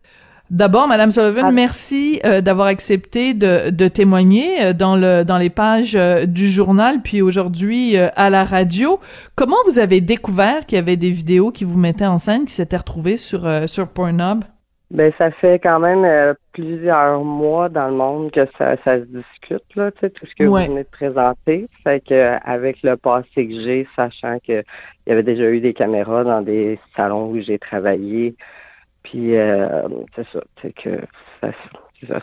D'abord, 0.52 0.90
Madame 0.90 1.12
Sullivan, 1.12 1.46
ah. 1.46 1.52
merci 1.54 2.20
euh, 2.26 2.42
d'avoir 2.42 2.68
accepté 2.68 3.34
de, 3.34 3.70
de, 3.70 3.88
témoigner 3.88 4.62
euh, 4.62 4.74
dans 4.74 4.98
le 4.98 5.24
dans 5.24 5.38
les 5.38 5.50
pages 5.50 5.96
euh, 5.96 6.26
du 6.26 6.50
journal, 6.50 6.98
puis 7.02 7.22
aujourd'hui 7.22 7.96
à 7.96 8.30
la 8.30 8.44
radio. 8.44 9.00
Comment 9.38 9.56
vous 9.66 9.80
avez 9.80 10.02
découvert 10.02 10.66
qu'il 10.66 10.76
y 10.76 10.80
avait 10.80 10.98
des 10.98 11.10
vidéos 11.10 11.52
qui 11.52 11.64
vous 11.64 11.80
mettaient 11.80 12.06
en 12.06 12.18
scène, 12.18 12.44
qui 12.44 12.52
s'étaient 12.52 12.76
retrouvées 12.76 13.16
sur 13.16 13.48
sur 13.66 13.88
Pornhub? 13.88 14.44
Ben 14.90 15.14
ça 15.18 15.32
fait 15.32 15.58
quand 15.58 15.80
même 15.80 16.36
plusieurs 16.52 17.24
mois 17.24 17.70
dans 17.70 17.88
le 17.88 17.96
monde 17.96 18.32
que 18.32 18.46
ça, 18.58 18.76
ça 18.84 19.00
se 19.00 19.06
discute 19.06 19.64
là, 19.76 19.90
tu 19.92 20.00
sais, 20.02 20.10
tout 20.10 20.26
ce 20.26 20.36
que 20.36 20.44
vous 20.44 20.56
venez 20.56 20.84
de 20.84 20.90
présenter. 20.90 21.70
Fait 21.86 22.04
que 22.06 22.36
avec 22.44 22.84
le 22.84 22.98
passé 22.98 23.48
que 23.48 23.54
j'ai, 23.54 23.88
sachant 23.96 24.40
que 24.46 24.64
il 25.08 25.10
y 25.10 25.12
avait 25.14 25.24
déjà 25.24 25.50
eu 25.50 25.62
des 25.62 25.74
caméras 25.74 26.26
dans 26.26 26.42
des 26.42 26.78
salons 26.98 27.30
où 27.30 27.40
j'ai 27.40 27.58
travaillé. 27.58 28.36
Puis 29.04 29.36
euh, 29.36 29.88
c'est 30.16 30.28
ça, 30.30 30.42
c'est 30.62 30.74
que 30.74 31.00
ça, 31.42 31.52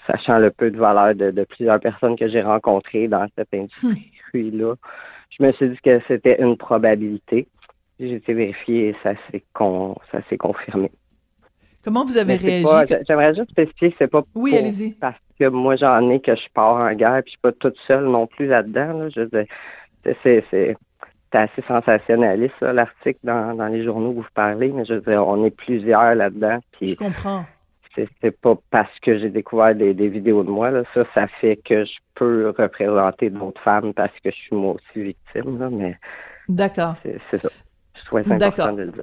sachant 0.06 0.38
le 0.38 0.50
peu 0.50 0.70
de 0.70 0.78
valeur 0.78 1.14
de, 1.14 1.44
plusieurs 1.44 1.80
personnes 1.80 2.16
que 2.16 2.28
j'ai 2.28 2.42
rencontrées 2.42 3.08
dans 3.08 3.26
cette 3.36 3.52
industrie-là, 3.52 4.74
je 5.30 5.42
me 5.42 5.52
suis 5.52 5.70
dit 5.70 5.78
que 5.82 6.00
c'était 6.08 6.40
une 6.40 6.56
probabilité. 6.56 7.48
J'ai 8.00 8.14
été 8.14 8.32
vérifié 8.32 8.88
et 8.88 8.96
ça 9.02 9.14
s'est 9.30 9.42
con, 9.52 9.96
ça 10.12 10.20
s'est 10.28 10.38
confirmé. 10.38 10.90
Comment 11.84 12.04
vous 12.04 12.16
avez 12.16 12.36
réagi? 12.36 12.94
J'aimerais 13.06 13.34
juste 13.34 13.50
spécifier 13.50 13.90
que 13.90 13.96
c'est 13.98 14.08
pas 14.08 14.22
oui, 14.34 14.56
allez-y. 14.56 14.92
parce 14.92 15.18
que 15.38 15.48
moi 15.48 15.76
j'en 15.76 16.08
ai 16.10 16.20
que 16.20 16.34
je 16.34 16.48
pars 16.54 16.76
en 16.76 16.92
guerre 16.94 17.22
puis 17.22 17.26
je 17.26 17.30
suis 17.30 17.40
pas 17.40 17.52
toute 17.52 17.78
seule 17.86 18.04
non 18.04 18.26
plus 18.26 18.46
là-dedans. 18.46 18.98
Là. 18.98 19.08
Je 19.08 19.22
c'est, 20.22 20.44
c'est, 20.50 20.76
c'est 21.30 21.38
assez 21.38 21.62
sensationnaliste, 21.66 22.60
l'article 22.60 23.18
dans, 23.22 23.54
dans 23.54 23.66
les 23.66 23.84
journaux 23.84 24.10
où 24.10 24.22
vous 24.22 24.26
parlez, 24.34 24.72
mais 24.72 24.84
je 24.84 24.94
veux 24.94 25.00
dire, 25.00 25.26
on 25.26 25.44
est 25.44 25.50
plusieurs 25.50 26.14
là-dedans. 26.14 26.58
je 26.80 26.94
comprends. 26.94 27.44
C'est 28.22 28.40
pas 28.40 28.54
parce 28.70 28.96
que 29.00 29.18
j'ai 29.18 29.28
découvert 29.28 29.74
des, 29.74 29.92
des, 29.92 30.08
vidéos 30.08 30.44
de 30.44 30.50
moi, 30.50 30.70
là, 30.70 30.84
ça, 30.94 31.04
ça 31.14 31.26
fait 31.26 31.56
que 31.56 31.84
je 31.84 31.98
peux 32.14 32.54
représenter 32.56 33.28
d'autres 33.28 33.60
femmes 33.60 33.92
parce 33.92 34.12
que 34.22 34.30
je 34.30 34.36
suis 34.36 34.54
moi 34.54 34.74
aussi 34.74 35.02
victime, 35.02 35.58
là, 35.58 35.68
mais. 35.68 35.96
D'accord. 36.48 36.94
C'est 37.02 37.38
ça. 37.38 37.48
Je 37.94 38.04
trouve 38.04 38.20
important 38.20 38.72
de 38.72 38.82
le 38.82 38.92
dire. 38.92 39.02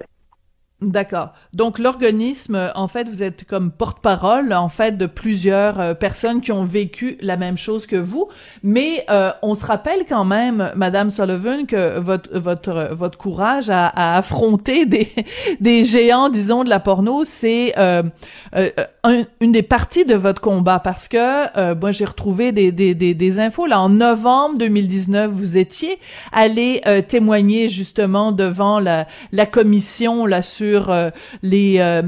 D'accord. 0.82 1.30
Donc 1.54 1.80
l'organisme, 1.80 2.72
en 2.76 2.90
fait, 2.90 3.08
vous 3.08 3.24
êtes 3.24 3.46
comme 3.46 3.72
porte-parole, 3.72 4.52
en 4.52 4.68
fait, 4.68 4.98
de 4.98 5.06
plusieurs 5.06 5.80
euh, 5.80 5.94
personnes 5.94 6.42
qui 6.42 6.52
ont 6.52 6.66
vécu 6.66 7.18
la 7.22 7.38
même 7.38 7.56
chose 7.56 7.88
que 7.88 7.96
vous. 7.96 8.28
Mais 8.62 9.06
euh, 9.10 9.32
on 9.42 9.56
se 9.56 9.66
rappelle 9.66 10.00
quand 10.08 10.26
même, 10.26 10.74
Madame 10.76 11.12
Sullivan, 11.12 11.66
que 11.66 11.98
votre 11.98 12.38
votre 12.38 12.90
votre 12.92 13.18
courage 13.18 13.70
à, 13.70 13.88
à 13.88 14.18
affronter 14.18 14.86
des 14.86 15.10
des 15.62 15.86
géants, 15.86 16.28
disons, 16.28 16.66
de 16.66 16.70
la 16.70 16.82
porno, 16.82 17.24
c'est 17.24 17.74
euh, 17.78 18.04
euh 18.58 18.70
une 19.40 19.52
des 19.52 19.64
parties 19.64 20.04
de 20.04 20.16
votre 20.16 20.42
combat 20.42 20.80
parce 20.80 21.08
que 21.08 21.76
moi 21.76 21.92
j'ai 21.92 22.06
retrouvé 22.06 22.52
des, 22.52 22.72
des, 22.72 22.96
des 22.96 23.14
des 23.14 23.40
infos 23.40 23.68
là 23.68 23.80
en 23.80 23.90
novembre 23.90 24.58
2019, 24.58 25.30
vous 25.32 25.58
étiez 25.58 26.00
allé 26.32 26.82
témoigner 27.08 27.70
justement 27.70 28.32
devant 28.32 28.80
la 28.80 29.06
la 29.32 29.46
commission 29.46 30.26
là 30.26 30.42
sur 30.42 30.65
sur 30.66 30.90
euh, 30.90 31.10
euh, 31.44 32.02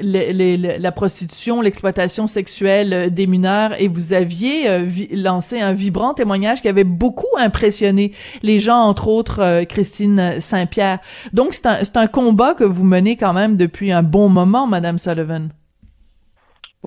les, 0.00 0.56
la 0.78 0.92
prostitution, 0.92 1.60
l'exploitation 1.60 2.26
sexuelle 2.26 2.92
euh, 2.92 3.08
des 3.10 3.26
mineurs 3.26 3.70
et 3.80 3.88
vous 3.88 4.12
aviez 4.12 4.66
lancé 5.12 5.60
un 5.60 5.72
vibrant 5.72 6.14
témoignage 6.14 6.62
qui 6.62 6.68
avait 6.68 6.84
beaucoup 6.84 7.36
impressionné 7.38 8.12
les 8.42 8.58
gens, 8.58 8.80
entre 8.80 9.08
autres 9.08 9.64
Christine 9.64 10.40
Saint-Pierre. 10.40 10.98
Donc 11.32 11.48
c'est 11.52 11.66
un, 11.66 12.02
un 12.02 12.06
combat 12.06 12.54
que 12.54 12.64
vous 12.64 12.84
menez 12.84 13.16
quand 13.16 13.32
même 13.32 13.56
depuis 13.56 13.92
un 13.92 14.02
bon 14.02 14.28
moment, 14.28 14.66
Madame 14.66 14.98
Sullivan. 14.98 15.48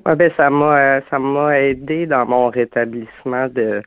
Ouais, 0.06 0.16
ben 0.16 0.32
ça 0.38 0.50
m'a 0.50 1.02
ça 1.10 1.20
m'a 1.20 1.60
aidé 1.60 2.06
dans 2.06 2.26
mon 2.26 2.50
rétablissement 2.50 3.48
de 3.50 3.84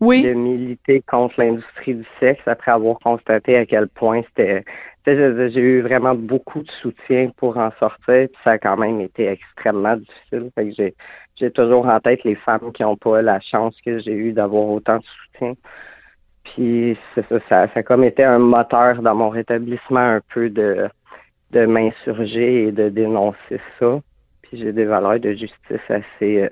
oui. 0.00 0.22
de 0.22 0.32
militer 0.32 1.02
contre 1.02 1.34
l'industrie 1.38 1.94
du 1.94 2.06
sexe 2.18 2.42
après 2.46 2.72
avoir 2.72 2.98
constaté 2.98 3.56
à 3.56 3.66
quel 3.66 3.88
point 3.88 4.22
c'était 4.28 4.64
j'ai 5.06 5.60
eu 5.60 5.80
vraiment 5.82 6.14
beaucoup 6.14 6.62
de 6.62 6.70
soutien 6.80 7.30
pour 7.36 7.56
en 7.56 7.70
sortir, 7.78 8.28
puis 8.28 8.38
ça 8.44 8.52
a 8.52 8.58
quand 8.58 8.76
même 8.76 9.00
été 9.00 9.26
extrêmement 9.26 9.96
difficile. 9.96 10.50
Fait 10.54 10.68
que 10.68 10.74
j'ai, 10.74 10.94
j'ai 11.36 11.50
toujours 11.50 11.86
en 11.86 12.00
tête 12.00 12.22
les 12.24 12.36
femmes 12.36 12.72
qui 12.72 12.82
n'ont 12.82 12.96
pas 12.96 13.22
la 13.22 13.40
chance 13.40 13.76
que 13.84 13.98
j'ai 13.98 14.12
eu 14.12 14.32
d'avoir 14.32 14.68
autant 14.68 14.98
de 14.98 15.04
soutien. 15.04 15.54
Puis 16.44 16.98
ça, 17.14 17.22
ça, 17.28 17.40
ça 17.48 17.70
a 17.74 17.82
comme 17.82 18.04
été 18.04 18.24
un 18.24 18.38
moteur 18.38 19.02
dans 19.02 19.14
mon 19.14 19.28
rétablissement 19.30 20.00
un 20.00 20.20
peu 20.32 20.50
de, 20.50 20.88
de 21.50 21.66
m'insurger 21.66 22.68
et 22.68 22.72
de 22.72 22.88
dénoncer 22.88 23.60
ça. 23.78 24.00
Puis 24.42 24.58
j'ai 24.58 24.72
des 24.72 24.84
valeurs 24.84 25.20
de 25.20 25.32
justice 25.32 25.88
assez, 25.88 26.42
euh, 26.42 26.48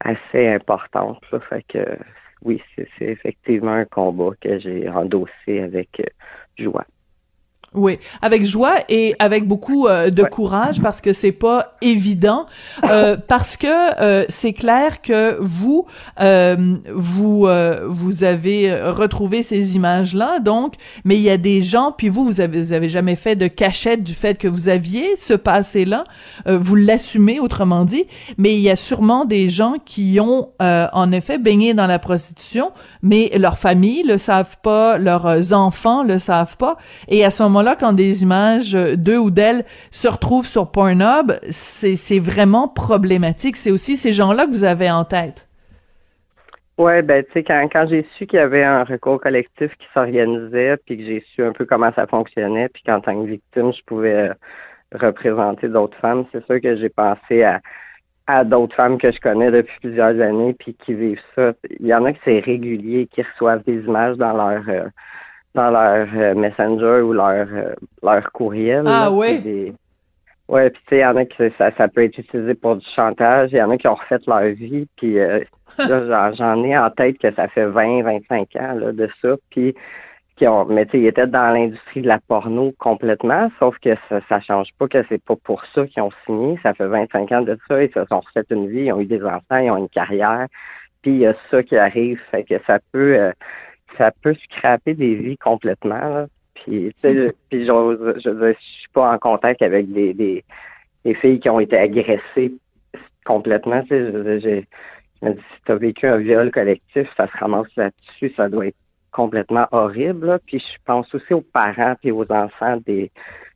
assez 0.00 0.48
importantes. 0.48 1.22
Fait 1.48 1.64
que 1.68 1.98
oui, 2.42 2.62
c'est, 2.76 2.88
c'est 2.98 3.06
effectivement 3.06 3.72
un 3.72 3.84
combat 3.84 4.30
que 4.40 4.58
j'ai 4.58 4.88
endossé 4.88 5.60
avec 5.60 6.00
euh, 6.00 6.04
joie. 6.56 6.86
Oui, 7.74 7.98
avec 8.22 8.46
joie 8.46 8.76
et 8.88 9.14
avec 9.18 9.46
beaucoup 9.46 9.88
euh, 9.88 10.08
de 10.08 10.22
courage 10.22 10.80
parce 10.80 11.02
que 11.02 11.12
c'est 11.12 11.32
pas 11.32 11.74
évident 11.82 12.46
euh, 12.84 13.18
parce 13.28 13.58
que 13.58 14.00
euh, 14.00 14.24
c'est 14.30 14.54
clair 14.54 15.02
que 15.02 15.36
vous 15.38 15.84
vous 16.18 17.46
vous 17.88 18.24
avez 18.24 18.74
retrouvé 18.82 19.42
ces 19.42 19.76
images 19.76 20.14
là 20.14 20.40
donc 20.40 20.74
mais 21.04 21.16
il 21.16 21.22
y 21.22 21.28
a 21.28 21.36
des 21.36 21.60
gens 21.60 21.92
puis 21.92 22.08
vous 22.08 22.24
vous 22.24 22.40
avez 22.40 22.62
vous 22.62 22.72
avez 22.72 22.88
jamais 22.88 23.16
fait 23.16 23.36
de 23.36 23.46
cachette 23.46 24.02
du 24.02 24.14
fait 24.14 24.38
que 24.38 24.48
vous 24.48 24.70
aviez 24.70 25.16
ce 25.16 25.34
passé 25.34 25.84
là 25.84 26.04
vous 26.46 26.74
l'assumez 26.74 27.38
autrement 27.38 27.84
dit 27.84 28.04
mais 28.38 28.54
il 28.54 28.60
y 28.60 28.70
a 28.70 28.76
sûrement 28.76 29.26
des 29.26 29.50
gens 29.50 29.74
qui 29.84 30.18
ont 30.20 30.50
en 30.58 31.12
effet 31.12 31.36
baigné 31.36 31.74
dans 31.74 31.86
la 31.86 31.98
prostitution 31.98 32.72
mais 33.02 33.30
leurs 33.36 33.58
familles 33.58 34.04
le 34.04 34.16
savent 34.16 34.56
pas 34.62 34.96
leurs 34.96 35.52
enfants 35.52 36.02
le 36.02 36.18
savent 36.18 36.56
pas 36.56 36.76
et 37.08 37.24
à 37.24 37.30
ce 37.30 37.42
moment 37.42 37.57
là 37.62 37.76
quand 37.78 37.92
des 37.92 38.22
images 38.22 38.72
d'eux 38.72 39.18
ou 39.18 39.30
d'elles 39.30 39.64
se 39.90 40.08
retrouvent 40.08 40.46
sur 40.46 40.70
Pornhub, 40.70 41.32
c'est 41.50 42.18
vraiment 42.18 42.68
problématique. 42.68 43.56
C'est 43.56 43.70
aussi 43.70 43.96
ces 43.96 44.12
gens-là 44.12 44.46
que 44.46 44.50
vous 44.50 44.64
avez 44.64 44.90
en 44.90 45.04
tête. 45.04 45.48
Oui, 46.78 47.02
ben 47.02 47.24
tu 47.24 47.32
sais, 47.32 47.42
quand, 47.42 47.86
j'ai 47.88 48.06
su 48.16 48.26
qu'il 48.26 48.38
y 48.38 48.42
avait 48.42 48.62
un 48.62 48.84
recours 48.84 49.20
collectif 49.20 49.72
qui 49.78 49.86
s'organisait, 49.92 50.76
puis 50.76 50.96
que 50.96 51.04
j'ai 51.04 51.24
su 51.34 51.42
un 51.42 51.52
peu 51.52 51.66
comment 51.66 51.92
ça 51.94 52.06
fonctionnait, 52.06 52.68
puis 52.68 52.84
qu'en 52.84 53.00
tant 53.00 53.20
que 53.20 53.28
victime, 53.28 53.72
je 53.72 53.82
pouvais 53.84 54.30
représenter 54.94 55.68
d'autres 55.68 55.98
femmes, 55.98 56.24
c'est 56.30 56.44
sûr 56.46 56.60
que 56.60 56.76
j'ai 56.76 56.88
pensé 56.88 57.42
à, 57.42 57.60
à 58.28 58.44
d'autres 58.44 58.76
femmes 58.76 58.96
que 58.98 59.10
je 59.10 59.18
connais 59.18 59.50
depuis 59.50 59.74
plusieurs 59.80 60.20
années, 60.20 60.54
puis 60.56 60.74
qui 60.74 60.94
vivent 60.94 61.20
ça. 61.34 61.52
Il 61.80 61.86
y 61.86 61.94
en 61.94 62.04
a 62.04 62.12
qui 62.12 62.20
c'est 62.24 62.38
régulier, 62.38 63.08
qui 63.08 63.22
reçoivent 63.22 63.64
des 63.64 63.80
images 63.80 64.16
dans 64.16 64.34
leur 64.34 64.62
euh, 64.68 64.88
dans 65.58 65.70
leur 65.70 66.06
euh, 66.14 66.34
Messenger 66.34 67.02
ou 67.02 67.12
leur, 67.12 67.46
euh, 67.50 67.74
leur 68.02 68.30
courriel. 68.32 68.84
Ah 68.86 69.10
oui? 69.10 69.74
Ouais, 70.48 70.70
puis 70.70 70.80
tu 70.86 70.88
sais, 70.88 70.98
il 70.98 71.02
y 71.02 71.04
en 71.04 71.16
a 71.16 71.24
qui 71.24 71.36
ça, 71.58 71.70
ça 71.76 71.88
peut 71.88 72.04
être 72.04 72.16
utilisé 72.16 72.54
pour 72.54 72.76
du 72.76 72.86
chantage. 72.94 73.50
Il 73.52 73.58
y 73.58 73.62
en 73.62 73.70
a 73.70 73.76
qui 73.76 73.88
ont 73.88 73.96
refait 73.96 74.18
leur 74.26 74.44
vie. 74.44 74.86
Puis 74.96 75.18
euh, 75.18 75.40
j'en 75.78 76.64
ai 76.64 76.78
en 76.78 76.90
tête 76.90 77.18
que 77.18 77.32
ça 77.34 77.48
fait 77.48 77.66
20, 77.66 78.02
25 78.02 78.56
ans 78.56 78.72
là, 78.74 78.92
de 78.92 79.08
ça. 79.20 79.34
Puis 79.50 79.74
qui 80.36 80.46
ont, 80.46 80.64
mais 80.64 80.86
tu 80.86 80.92
sais, 80.92 81.00
ils 81.00 81.06
étaient 81.08 81.26
dans 81.26 81.52
l'industrie 81.52 82.02
de 82.02 82.06
la 82.06 82.20
porno 82.20 82.72
complètement, 82.78 83.50
sauf 83.58 83.76
que 83.80 83.96
ça, 84.08 84.20
ça 84.28 84.38
change 84.38 84.68
pas 84.78 84.86
que 84.86 85.04
c'est 85.08 85.22
pas 85.22 85.34
pour 85.34 85.64
ça 85.74 85.84
qu'ils 85.88 86.02
ont 86.04 86.12
signé. 86.24 86.58
Ça 86.62 86.72
fait 86.72 86.86
25 86.86 87.32
ans 87.32 87.42
de 87.42 87.58
ça. 87.66 87.82
Ils 87.82 87.92
se 87.92 88.04
sont 88.04 88.20
refait 88.20 88.46
une 88.50 88.68
vie, 88.68 88.84
ils 88.84 88.92
ont 88.92 89.00
eu 89.00 89.06
des 89.06 89.24
enfants, 89.24 89.58
ils 89.58 89.70
ont 89.72 89.78
une 89.78 89.88
carrière. 89.88 90.46
Puis 91.02 91.10
il 91.10 91.18
y 91.18 91.26
a 91.26 91.34
ça 91.50 91.64
qui 91.64 91.76
arrive. 91.76 92.20
Fait 92.30 92.44
que 92.44 92.54
ça 92.66 92.78
peut 92.92 93.32
ça 93.96 94.10
peut 94.22 94.34
scraper 94.34 94.94
des 94.94 95.14
vies 95.14 95.38
complètement. 95.38 96.26
Puis, 96.54 96.92
tu 96.94 97.00
sais, 97.00 97.34
puis 97.48 97.64
je, 97.64 98.14
je, 98.16 98.30
je 98.30 98.52
suis 98.60 98.88
pas 98.92 99.12
en 99.12 99.18
contact 99.18 99.62
avec 99.62 99.92
des, 99.92 100.12
des, 100.12 100.44
des 101.04 101.14
filles 101.14 101.40
qui 101.40 101.48
ont 101.48 101.60
été 101.60 101.76
agressées 101.78 102.52
complètement. 103.24 103.82
Tu 103.82 103.88
sais, 103.88 104.12
je 104.12 104.18
me 104.18 104.38
dis, 104.38 105.40
si 105.40 105.64
tu 105.64 105.72
as 105.72 105.76
vécu 105.76 106.06
un 106.06 106.18
viol 106.18 106.50
collectif, 106.50 107.08
ça 107.16 107.26
se 107.26 107.36
ramasse 107.38 107.74
là-dessus, 107.76 108.32
ça 108.36 108.48
doit 108.48 108.66
être 108.66 108.76
complètement 109.12 109.66
horrible. 109.70 110.40
Puis 110.46 110.58
je 110.58 110.78
pense 110.84 111.14
aussi 111.14 111.32
aux 111.32 111.40
parents 111.40 111.96
et 112.02 112.10
aux 112.10 112.30
enfants 112.30 112.78
des, 112.84 113.10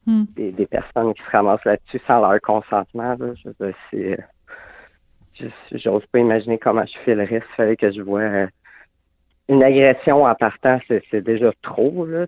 Hmm. 0.04 0.24
des, 0.34 0.50
des, 0.50 0.66
personnes 0.66 1.14
qui 1.14 1.22
se 1.22 1.30
ramassent 1.30 1.64
là-dessus 1.64 2.00
sans 2.08 2.20
leur 2.20 2.40
consentement. 2.40 3.14
Là. 3.16 3.34
Je 3.36 3.48
veux 3.48 3.54
dire, 3.60 3.76
c'est, 5.38 5.48
j'ose 5.78 6.04
pas 6.06 6.18
imaginer 6.18 6.58
comment 6.58 6.84
je 6.84 6.98
filerais 7.04 7.40
s'il 7.40 7.54
fallait 7.56 7.76
que 7.76 7.92
je 7.92 8.02
vois 8.02 8.20
euh, 8.20 8.46
une 9.52 9.62
agression 9.62 10.24
en 10.24 10.34
partant, 10.34 10.80
c'est, 10.88 11.20
déjà 11.20 11.52
trop, 11.62 12.06
là. 12.06 12.26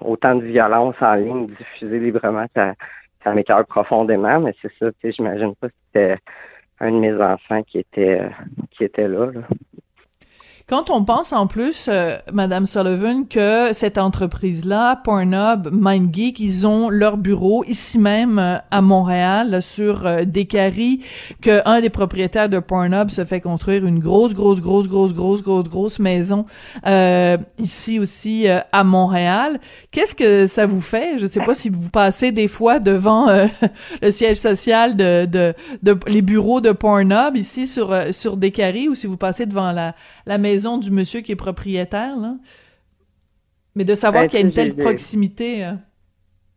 Autant 0.00 0.34
de 0.34 0.44
violence 0.44 0.96
en 1.00 1.14
ligne 1.14 1.46
diffusée 1.46 1.98
librement, 1.98 2.46
ça, 2.54 2.74
ça 3.22 3.32
m'écœure 3.32 3.64
profondément, 3.66 4.40
mais 4.40 4.54
c'est 4.60 4.72
ça, 4.78 4.90
tu 4.92 4.96
sais, 5.02 5.12
j'imagine 5.12 5.54
pas 5.54 5.68
si 5.68 5.74
c'était 5.86 6.18
un 6.80 6.90
de 6.90 6.98
mes 6.98 7.14
enfants 7.14 7.62
qui 7.62 7.78
était 7.78 8.20
qui 8.72 8.84
était 8.84 9.08
là. 9.08 9.30
Quand 10.66 10.88
on 10.88 11.04
pense 11.04 11.34
en 11.34 11.46
plus, 11.46 11.88
euh, 11.88 12.16
Madame 12.32 12.66
Sullivan, 12.66 13.28
que 13.28 13.74
cette 13.74 13.98
entreprise-là, 13.98 14.96
Pornhub, 14.96 15.68
MindGeek, 15.70 16.40
ils 16.40 16.66
ont 16.66 16.88
leur 16.88 17.18
bureau 17.18 17.64
ici 17.64 17.98
même 17.98 18.38
euh, 18.38 18.56
à 18.70 18.80
Montréal, 18.80 19.60
sur 19.60 20.06
euh, 20.06 20.24
Descaries, 20.24 21.04
que 21.42 21.60
un 21.68 21.82
des 21.82 21.90
propriétaires 21.90 22.48
de 22.48 22.60
Pornhub 22.60 23.10
se 23.10 23.26
fait 23.26 23.42
construire 23.42 23.84
une 23.84 23.98
grosse, 23.98 24.32
grosse, 24.32 24.62
grosse, 24.62 24.88
grosse, 24.88 25.12
grosse, 25.12 25.42
grosse, 25.42 25.68
grosse 25.68 25.98
maison 25.98 26.46
euh, 26.86 27.36
ici 27.58 27.98
aussi 27.98 28.46
à 28.48 28.84
Montréal. 28.84 29.60
Qu'est-ce 29.90 30.14
que 30.14 30.46
ça 30.46 30.64
vous 30.64 30.80
fait? 30.80 31.18
Je 31.18 31.26
sais 31.26 31.42
pas 31.42 31.54
si 31.54 31.68
vous 31.68 31.90
passez 31.90 32.32
des 32.32 32.48
fois 32.48 32.78
devant 32.78 33.26
le 34.02 34.10
siège 34.10 34.38
social 34.38 34.96
de, 34.96 35.26
de, 35.26 35.52
de, 35.82 35.94
les 36.06 36.22
bureaux 36.22 36.62
de 36.62 36.72
Pornhub 36.72 37.36
ici 37.36 37.66
sur 37.66 37.94
sur 38.12 38.38
Descaries 38.38 38.88
ou 38.88 38.94
si 38.94 39.06
vous 39.06 39.18
passez 39.18 39.44
devant 39.44 39.70
la 39.70 39.94
la 40.24 40.38
maison 40.38 40.53
maison 40.54 40.78
du 40.78 40.90
monsieur 40.90 41.20
qui 41.20 41.32
est 41.32 41.36
propriétaire, 41.36 42.16
là. 42.16 42.34
Mais 43.76 43.84
de 43.84 43.94
savoir 43.94 44.24
Ben, 44.24 44.28
qu'il 44.28 44.40
y 44.40 44.42
a 44.42 44.46
une 44.46 44.52
telle 44.52 44.76
proximité. 44.76 45.64
euh, 45.66 45.72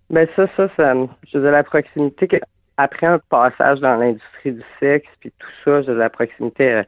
Ben 0.09 0.27
ça, 0.35 0.47
ça, 0.55 0.69
ça, 0.77 0.93
je 1.27 1.37
veux 1.37 1.43
dire, 1.43 1.51
la 1.51 1.63
proximité, 1.63 2.41
après 2.77 3.07
un 3.07 3.19
passage 3.29 3.79
dans 3.79 3.95
l'industrie 3.95 4.53
du 4.53 4.63
sexe, 4.79 5.09
puis 5.19 5.31
tout 5.39 5.47
ça, 5.65 5.81
je 5.81 5.87
veux 5.87 5.93
dire, 5.93 5.95
la 5.95 6.09
proximité 6.09 6.71
euh, 6.73 6.83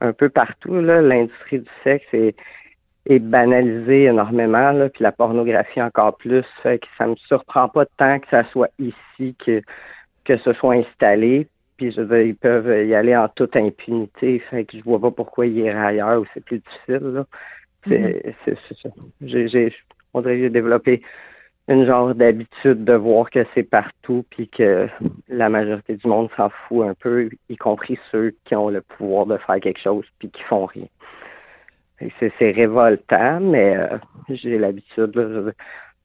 un 0.00 0.12
peu 0.12 0.28
partout, 0.28 0.80
là, 0.80 1.02
l'industrie 1.02 1.58
du 1.60 1.70
sexe 1.82 2.06
est, 2.12 2.36
est 3.06 3.18
banalisée 3.18 4.04
énormément, 4.04 4.70
là, 4.72 4.88
puis 4.88 5.02
la 5.02 5.12
pornographie 5.12 5.82
encore 5.82 6.16
plus, 6.16 6.44
fait 6.62 6.78
que 6.78 6.86
ça 6.96 7.06
me 7.08 7.16
surprend 7.16 7.68
pas 7.68 7.84
tant 7.98 8.20
que 8.20 8.28
ça 8.30 8.44
soit 8.52 8.70
ici 8.78 9.34
que, 9.44 9.60
que 10.24 10.36
ce 10.38 10.52
soit 10.52 10.74
installé, 10.74 11.48
puis 11.82 11.90
je 11.90 12.00
veux 12.00 12.06
dire, 12.06 12.26
ils 12.26 12.36
peuvent 12.36 12.86
y 12.86 12.94
aller 12.94 13.16
en 13.16 13.28
toute 13.28 13.56
impunité, 13.56 14.38
fait 14.38 14.64
que 14.64 14.78
je 14.78 14.84
vois 14.84 15.00
pas 15.00 15.10
pourquoi 15.10 15.46
ils 15.46 15.58
iraient 15.58 15.86
ailleurs 15.86 16.20
où 16.20 16.24
c'est 16.32 16.44
plus 16.44 16.60
difficile. 16.60 17.24
C'est, 17.88 18.36
ça. 18.80 18.88
J'ai, 19.20 19.74
on 20.14 20.20
dirait 20.20 20.36
que 20.36 20.42
j'ai 20.42 20.50
développé 20.50 21.02
une 21.66 21.84
genre 21.84 22.14
d'habitude 22.14 22.84
de 22.84 22.92
voir 22.92 23.30
que 23.30 23.44
c'est 23.52 23.64
partout 23.64 24.24
puis 24.30 24.46
que 24.46 24.88
la 25.28 25.48
majorité 25.48 25.96
du 25.96 26.06
monde 26.06 26.28
s'en 26.36 26.50
fout 26.50 26.86
un 26.86 26.94
peu, 26.94 27.28
y 27.48 27.56
compris 27.56 27.98
ceux 28.12 28.32
qui 28.44 28.54
ont 28.54 28.68
le 28.68 28.82
pouvoir 28.82 29.26
de 29.26 29.36
faire 29.38 29.58
quelque 29.58 29.80
chose 29.80 30.04
puis 30.20 30.30
qui 30.30 30.42
font 30.44 30.66
rien. 30.66 30.86
C'est, 32.20 32.50
révoltant, 32.52 33.40
mais 33.40 33.76
euh, 33.76 33.98
j'ai 34.28 34.56
l'habitude. 34.58 35.52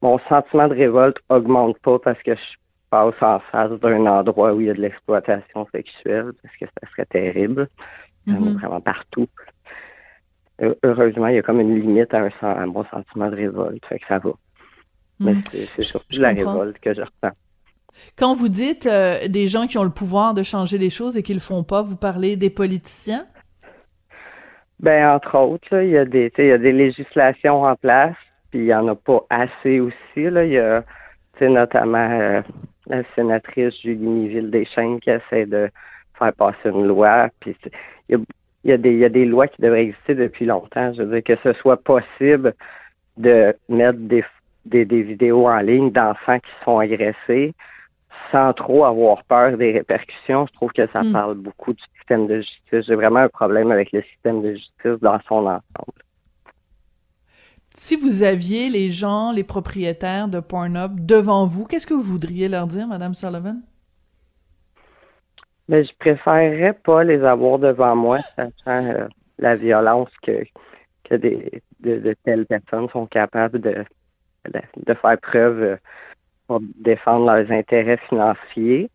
mon 0.02 0.18
sentiment 0.28 0.68
de 0.68 0.74
révolte 0.74 1.18
augmente 1.30 1.78
pas 1.80 2.00
parce 2.00 2.22
que 2.24 2.34
je 2.36 2.58
passe 2.90 3.16
en 3.22 3.40
face 3.52 3.72
d'un 3.82 4.06
endroit 4.06 4.54
où 4.54 4.62
il 4.62 4.68
y 4.68 4.70
a 4.70 4.74
de 4.74 4.82
l'exploitation 4.82 5.68
sexuelle, 5.74 6.32
parce 6.42 6.56
que 6.58 6.66
ça 6.66 6.90
serait 6.92 7.06
terrible. 7.06 7.68
Mhm. 8.26 8.58
vraiment 8.58 8.82
partout. 8.82 9.28
Heu- 10.62 10.78
Heureusement, 10.84 11.28
il 11.28 11.36
y 11.36 11.40
a 11.40 11.42
comme 11.42 11.62
une 11.62 11.80
limite 11.80 12.14
à, 12.14 12.20
un, 12.20 12.30
à 12.42 12.66
mon 12.66 12.84
sentiment 12.86 13.30
de 13.30 13.36
révolte, 13.36 13.86
fait 13.86 14.00
que 14.00 14.08
ça 14.08 14.20
va. 14.20 14.32
Mais 15.20 15.34
Mm. 15.36 15.42
c'est, 15.52 15.82
surtout 15.82 16.20
la 16.20 16.36
comprends. 16.36 16.52
révolte 16.52 16.80
que 16.80 16.94
je 16.94 17.02
ressens. 17.02 17.36
Quand 18.18 18.36
vous 18.36 18.50
dites 18.50 18.86
euh, 18.86 19.28
des 19.28 19.48
gens 19.48 19.66
qui 19.66 19.78
ont 19.78 19.84
le 19.84 19.90
pouvoir 19.92 20.34
de 20.34 20.44
changer 20.44 20.78
les 20.78 20.90
choses 20.90 21.18
et 21.18 21.24
qui 21.24 21.34
le 21.34 21.40
font 21.40 21.64
pas, 21.64 21.82
vous 21.82 21.96
parlez 21.96 22.36
des 22.36 22.50
politiciens? 22.50 23.26
Ben, 24.80 25.10
entre 25.16 25.36
autres, 25.40 25.68
là, 25.72 25.84
il 25.84 25.90
y 25.92 25.98
a 25.98 26.06
des, 26.06 26.32
il 26.38 26.46
y 26.46 26.52
a 26.52 26.58
des 26.58 26.72
législations 26.74 27.64
en 27.64 27.76
place, 27.76 28.16
puis 28.52 28.60
il 28.60 28.66
y 28.66 28.74
en 28.76 28.88
a 28.90 28.96
pas 28.96 29.26
assez 29.30 29.80
aussi. 29.80 29.96
Là. 30.30 30.46
Il 30.46 30.52
y 30.54 30.60
a, 30.60 30.84
notamment 31.42 32.10
euh, 32.20 32.42
la 32.90 33.04
sénatrice 33.16 33.80
Julie 33.82 33.98
Miville 33.98 34.52
Deschênes 34.52 35.00
qui 35.00 35.10
essaie 35.10 35.46
de 35.46 35.70
faire 36.18 36.34
passer 36.34 36.70
une 36.70 36.88
loi. 36.88 37.30
Puis 37.40 37.56
il 38.10 38.20
y 38.64 38.70
y 38.70 39.06
a 39.06 39.10
des 39.10 39.26
lois 39.26 39.48
qui 39.48 39.62
devraient 39.62 39.84
exister 39.84 40.16
depuis 40.16 40.46
longtemps. 40.46 40.94
Je 40.94 41.04
veux 41.04 41.22
dire 41.22 41.38
que 41.38 41.42
ce 41.44 41.54
soit 41.60 41.78
possible 41.78 42.54
de 43.18 43.56
mettre 43.70 44.00
des, 44.00 44.24
des, 44.66 44.86
des 44.86 45.02
vidéos 45.02 45.48
en 45.48 45.60
ligne 45.60 45.92
d'enfants 45.92 46.40
qui 46.40 46.52
sont 46.64 46.80
agressés 46.80 47.54
sans 48.32 48.54
trop 48.54 48.86
avoir 48.86 49.24
peur 49.26 49.58
des 49.58 49.72
répercussions. 49.72 50.48
Je 50.48 50.54
trouve 50.54 50.72
que 50.72 50.88
ça 50.88 51.04
Hmm. 51.04 51.14
parle 51.14 51.36
beaucoup 51.36 51.74
du 51.74 51.84
système 51.98 52.28
de 52.28 52.38
justice. 52.38 52.86
J'ai 52.88 52.96
vraiment 52.96 53.20
un 53.20 53.30
problème 53.30 53.72
avec 53.72 53.92
le 53.92 54.02
système 54.04 54.42
de 54.42 54.54
justice 54.54 55.00
dans 55.02 55.20
son 55.28 55.46
ensemble. 55.46 55.97
Si 57.80 57.96
vous 57.96 58.24
aviez 58.24 58.70
les 58.70 58.90
gens, 58.90 59.32
les 59.32 59.44
propriétaires 59.44 60.28
de 60.28 60.40
Pornhub 60.40 61.06
devant 61.06 61.46
vous, 61.46 61.66
qu'est-ce 61.66 61.86
que 61.86 61.94
vous 61.94 62.02
voudriez 62.02 62.50
leur 62.50 62.66
dire, 62.66 62.88
Madame 62.88 63.14
Sullivan? 63.14 63.62
Mais 65.70 65.84
je 65.84 65.92
préférerais 66.00 66.74
pas 66.74 67.04
les 67.04 67.24
avoir 67.24 67.60
devant 67.60 67.96
moi, 67.96 68.18
sachant 68.36 68.84
euh, 68.84 69.08
la 69.38 69.54
violence 69.54 70.10
que, 70.24 70.44
que 71.04 71.16
des, 71.16 71.62
de, 71.82 72.00
de 72.00 72.16
telles 72.24 72.48
personnes 72.48 72.90
sont 72.90 73.06
capables 73.06 73.62
de, 73.62 73.86
de, 74.52 74.60
de 74.84 74.94
faire 74.96 75.20
preuve 75.20 75.62
euh, 75.62 75.76
pour 76.48 76.62
défendre 76.80 77.28
leurs 77.28 77.52
intérêts 77.52 78.00
financiers. 78.10 78.90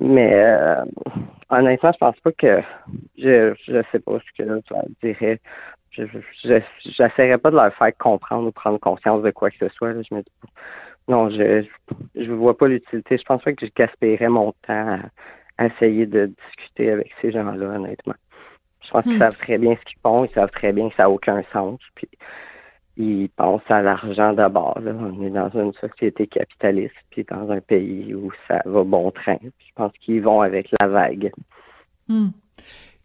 Mais 0.00 0.32
euh, 0.34 0.84
honnêtement, 1.48 1.92
je 1.92 1.98
pense 1.98 2.18
pas 2.20 2.32
que 2.32 2.60
je 3.16 3.54
je 3.68 3.82
sais 3.92 4.00
pas 4.00 4.18
ce 4.18 4.42
que 4.42 4.48
je 4.68 5.08
dirais. 5.08 5.40
Je 5.90 6.04
je- 6.44 6.60
j'essaierais 6.84 7.38
pas 7.38 7.50
de 7.50 7.56
leur 7.56 7.74
faire 7.74 7.96
comprendre 7.98 8.46
ou 8.48 8.52
prendre 8.52 8.78
conscience 8.78 9.22
de 9.22 9.30
quoi 9.30 9.50
que 9.50 9.56
ce 9.58 9.68
soit. 9.74 9.92
là. 9.92 10.02
Je 10.08 10.14
me 10.14 10.20
dis 10.22 10.30
non, 11.08 11.28
je 11.30 11.64
je 12.14 12.32
vois 12.32 12.56
pas 12.56 12.68
l'utilité. 12.68 13.18
Je 13.18 13.24
pense 13.24 13.42
pas 13.42 13.52
que 13.52 13.66
je 13.66 13.70
gaspillerais 13.74 14.28
mon 14.28 14.52
temps 14.66 14.98
à, 14.98 14.98
à 15.58 15.66
essayer 15.66 16.06
de 16.06 16.26
discuter 16.46 16.90
avec 16.92 17.12
ces 17.20 17.32
gens-là, 17.32 17.66
honnêtement. 17.76 18.14
Je 18.82 18.90
pense 18.90 19.04
qu'ils 19.04 19.16
Hmm. 19.16 19.18
savent 19.18 19.36
très 19.38 19.58
bien 19.58 19.76
ce 19.76 19.84
qu'ils 19.84 19.98
font, 20.00 20.24
ils 20.24 20.30
savent 20.32 20.50
très 20.50 20.72
bien 20.72 20.88
que 20.88 20.94
ça 20.94 21.02
n'a 21.04 21.10
aucun 21.10 21.42
sens. 21.52 21.80
Puis 21.96 22.08
ils 22.96 23.28
pensent 23.30 23.68
à 23.68 23.82
l'argent 23.82 24.32
d'abord. 24.32 24.78
On 24.84 25.22
est 25.22 25.30
dans 25.30 25.50
une 25.50 25.72
société 25.74 26.26
capitaliste, 26.26 26.94
puis 27.10 27.24
dans 27.24 27.50
un 27.50 27.60
pays 27.60 28.14
où 28.14 28.30
ça 28.46 28.62
va 28.64 28.84
bon 28.84 29.10
train. 29.10 29.36
Puis 29.38 29.66
je 29.68 29.72
pense 29.74 29.92
qu'ils 29.98 30.22
vont 30.22 30.40
avec 30.40 30.68
la 30.80 30.86
vague. 30.86 31.32
Hmm. 32.08 32.28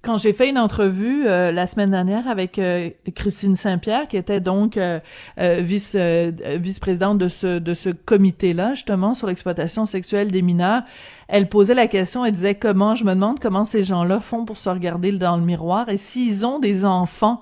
Quand 0.05 0.19
j'ai 0.19 0.33
fait 0.33 0.51
une 0.51 0.59
entrevue 0.59 1.25
euh, 1.25 1.51
la 1.51 1.65
semaine 1.65 1.89
dernière 1.89 2.27
avec 2.27 2.59
euh, 2.59 2.91
Christine 3.15 3.55
Saint-Pierre, 3.55 4.07
qui 4.07 4.17
était 4.17 4.39
donc 4.39 4.77
euh, 4.77 4.99
euh, 5.39 5.61
vice 5.61 5.95
euh, 5.99 6.31
vice-présidente 6.61 7.17
de 7.17 7.27
ce 7.27 7.57
de 7.57 7.73
ce 7.73 7.89
comité-là, 7.89 8.75
justement 8.75 9.15
sur 9.15 9.25
l'exploitation 9.25 9.87
sexuelle 9.87 10.29
des 10.31 10.43
mineurs, 10.43 10.83
elle 11.27 11.49
posait 11.49 11.73
la 11.73 11.87
question, 11.87 12.23
elle 12.23 12.33
disait 12.33 12.53
comment 12.53 12.95
je 12.95 13.03
me 13.03 13.15
demande 13.15 13.39
comment 13.39 13.65
ces 13.65 13.83
gens-là 13.83 14.19
font 14.19 14.45
pour 14.45 14.57
se 14.57 14.69
regarder 14.69 15.11
dans 15.11 15.37
le 15.37 15.43
miroir 15.43 15.89
et 15.89 15.97
s'ils 15.97 16.45
ont 16.45 16.59
des 16.59 16.85
enfants, 16.85 17.41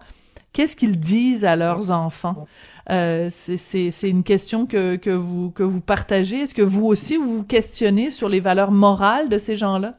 qu'est-ce 0.54 0.78
qu'ils 0.78 0.98
disent 0.98 1.44
à 1.44 1.58
leurs 1.58 1.92
enfants? 1.92 2.48
Euh, 2.90 3.28
c'est 3.30 4.10
une 4.10 4.24
question 4.24 4.68
que 4.68 4.96
que 4.96 5.10
vous 5.10 5.52
que 5.52 5.64
vous 5.64 5.82
partagez. 5.82 6.44
Est-ce 6.44 6.56
que 6.56 6.62
vous 6.62 6.86
aussi 6.86 7.18
vous 7.18 7.40
vous 7.40 7.44
questionnez 7.44 8.10
sur 8.10 8.30
les 8.30 8.40
valeurs 8.40 8.72
morales 8.72 9.28
de 9.28 9.38
ces 9.38 9.58
gens-là? 9.58 9.98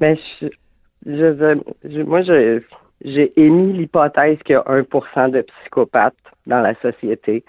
Mais 0.00 0.18
je, 0.40 0.48
je, 1.06 2.02
moi, 2.02 2.22
j'ai 2.22 3.40
émis 3.40 3.72
l'hypothèse 3.72 4.38
qu'il 4.44 4.54
y 4.54 4.56
a 4.56 4.62
1% 4.62 5.30
de 5.30 5.42
psychopathes 5.42 6.14
dans 6.46 6.60
la 6.60 6.74
société, 6.76 7.44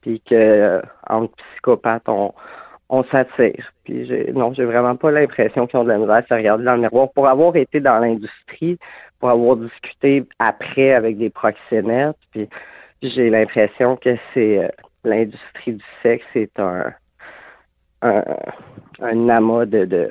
puis 0.00 0.20
que 0.20 0.34
euh, 0.34 0.82
entre 1.08 1.34
psychopathes, 1.36 2.08
on, 2.08 2.32
on 2.88 3.04
s'attire. 3.04 3.72
Puis 3.84 4.08
non, 4.34 4.52
j'ai 4.52 4.64
vraiment 4.64 4.96
pas 4.96 5.10
l'impression 5.10 5.66
qu'ils 5.66 5.78
ont 5.78 5.84
de 5.84 5.88
la 5.88 5.98
misère 5.98 6.14
à 6.14 6.22
se 6.22 6.34
regarder 6.34 6.64
dans 6.64 6.74
le 6.74 6.82
miroir. 6.82 7.10
Pour 7.12 7.28
avoir 7.28 7.56
été 7.56 7.80
dans 7.80 7.98
l'industrie, 7.98 8.78
pour 9.20 9.30
avoir 9.30 9.56
discuté 9.56 10.24
après 10.38 10.92
avec 10.92 11.18
des 11.18 11.30
proxénètes, 11.30 12.16
puis 12.32 12.48
j'ai 13.02 13.30
l'impression 13.30 13.96
que 13.96 14.16
c'est 14.32 14.64
euh, 14.64 14.68
l'industrie 15.04 15.74
du 15.74 15.84
sexe 16.02 16.26
est 16.34 16.58
un 16.58 16.92
un, 18.02 18.22
un 19.00 19.28
amas 19.28 19.66
de, 19.66 19.84
de 19.84 20.08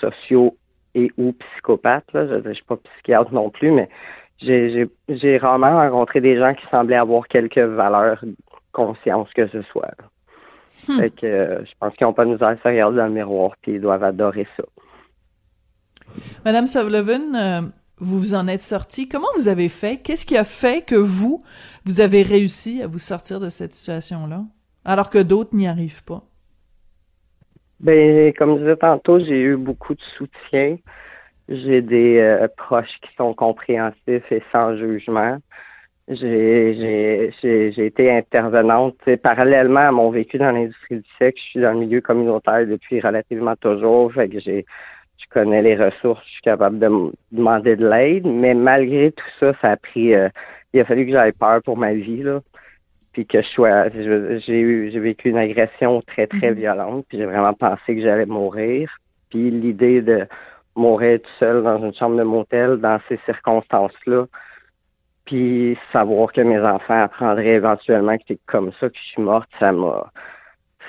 sociaux 0.00 0.56
et 0.98 1.12
ou 1.16 1.32
psychopathes. 1.32 2.12
Là. 2.12 2.26
Je 2.26 2.48
ne 2.48 2.54
suis 2.54 2.64
pas 2.64 2.76
psychiatre 2.76 3.32
non 3.32 3.50
plus, 3.50 3.70
mais 3.70 3.88
j'ai, 4.40 5.38
rarement 5.38 5.76
rencontré 5.76 6.20
des 6.20 6.36
gens 6.36 6.54
qui 6.54 6.66
semblaient 6.70 6.96
avoir 6.96 7.26
quelques 7.28 7.58
valeurs, 7.58 8.24
conscience 8.72 9.28
que 9.34 9.48
ce 9.48 9.62
soit. 9.62 9.94
Hmm. 10.88 10.98
Fait 10.98 11.10
que 11.10 11.26
euh, 11.26 11.64
je 11.64 11.72
pense 11.80 11.94
qu'ils 11.96 12.06
n'ont 12.06 12.12
pas 12.12 12.24
de 12.24 12.30
misère 12.30 12.48
à 12.48 12.56
se 12.56 12.62
regarder 12.62 12.98
dans 12.98 13.06
le 13.06 13.12
miroir, 13.12 13.52
puis 13.62 13.72
ils 13.72 13.80
doivent 13.80 14.04
adorer 14.04 14.46
ça. 14.56 14.64
Madame 16.44 16.66
Sullivan, 16.66 17.34
euh, 17.34 17.60
vous 17.98 18.18
vous 18.18 18.34
en 18.34 18.46
êtes 18.46 18.62
sortie. 18.62 19.08
Comment 19.08 19.28
vous 19.36 19.48
avez 19.48 19.68
fait? 19.68 19.98
Qu'est-ce 19.98 20.24
qui 20.24 20.36
a 20.36 20.44
fait 20.44 20.84
que 20.84 20.94
vous, 20.94 21.42
vous 21.84 22.00
avez 22.00 22.22
réussi 22.22 22.82
à 22.82 22.86
vous 22.86 22.98
sortir 22.98 23.40
de 23.40 23.48
cette 23.48 23.74
situation-là, 23.74 24.44
alors 24.84 25.10
que 25.10 25.18
d'autres 25.18 25.54
n'y 25.54 25.66
arrivent 25.66 26.04
pas? 26.04 26.27
Ben, 27.80 28.32
comme 28.34 28.56
je 28.56 28.60
disais 28.60 28.76
tantôt, 28.76 29.18
j'ai 29.18 29.40
eu 29.40 29.56
beaucoup 29.56 29.94
de 29.94 30.00
soutien. 30.16 30.78
J'ai 31.48 31.80
des 31.80 32.18
euh, 32.18 32.48
proches 32.56 32.98
qui 33.02 33.14
sont 33.16 33.34
compréhensifs 33.34 34.30
et 34.30 34.42
sans 34.52 34.76
jugement. 34.76 35.38
J'ai 36.08 37.30
été 37.76 38.10
intervenante. 38.10 38.96
Parallèlement 39.22 39.88
à 39.88 39.92
mon 39.92 40.10
vécu 40.10 40.38
dans 40.38 40.52
l'industrie 40.52 40.96
du 40.96 41.08
sexe, 41.18 41.40
je 41.42 41.50
suis 41.50 41.60
dans 41.60 41.72
le 41.72 41.80
milieu 41.80 42.00
communautaire 42.00 42.66
depuis 42.66 43.00
relativement 43.00 43.56
toujours. 43.56 44.12
Fait 44.12 44.28
que 44.28 44.40
j'ai 44.40 44.64
je 45.18 45.26
connais 45.30 45.62
les 45.62 45.74
ressources, 45.74 46.24
je 46.26 46.30
suis 46.30 46.42
capable 46.42 46.78
de 46.78 47.12
demander 47.32 47.74
de 47.74 47.88
l'aide, 47.88 48.24
mais 48.24 48.54
malgré 48.54 49.10
tout 49.10 49.26
ça, 49.40 49.52
ça 49.60 49.72
a 49.72 49.76
pris 49.76 50.14
euh, 50.14 50.28
il 50.72 50.80
a 50.80 50.84
fallu 50.84 51.06
que 51.06 51.12
j'aille 51.12 51.32
peur 51.32 51.62
pour 51.62 51.76
ma 51.76 51.94
vie, 51.94 52.22
là. 52.22 52.40
Puis 53.18 53.26
que 53.26 53.42
je 53.42 53.48
sois 53.48 53.88
j'ai 53.88 54.60
eu 54.60 54.92
j'ai 54.92 55.00
vécu 55.00 55.30
une 55.30 55.38
agression 55.38 56.00
très, 56.02 56.28
très 56.28 56.52
mhm. 56.52 56.56
violente, 56.56 57.04
puis 57.08 57.18
j'ai 57.18 57.26
vraiment 57.26 57.52
pensé 57.52 57.96
que 57.96 58.00
j'allais 58.00 58.26
mourir. 58.26 58.96
Puis 59.28 59.50
l'idée 59.50 60.02
de 60.02 60.28
mourir 60.76 61.20
tout 61.20 61.30
seul 61.40 61.64
dans 61.64 61.84
une 61.84 61.92
chambre 61.92 62.16
de 62.16 62.22
motel 62.22 62.76
dans 62.76 63.00
ces 63.08 63.18
circonstances-là, 63.26 64.26
puis 65.24 65.76
savoir 65.92 66.32
que 66.32 66.42
mes 66.42 66.60
enfants 66.60 67.02
apprendraient 67.02 67.56
éventuellement 67.56 68.16
que 68.18 68.22
c'est 68.28 68.38
comme 68.46 68.70
ça 68.78 68.88
que 68.88 68.96
je 68.96 69.08
suis 69.08 69.22
morte, 69.22 69.50
ça 69.58 69.72
m'a 69.72 70.12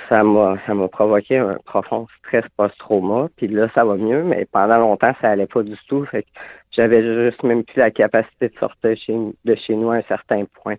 ça 0.08 0.24
m'a 0.24 0.58
ça 0.68 0.76
m'a 0.76 0.88
provoqué 0.88 1.40
un 1.40 1.58
profond 1.66 2.06
stress 2.20 2.46
post-trauma. 2.58 3.30
Puis 3.38 3.48
là, 3.48 3.70
ça 3.74 3.84
va 3.84 3.96
mieux, 3.96 4.22
mais 4.22 4.46
pendant 4.52 4.78
longtemps, 4.78 5.16
ça 5.20 5.32
allait 5.32 5.48
pas 5.48 5.64
du 5.64 5.76
tout. 5.88 6.06
Fait 6.06 6.22
que 6.22 6.30
j'avais 6.70 7.02
juste 7.02 7.42
même 7.42 7.64
plus 7.64 7.80
la 7.80 7.90
capacité 7.90 8.50
de 8.50 8.60
sortir 8.60 8.96
chez, 8.98 9.18
de 9.46 9.56
chez 9.56 9.74
nous 9.74 9.90
à 9.90 9.96
un 9.96 10.04
certain 10.04 10.46
point. 10.62 10.76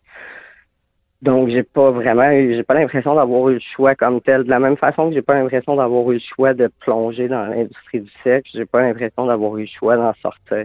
Donc, 1.22 1.48
j'ai 1.48 1.62
pas 1.62 1.90
vraiment 1.90 2.30
eu, 2.30 2.54
j'ai 2.54 2.62
pas 2.62 2.74
l'impression 2.74 3.14
d'avoir 3.14 3.50
eu 3.50 3.54
le 3.54 3.61
choix 3.61 3.94
comme 3.94 4.20
tel. 4.22 4.44
De 4.44 4.50
la 4.50 4.59
même 4.59 4.76
façon 4.76 5.09
que 5.09 5.14
j'ai 5.14 5.22
pas 5.22 5.35
l'impression 5.35 5.76
d'avoir 5.76 6.11
eu 6.11 6.14
le 6.14 6.20
choix 6.20 6.54
de 6.54 6.70
plonger 6.80 7.28
dans 7.28 7.44
l'industrie 7.44 8.00
du 8.00 8.11
sexe, 8.24 8.50
j'ai 8.54 8.64
pas 8.64 8.80
l'impression 8.80 9.26
d'avoir 9.26 9.56
eu 9.59 9.62
le 9.62 9.66
choix 9.66 9.96
d'en 9.96 10.14
sortir. 10.22 10.64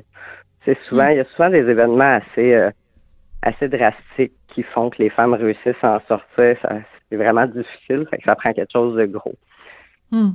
C'est 0.64 0.78
souvent, 0.84 1.10
il 1.10 1.18
y 1.18 1.20
a 1.20 1.26
souvent 1.26 1.50
des 1.50 1.60
événements 1.60 2.20
assez, 2.22 2.54
euh, 2.54 2.72
assez 3.42 3.68
drastiques 3.68 4.34
qui 4.48 4.64
font 4.64 4.90
que 4.90 5.04
les 5.04 5.10
femmes 5.10 5.34
réussissent 5.34 5.84
à 5.84 5.98
en 5.98 6.02
sortir. 6.08 6.58
Ça, 6.62 6.78
c'est 7.10 7.18
vraiment 7.18 7.46
difficile, 7.46 8.08
fait 8.10 8.18
que 8.18 8.24
ça 8.24 8.36
prend 8.36 8.54
quelque 8.54 8.72
chose 8.72 8.96
de 8.96 9.06
gros. 9.06 9.36
Hmm. 10.12 10.32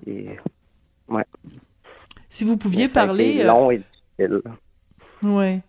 ouais. 1.08 1.24
Si 2.28 2.44
vous 2.44 2.58
pouviez 2.58 2.88
parler. 2.88 3.38
C'est 3.38 3.44
long 3.44 3.70
et 3.70 3.78
difficile. 3.78 4.42
Oui. 5.22 5.60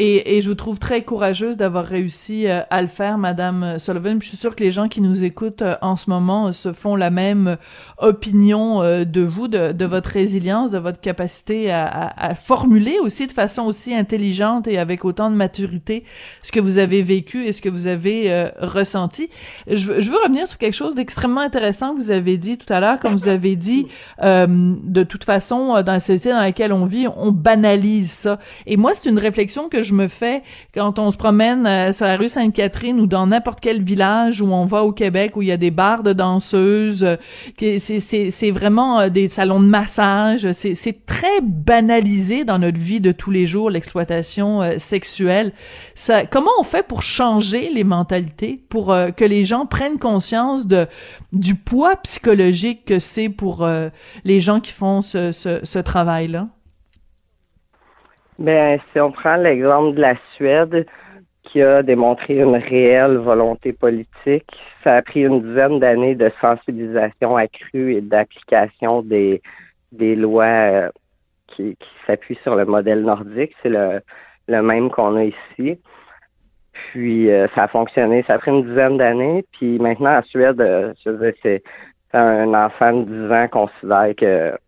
Et, 0.00 0.36
et, 0.36 0.42
je 0.42 0.48
vous 0.48 0.54
trouve 0.54 0.78
très 0.78 1.02
courageuse 1.02 1.56
d'avoir 1.56 1.84
réussi 1.84 2.46
euh, 2.46 2.60
à 2.70 2.82
le 2.82 2.88
faire, 2.88 3.18
Madame 3.18 3.80
Sullivan. 3.80 4.22
Je 4.22 4.28
suis 4.28 4.36
sûre 4.36 4.54
que 4.54 4.62
les 4.62 4.70
gens 4.70 4.86
qui 4.86 5.00
nous 5.00 5.24
écoutent 5.24 5.62
euh, 5.62 5.74
en 5.82 5.96
ce 5.96 6.08
moment 6.08 6.46
euh, 6.46 6.52
se 6.52 6.72
font 6.72 6.94
la 6.94 7.10
même 7.10 7.56
opinion 7.98 8.80
de 8.80 9.20
vous, 9.22 9.48
de, 9.48 9.84
votre 9.84 10.10
résilience, 10.10 10.70
de 10.70 10.78
votre 10.78 11.00
capacité 11.00 11.72
à, 11.72 12.34
formuler 12.36 12.98
aussi 13.00 13.26
de 13.26 13.32
façon 13.32 13.62
aussi 13.62 13.92
intelligente 13.92 14.68
et 14.68 14.78
avec 14.78 15.04
autant 15.04 15.30
de 15.30 15.34
maturité 15.34 16.04
ce 16.44 16.52
que 16.52 16.60
vous 16.60 16.78
avez 16.78 17.02
vécu 17.02 17.46
et 17.46 17.52
ce 17.52 17.60
que 17.60 17.68
vous 17.68 17.88
avez 17.88 18.50
ressenti. 18.60 19.30
Je, 19.66 20.00
je, 20.00 20.10
veux 20.10 20.18
revenir 20.22 20.46
sur 20.46 20.58
quelque 20.58 20.74
chose 20.74 20.94
d'extrêmement 20.94 21.40
intéressant 21.40 21.94
que 21.94 22.00
vous 22.00 22.12
avez 22.12 22.36
dit 22.36 22.56
tout 22.56 22.72
à 22.72 22.78
l'heure, 22.78 23.00
comme 23.00 23.14
vous 23.14 23.28
avez 23.28 23.56
dit, 23.56 23.88
de 24.22 25.02
toute 25.02 25.24
façon, 25.24 25.82
dans 25.82 25.92
la 25.92 26.00
société 26.00 26.30
dans 26.30 26.40
laquelle 26.40 26.72
on 26.72 26.84
vit, 26.84 27.06
on 27.16 27.32
banalise 27.32 28.12
ça. 28.12 28.38
Et 28.66 28.76
moi, 28.76 28.92
c'est 28.94 29.10
une 29.10 29.18
réflexion 29.18 29.68
que 29.68 29.82
je 29.82 29.87
me 29.92 30.08
fais 30.08 30.42
quand 30.74 30.98
on 30.98 31.10
se 31.10 31.16
promène 31.16 31.66
euh, 31.66 31.92
sur 31.92 32.06
la 32.06 32.16
rue 32.16 32.28
Sainte-Catherine 32.28 33.00
ou 33.00 33.06
dans 33.06 33.26
n'importe 33.26 33.60
quel 33.60 33.82
village 33.82 34.40
où 34.40 34.46
on 34.46 34.66
va 34.66 34.84
au 34.84 34.92
Québec 34.92 35.36
où 35.36 35.42
il 35.42 35.48
y 35.48 35.52
a 35.52 35.56
des 35.56 35.70
bars 35.70 36.02
de 36.02 36.12
danseuses, 36.12 37.04
euh, 37.04 37.16
c'est 37.78 38.50
vraiment 38.50 39.00
euh, 39.00 39.08
des 39.08 39.28
salons 39.28 39.60
de 39.60 39.66
massage, 39.66 40.50
c'est 40.52 41.06
très 41.06 41.40
banalisé 41.42 42.44
dans 42.44 42.58
notre 42.58 42.78
vie 42.78 43.00
de 43.00 43.12
tous 43.12 43.30
les 43.30 43.46
jours 43.46 43.70
l'exploitation 43.70 44.60
sexuelle. 44.78 45.52
Ça, 45.94 46.24
comment 46.26 46.50
on 46.58 46.64
fait 46.64 46.86
pour 46.86 47.02
changer 47.02 47.70
les 47.70 47.84
mentalités, 47.84 48.62
pour 48.68 48.94
que 49.16 49.24
les 49.24 49.44
gens 49.44 49.66
prennent 49.66 49.98
conscience 49.98 50.66
de 50.66 50.86
du 51.32 51.54
poids 51.54 51.96
psychologique 51.96 52.84
que 52.86 52.98
c'est 52.98 53.28
pour 53.28 53.68
les 54.24 54.40
gens 54.40 54.60
qui 54.60 54.72
font 54.72 55.02
ce, 55.02 55.32
ce, 55.32 55.60
ce 55.64 55.78
travail-là? 55.78 56.48
Ben, 58.38 58.78
si 58.92 59.00
on 59.00 59.10
prend 59.10 59.36
l'exemple 59.36 59.96
de 59.96 60.00
la 60.00 60.14
Suède, 60.34 60.86
qui 61.42 61.62
a 61.62 61.82
démontré 61.82 62.38
une 62.38 62.56
réelle 62.56 63.16
volonté 63.16 63.72
politique, 63.72 64.60
ça 64.84 64.96
a 64.96 65.02
pris 65.02 65.24
une 65.24 65.42
dizaine 65.42 65.80
d'années 65.80 66.14
de 66.14 66.30
sensibilisation 66.40 67.36
accrue 67.36 67.94
et 67.94 68.00
d'application 68.00 69.02
des, 69.02 69.40
des 69.92 70.14
lois 70.14 70.44
euh, 70.44 70.90
qui, 71.46 71.76
qui 71.76 71.88
s'appuient 72.06 72.38
sur 72.42 72.54
le 72.54 72.66
modèle 72.66 73.02
nordique. 73.02 73.54
C'est 73.62 73.70
le, 73.70 74.00
le 74.46 74.62
même 74.62 74.90
qu'on 74.90 75.16
a 75.16 75.24
ici. 75.24 75.80
Puis 76.72 77.30
euh, 77.30 77.48
ça 77.54 77.64
a 77.64 77.68
fonctionné. 77.68 78.22
Ça 78.26 78.34
a 78.34 78.38
pris 78.38 78.50
une 78.50 78.64
dizaine 78.64 78.98
d'années. 78.98 79.44
Puis 79.52 79.78
maintenant, 79.78 80.18
en 80.18 80.22
Suède, 80.22 80.60
euh, 80.60 80.92
je 81.04 81.10
veux 81.10 81.32
dire, 81.32 81.40
c'est 81.42 81.62
un 82.12 82.52
enfant 82.54 82.92
de 82.92 83.04
10 83.04 83.32
ans 83.32 83.48
considère 83.48 84.14
que 84.16 84.58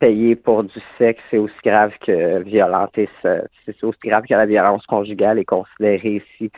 payer 0.00 0.34
pour 0.34 0.64
du 0.64 0.80
sexe, 0.98 1.22
c'est 1.30 1.38
aussi 1.38 1.54
grave 1.64 1.92
que 2.04 2.42
violenter, 2.42 3.08
c'est 3.22 3.84
aussi 3.84 3.98
grave 4.02 4.24
que 4.28 4.34
la 4.34 4.46
violence 4.46 4.84
conjugale 4.86 5.38
est 5.38 5.44
considérée 5.44 6.22
ici. 6.24 6.50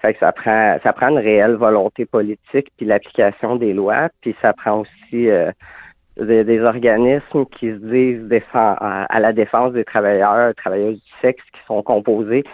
Fait 0.00 0.14
que 0.14 0.20
ça 0.20 0.32
prend, 0.32 0.78
ça 0.82 0.92
prend 0.92 1.08
une 1.08 1.18
réelle 1.18 1.56
volonté 1.56 2.06
politique 2.06 2.68
puis 2.76 2.86
l'application 2.86 3.56
des 3.56 3.74
lois, 3.74 4.08
puis 4.20 4.36
ça 4.40 4.52
prend 4.52 4.80
aussi 4.80 5.28
euh, 5.28 5.50
des, 6.16 6.60
organismes 6.60 7.44
qui 7.46 7.70
se 7.70 7.76
disent 7.76 8.22
défend, 8.22 8.76
à, 8.78 9.20
la 9.20 9.32
défense 9.32 9.72
des 9.72 9.84
travailleurs, 9.84 10.54
travailleuses 10.54 11.02
du 11.02 11.12
sexe 11.20 11.42
qui 11.52 11.60
sont 11.66 11.82
composés 11.82 12.44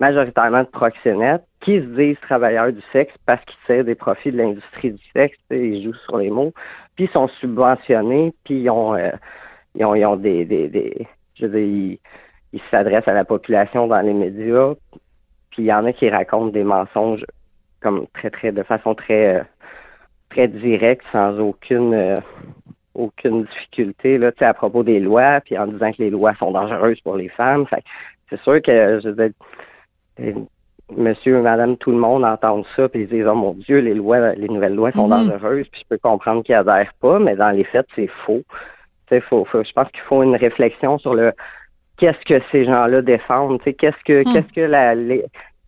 majoritairement 0.00 0.62
de 0.62 0.68
proxénètes, 0.68 1.44
qui 1.60 1.78
se 1.78 1.84
disent 1.84 2.18
travailleurs 2.22 2.72
du 2.72 2.82
sexe 2.92 3.14
parce 3.24 3.44
qu'ils 3.44 3.58
tirent 3.66 3.84
des 3.84 3.94
profits 3.94 4.32
de 4.32 4.38
l'industrie 4.38 4.92
du 4.92 5.02
sexe, 5.14 5.38
ils 5.50 5.84
jouent 5.84 5.94
sur 5.94 6.18
les 6.18 6.30
mots, 6.30 6.52
puis 6.96 7.04
ils 7.04 7.10
sont 7.10 7.28
subventionnés, 7.28 8.34
puis 8.44 8.62
ils 8.62 8.70
ont 8.70 8.96
euh, 8.96 9.10
ils 9.74 9.84
ont, 9.84 9.94
ils 9.94 10.04
ont 10.04 10.16
des, 10.16 10.44
des, 10.44 10.68
des, 10.68 11.06
je 11.34 11.46
veux 11.46 11.60
dire, 11.60 11.98
ils, 12.52 12.60
s'adressent 12.70 13.08
à 13.08 13.14
la 13.14 13.24
population 13.24 13.86
dans 13.86 14.00
les 14.00 14.12
médias, 14.12 14.74
puis 15.50 15.62
il 15.62 15.66
y 15.66 15.72
en 15.72 15.84
a 15.86 15.92
qui 15.92 16.08
racontent 16.10 16.52
des 16.52 16.64
mensonges 16.64 17.24
comme 17.80 18.06
très, 18.14 18.30
très, 18.30 18.52
de 18.52 18.62
façon 18.62 18.94
très, 18.94 19.36
euh, 19.36 19.42
très 20.30 20.48
directe, 20.48 21.04
sans 21.10 21.38
aucune, 21.38 21.94
euh, 21.94 22.16
aucune 22.94 23.44
difficulté, 23.44 24.18
là, 24.18 24.30
à 24.40 24.54
propos 24.54 24.82
des 24.82 25.00
lois, 25.00 25.40
puis 25.40 25.58
en 25.58 25.66
disant 25.66 25.92
que 25.92 26.02
les 26.02 26.10
lois 26.10 26.34
sont 26.34 26.52
dangereuses 26.52 27.00
pour 27.00 27.16
les 27.16 27.28
femmes. 27.28 27.66
Fait 27.66 27.82
c'est 28.28 28.40
sûr 28.40 28.62
que, 28.62 29.00
je 29.00 29.08
veux 29.08 29.30
dire, 30.18 30.34
monsieur, 30.96 31.40
madame, 31.40 31.76
tout 31.76 31.90
le 31.90 31.98
monde 31.98 32.24
entend 32.24 32.62
ça, 32.76 32.88
puis 32.88 33.02
ils 33.02 33.08
disent, 33.08 33.26
oh 33.26 33.34
mon 33.34 33.54
Dieu, 33.54 33.78
les 33.80 33.94
lois, 33.94 34.34
les 34.34 34.48
nouvelles 34.48 34.74
lois 34.74 34.92
sont 34.92 35.08
mm-hmm. 35.08 35.28
dangereuses, 35.28 35.68
puis 35.68 35.82
je 35.82 35.88
peux 35.88 35.98
comprendre 35.98 36.42
qu'ils 36.42 36.54
adhèrent 36.54 36.94
pas, 37.00 37.18
mais 37.18 37.36
dans 37.36 37.50
les 37.50 37.64
faits, 37.64 37.86
c'est 37.94 38.10
faux. 38.24 38.42
Faut, 39.20 39.46
je 39.52 39.72
pense 39.72 39.90
qu'il 39.90 40.02
faut 40.02 40.22
une 40.22 40.36
réflexion 40.36 40.98
sur 40.98 41.14
le 41.14 41.32
qu'est-ce 41.96 42.24
que 42.24 42.42
ces 42.50 42.64
gens-là 42.64 43.02
défendent. 43.02 43.60
Qu'est-ce 43.62 44.02
que 44.04 44.22
hmm. 44.22 44.32
qu'est-ce 44.32 44.52
que 44.52 44.60
la, 44.60 44.94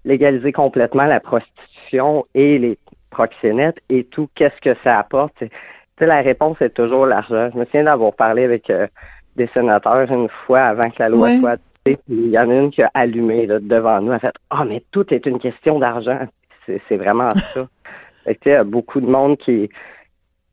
légaliser 0.04 0.52
complètement 0.52 1.04
la 1.04 1.20
prostitution 1.20 2.26
et 2.34 2.58
les 2.58 2.78
proxénètes 3.10 3.80
et 3.88 4.04
tout, 4.04 4.28
qu'est-ce 4.34 4.60
que 4.60 4.76
ça 4.82 4.98
apporte? 4.98 5.34
T'sais, 5.36 6.06
la 6.06 6.20
réponse 6.20 6.60
est 6.60 6.74
toujours 6.74 7.06
l'argent. 7.06 7.50
Je 7.52 7.58
me 7.58 7.64
souviens 7.64 7.84
d'avoir 7.84 8.12
parlé 8.14 8.44
avec 8.44 8.68
euh, 8.68 8.86
des 9.36 9.46
sénateurs 9.48 10.10
une 10.10 10.28
fois 10.28 10.62
avant 10.62 10.90
que 10.90 10.96
la 10.98 11.08
loi 11.08 11.38
soit 11.38 11.60
il 11.86 12.30
y 12.30 12.38
en 12.38 12.50
a 12.50 12.54
une 12.54 12.70
qui 12.70 12.82
a 12.82 12.90
allumé 12.94 13.46
devant 13.46 14.00
nous, 14.00 14.12
a 14.12 14.18
fait 14.18 14.32
Ah, 14.50 14.60
oh, 14.62 14.64
mais 14.66 14.82
tout 14.90 15.12
est 15.12 15.26
une 15.26 15.38
question 15.38 15.78
d'argent. 15.78 16.20
C'est 16.66 16.96
vraiment 16.96 17.34
ça. 17.34 17.66
il 18.26 18.36
y 18.46 18.52
a 18.52 18.64
beaucoup 18.64 19.00
de 19.00 19.06
monde 19.06 19.36
qui, 19.36 19.68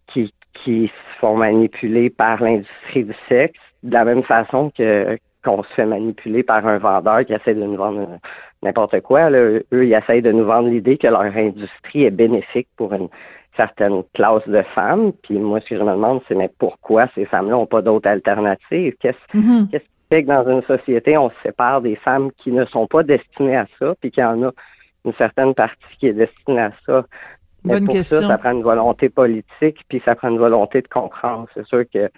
qui, 0.08 0.34
qui 0.53 0.87
se 0.87 1.19
font 1.19 1.37
manipuler 1.37 2.09
par 2.09 2.41
l'industrie 2.41 3.03
du 3.03 3.15
sexe, 3.27 3.59
de 3.83 3.93
la 3.93 4.05
même 4.05 4.23
façon 4.23 4.71
que 4.75 5.17
qu'on 5.43 5.63
se 5.63 5.73
fait 5.73 5.85
manipuler 5.85 6.43
par 6.43 6.65
un 6.67 6.77
vendeur 6.77 7.25
qui 7.25 7.33
essaie 7.33 7.55
de 7.55 7.63
nous 7.63 7.75
vendre 7.75 8.19
n'importe 8.61 9.01
quoi. 9.01 9.29
Là. 9.29 9.39
Eux, 9.39 9.85
ils 9.85 9.93
essayent 9.93 10.21
de 10.21 10.31
nous 10.31 10.45
vendre 10.45 10.69
l'idée 10.69 10.97
que 10.97 11.07
leur 11.07 11.21
industrie 11.21 12.03
est 12.03 12.11
bénéfique 12.11 12.67
pour 12.77 12.93
une 12.93 13.09
certaine 13.55 14.03
classe 14.13 14.47
de 14.47 14.61
femmes. 14.61 15.11
Puis 15.23 15.39
moi, 15.39 15.59
ce 15.59 15.69
que 15.69 15.77
je 15.77 15.83
me 15.83 15.91
demande, 15.91 16.21
c'est 16.27 16.35
mais 16.35 16.51
pourquoi 16.59 17.07
ces 17.15 17.25
femmes-là 17.25 17.53
n'ont 17.53 17.65
pas 17.65 17.81
d'autres 17.81 18.07
alternatives? 18.07 18.95
Qu'est-ce 18.99 19.37
mm-hmm. 19.37 19.69
qu'est-ce 19.69 19.83
qui 19.83 19.89
fait 20.09 20.23
que 20.23 20.27
dans 20.27 20.47
une 20.47 20.63
société, 20.63 21.17
on 21.17 21.29
se 21.29 21.35
sépare 21.43 21.81
des 21.81 21.95
femmes 21.95 22.31
qui 22.37 22.52
ne 22.52 22.65
sont 22.65 22.87
pas 22.87 23.04
destinées 23.04 23.58
à 23.58 23.65
ça, 23.79 23.95
puis 23.99 24.12
qu'il 24.12 24.21
y 24.21 24.25
en 24.25 24.43
a 24.43 24.52
une 25.06 25.13
certaine 25.13 25.54
partie 25.56 25.97
qui 25.99 26.08
est 26.08 26.13
destinée 26.13 26.62
à 26.62 26.71
ça? 26.85 27.06
Mais 27.63 27.73
Bonne 27.75 27.85
pour 27.85 27.93
question. 27.95 28.21
ça, 28.21 28.27
ça 28.27 28.37
prend 28.37 28.51
une 28.51 28.63
volonté 28.63 29.09
politique, 29.09 29.81
puis 29.87 30.01
ça 30.03 30.15
prend 30.15 30.29
une 30.29 30.39
volonté 30.39 30.81
de 30.81 30.87
comprendre. 30.87 31.47
C'est 31.53 31.65
sûr 31.65 31.83
que 31.93 32.09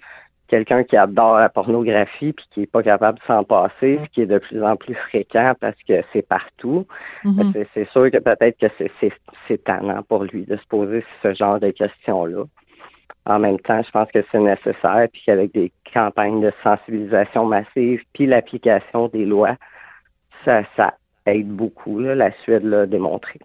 quelqu'un 0.48 0.84
qui 0.84 0.96
adore 0.96 1.38
la 1.38 1.48
pornographie 1.48 2.32
puis 2.32 2.46
qui 2.50 2.62
est 2.62 2.66
pas 2.70 2.82
capable 2.82 3.18
de 3.18 3.24
s'en 3.24 3.44
passer, 3.44 3.98
ce 4.04 4.08
qui 4.10 4.22
est 4.22 4.26
de 4.26 4.38
plus 4.38 4.62
en 4.64 4.76
plus 4.76 4.94
fréquent 4.94 5.54
parce 5.60 5.76
que 5.86 6.02
c'est 6.12 6.22
partout, 6.26 6.86
Mhm. 7.24 7.52
c'est- 7.52 7.68
c'est 7.74 7.88
sûr 7.90 8.10
que 8.10 8.18
peut-être 8.18 8.58
que 8.58 8.66
c'est- 8.78 8.90
c'est 9.00 9.12
c'est 9.48 9.62
tannant 9.64 10.02
pour 10.02 10.24
lui 10.24 10.44
de 10.44 10.56
se 10.56 10.66
poser 10.66 11.04
ce 11.22 11.34
genre 11.34 11.58
de 11.60 11.70
questions-là. 11.70 12.44
En 13.26 13.38
même 13.38 13.58
temps, 13.58 13.82
je 13.82 13.90
pense 13.90 14.10
que 14.12 14.22
c'est 14.30 14.38
nécessaire, 14.40 15.08
puis 15.12 15.22
qu'avec 15.24 15.52
des 15.52 15.72
campagnes 15.92 16.40
de 16.42 16.52
sensibilisation 16.62 17.46
massive, 17.46 18.02
puis 18.12 18.26
l'application 18.26 19.08
des 19.08 19.24
lois, 19.24 19.56
ça, 20.44 20.62
ça 20.76 20.94
aide 21.26 21.48
beaucoup. 21.48 22.00
Là, 22.00 22.14
la 22.14 22.32
Suède 22.42 22.64
l'a 22.64 22.84
démontré. 22.86 23.38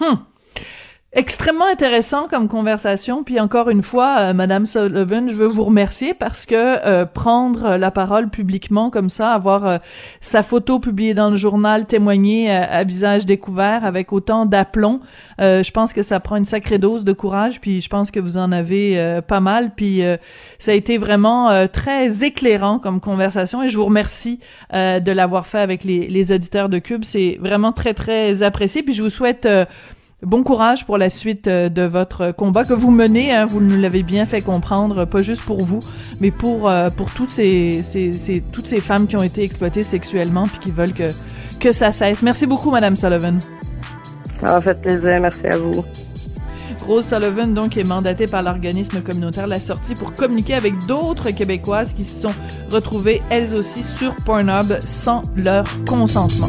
Hmm. 0.00 0.14
Extrêmement 1.14 1.66
intéressant 1.66 2.26
comme 2.26 2.48
conversation. 2.48 3.22
Puis 3.22 3.38
encore 3.38 3.68
une 3.68 3.82
fois, 3.82 4.16
euh, 4.18 4.32
Madame 4.32 4.64
Sullivan, 4.64 5.28
je 5.28 5.34
veux 5.34 5.46
vous 5.46 5.64
remercier 5.64 6.14
parce 6.14 6.46
que 6.46 6.54
euh, 6.56 7.04
prendre 7.04 7.76
la 7.76 7.90
parole 7.90 8.30
publiquement 8.30 8.88
comme 8.88 9.10
ça, 9.10 9.34
avoir 9.34 9.66
euh, 9.66 9.76
sa 10.22 10.42
photo 10.42 10.80
publiée 10.80 11.12
dans 11.12 11.28
le 11.28 11.36
journal, 11.36 11.84
témoigner 11.84 12.50
euh, 12.50 12.62
à 12.66 12.84
visage 12.84 13.26
découvert 13.26 13.84
avec 13.84 14.10
autant 14.10 14.46
d'aplomb, 14.46 15.00
euh, 15.38 15.62
je 15.62 15.70
pense 15.70 15.92
que 15.92 16.02
ça 16.02 16.18
prend 16.18 16.36
une 16.36 16.46
sacrée 16.46 16.78
dose 16.78 17.04
de 17.04 17.12
courage. 17.12 17.60
Puis 17.60 17.82
je 17.82 17.90
pense 17.90 18.10
que 18.10 18.18
vous 18.18 18.38
en 18.38 18.50
avez 18.50 19.20
pas 19.28 19.40
mal. 19.40 19.74
Puis 19.76 20.00
ça 20.58 20.70
a 20.70 20.74
été 20.74 20.96
vraiment 20.96 21.66
très 21.68 22.24
éclairant 22.24 22.78
comme 22.78 23.00
conversation 23.00 23.62
et 23.62 23.68
je 23.68 23.76
vous 23.76 23.84
remercie 23.84 24.40
de 24.72 25.12
l'avoir 25.12 25.46
fait 25.46 25.58
avec 25.60 25.84
les, 25.84 26.08
les 26.08 26.32
auditeurs 26.32 26.70
de 26.70 26.78
Cube. 26.78 27.04
C'est 27.04 27.36
vraiment 27.38 27.72
très 27.72 27.92
très 27.92 28.42
apprécié. 28.42 28.82
Puis 28.82 28.94
je 28.94 29.02
vous 29.02 29.10
souhaite 29.10 29.46
Bon 30.24 30.44
courage 30.44 30.86
pour 30.86 30.98
la 30.98 31.10
suite 31.10 31.48
euh, 31.48 31.68
de 31.68 31.82
votre 31.82 32.30
combat 32.32 32.64
que 32.64 32.74
vous 32.74 32.92
menez. 32.92 33.34
Hein, 33.34 33.44
vous 33.46 33.60
nous 33.60 33.80
l'avez 33.80 34.04
bien 34.04 34.24
fait 34.24 34.40
comprendre, 34.40 35.04
pas 35.04 35.20
juste 35.20 35.42
pour 35.42 35.64
vous, 35.64 35.80
mais 36.20 36.30
pour 36.30 36.68
euh, 36.70 36.90
pour 36.90 37.10
toutes 37.10 37.30
ces, 37.30 37.82
ces, 37.82 38.12
ces- 38.12 38.40
toutes 38.52 38.68
ces 38.68 38.80
femmes 38.80 39.08
qui 39.08 39.16
ont 39.16 39.22
été 39.22 39.42
exploitées 39.42 39.82
sexuellement 39.82 40.44
puis 40.46 40.58
qui 40.60 40.70
veulent 40.70 40.92
que 40.92 41.10
que 41.58 41.72
ça 41.72 41.90
cesse. 41.90 42.22
Merci 42.22 42.46
beaucoup, 42.46 42.70
Madame 42.70 42.96
Sullivan. 42.96 43.38
Ça 44.40 44.52
m'a 44.52 44.60
fait 44.60 44.80
plaisir. 44.80 45.20
Merci 45.20 45.46
à 45.48 45.56
vous. 45.58 45.84
Rose 46.86 47.04
Sullivan, 47.04 47.52
donc, 47.54 47.76
est 47.76 47.84
mandatée 47.84 48.26
par 48.26 48.42
l'organisme 48.42 49.02
communautaire 49.02 49.46
La 49.46 49.60
Sortie 49.60 49.94
pour 49.94 50.14
communiquer 50.14 50.54
avec 50.54 50.74
d'autres 50.86 51.30
Québécoises 51.30 51.92
qui 51.92 52.04
se 52.04 52.22
sont 52.22 52.34
retrouvées, 52.72 53.22
elles 53.30 53.54
aussi, 53.54 53.84
sur 53.84 54.16
Pornhub 54.16 54.72
sans 54.84 55.20
leur 55.36 55.62
consentement. 55.86 56.48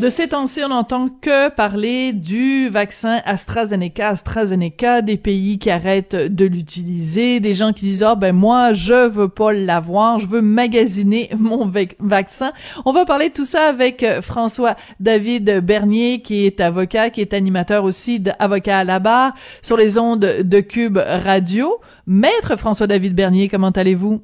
De 0.00 0.10
ces 0.10 0.28
temps-ci, 0.28 0.60
on 0.62 0.68
n'entend 0.68 1.08
que 1.08 1.48
parler 1.48 2.12
du 2.12 2.68
vaccin 2.68 3.22
AstraZeneca, 3.24 4.10
AstraZeneca, 4.10 5.00
des 5.00 5.16
pays 5.16 5.58
qui 5.58 5.70
arrêtent 5.70 6.14
de 6.14 6.44
l'utiliser, 6.44 7.40
des 7.40 7.54
gens 7.54 7.72
qui 7.72 7.86
disent 7.86 8.02
ah 8.02 8.14
ben 8.14 8.34
moi 8.36 8.74
je 8.74 9.08
veux 9.08 9.28
pas 9.30 9.54
l'avoir, 9.54 10.18
je 10.18 10.26
veux 10.26 10.42
magasiner 10.42 11.30
mon 11.38 11.66
vac- 11.66 11.96
vaccin. 11.98 12.52
On 12.84 12.92
va 12.92 13.06
parler 13.06 13.30
de 13.30 13.34
tout 13.34 13.46
ça 13.46 13.68
avec 13.68 14.02
euh, 14.02 14.20
François 14.20 14.76
David 15.00 15.60
Bernier 15.64 16.20
qui 16.20 16.44
est 16.44 16.60
avocat, 16.60 17.08
qui 17.08 17.22
est 17.22 17.32
animateur 17.32 17.82
aussi 17.84 18.20
d'avocat 18.20 18.80
à 18.80 18.84
la 18.84 18.98
barre 18.98 19.32
sur 19.62 19.78
les 19.78 19.98
ondes 19.98 20.20
de 20.42 20.60
Cube 20.60 20.98
Radio. 20.98 21.80
Maître 22.06 22.56
François 22.56 22.86
David 22.86 23.14
Bernier, 23.14 23.48
comment 23.48 23.70
allez-vous? 23.70 24.22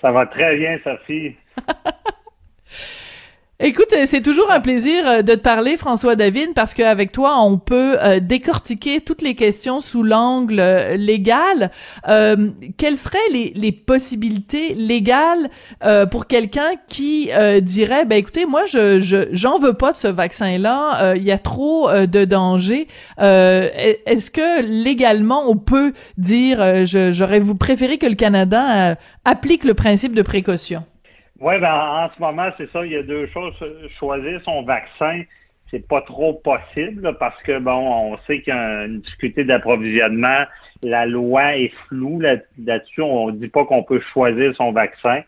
Ça 0.00 0.12
va 0.12 0.26
très 0.26 0.56
bien, 0.56 0.78
Sophie. 0.84 1.34
Écoute, 3.62 3.92
euh, 3.92 4.04
c'est 4.06 4.22
toujours 4.22 4.50
un 4.50 4.60
plaisir 4.60 5.06
euh, 5.06 5.20
de 5.20 5.34
te 5.34 5.40
parler, 5.40 5.76
François 5.76 6.16
David, 6.16 6.54
parce 6.54 6.72
qu'avec 6.72 7.12
toi, 7.12 7.42
on 7.42 7.58
peut 7.58 7.98
euh, 8.00 8.18
décortiquer 8.18 9.02
toutes 9.02 9.20
les 9.20 9.34
questions 9.34 9.80
sous 9.80 10.02
l'angle 10.02 10.62
légal. 10.96 11.70
Euh, 12.08 12.48
quelles 12.78 12.96
seraient 12.96 13.18
les, 13.30 13.52
les 13.54 13.70
possibilités 13.72 14.72
légales 14.74 15.50
pour 16.10 16.26
quelqu'un 16.26 16.70
qui 16.88 17.30
dirait, 17.62 18.04
ben 18.06 18.16
écoutez, 18.16 18.46
moi, 18.46 18.64
je 18.66 19.00
je- 19.00 19.28
j'en 19.32 19.58
veux 19.58 19.74
pas 19.74 19.92
de 19.92 19.96
ce 19.96 20.08
vaccin-là. 20.08 21.14
Il 21.16 21.22
y 21.24 21.32
a 21.32 21.38
trop 21.38 21.90
de 21.92 22.24
dangers. 22.24 22.88
Est- 23.18 24.00
Est-ce 24.06 24.30
que 24.30 24.62
légalement, 24.62 25.44
on 25.48 25.56
peut 25.56 25.92
dire, 26.16 26.86
j'aurais 26.86 27.40
vous 27.40 27.54
préféré 27.56 27.98
que 27.98 28.06
le 28.06 28.14
Canada 28.14 28.96
applique 29.24 29.64
le 29.64 29.74
principe 29.74 30.14
de 30.14 30.22
précaution? 30.22 30.84
Oui, 31.40 31.58
ben, 31.58 31.72
en 31.72 32.10
ce 32.14 32.20
moment, 32.20 32.50
c'est 32.58 32.70
ça. 32.70 32.84
Il 32.84 32.92
y 32.92 32.96
a 32.96 33.02
deux 33.02 33.26
choses. 33.28 33.54
Choisir 33.98 34.42
son 34.44 34.62
vaccin, 34.62 35.22
c'est 35.70 35.86
pas 35.88 36.02
trop 36.02 36.34
possible 36.34 37.16
parce 37.18 37.40
que, 37.42 37.58
bon, 37.58 38.12
on 38.12 38.18
sait 38.26 38.42
qu'il 38.42 38.52
y 38.52 38.56
a 38.56 38.84
une 38.84 39.00
difficulté 39.00 39.44
d'approvisionnement. 39.44 40.44
La 40.82 41.06
loi 41.06 41.56
est 41.56 41.72
floue 41.88 42.20
là- 42.20 42.36
là-dessus. 42.62 43.00
on 43.00 43.30
dit 43.30 43.48
pas 43.48 43.64
qu'on 43.64 43.82
peut 43.82 44.00
choisir 44.12 44.54
son 44.54 44.72
vaccin. 44.72 45.22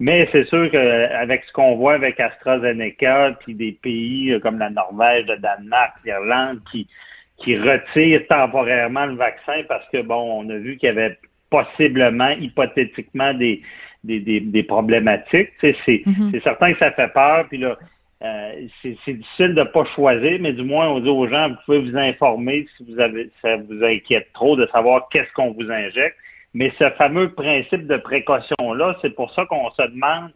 Mais 0.00 0.28
c'est 0.32 0.44
sûr 0.44 0.70
qu'avec 0.70 1.44
ce 1.44 1.52
qu'on 1.52 1.76
voit 1.76 1.94
avec 1.94 2.18
AstraZeneca, 2.20 3.36
puis 3.40 3.54
des 3.54 3.72
pays 3.72 4.32
euh, 4.32 4.40
comme 4.40 4.58
la 4.58 4.70
Norvège, 4.70 5.26
le 5.26 5.36
Danemark, 5.38 5.92
l'Irlande, 6.04 6.60
qui, 6.70 6.88
qui 7.36 7.58
retirent 7.58 8.26
temporairement 8.28 9.06
le 9.06 9.16
vaccin 9.16 9.62
parce 9.68 9.86
que, 9.90 10.00
bon, 10.00 10.44
on 10.44 10.48
a 10.50 10.56
vu 10.56 10.76
qu'il 10.76 10.86
y 10.86 10.90
avait 10.90 11.18
possiblement, 11.50 12.30
hypothétiquement, 12.30 13.34
des, 13.34 13.62
des, 14.08 14.20
des, 14.20 14.40
des 14.40 14.62
problématiques. 14.62 15.50
Tu 15.60 15.72
sais, 15.72 15.76
c'est 15.84 16.02
Mhm. 16.06 16.30
c'est 16.32 16.42
certain 16.42 16.72
que 16.72 16.78
ça 16.78 16.90
fait 16.92 17.12
peur. 17.12 17.46
Puis 17.48 17.58
là, 17.58 17.76
euh, 18.24 18.52
c'est 18.82 19.12
difficile 19.14 19.54
de 19.54 19.62
pas 19.62 19.84
choisir, 19.94 20.38
mais 20.40 20.52
du 20.52 20.64
moins, 20.64 20.88
on 20.88 20.98
dit 21.00 21.08
aux 21.10 21.28
gens, 21.28 21.50
vous 21.50 21.56
pouvez 21.64 21.80
vous 21.86 21.96
informer 21.96 22.66
si 22.76 22.84
vous 22.88 22.98
avez, 22.98 23.30
ça 23.42 23.56
vous 23.56 23.84
inquiète 23.84 24.28
trop 24.32 24.56
de 24.56 24.66
savoir 24.72 25.08
qu'est-ce 25.10 25.32
qu'on 25.34 25.52
vous 25.52 25.70
injecte. 25.70 26.16
Mais 26.54 26.72
ce 26.78 26.90
fameux 27.02 27.28
principe 27.34 27.86
de 27.86 27.96
précaution-là, 27.98 28.96
c'est 29.02 29.14
pour 29.14 29.30
ça 29.34 29.44
qu'on 29.46 29.70
se 29.70 29.82
demande 29.82 30.30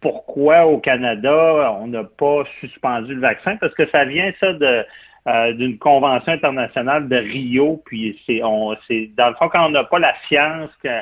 pourquoi 0.00 0.66
au 0.66 0.78
Canada, 0.78 1.72
on 1.80 1.86
n'a 1.86 2.02
pas 2.04 2.42
suspendu 2.60 3.14
le 3.14 3.20
vaccin, 3.20 3.56
parce 3.56 3.74
que 3.74 3.86
ça 3.88 4.04
vient, 4.04 4.32
ça, 4.40 4.52
de 4.52 4.84
euh, 5.28 5.52
d'une 5.52 5.78
convention 5.78 6.32
internationale 6.32 7.08
de 7.08 7.14
Rio, 7.16 7.80
puis 7.86 8.20
c'est 8.26 8.40
on 8.42 8.74
c'est 8.88 9.08
dans 9.16 9.28
le 9.28 9.36
fond 9.36 9.48
quand 9.48 9.64
on 9.66 9.70
n'a 9.70 9.84
pas 9.84 10.00
la 10.00 10.14
science, 10.26 10.70
que- 10.82 11.00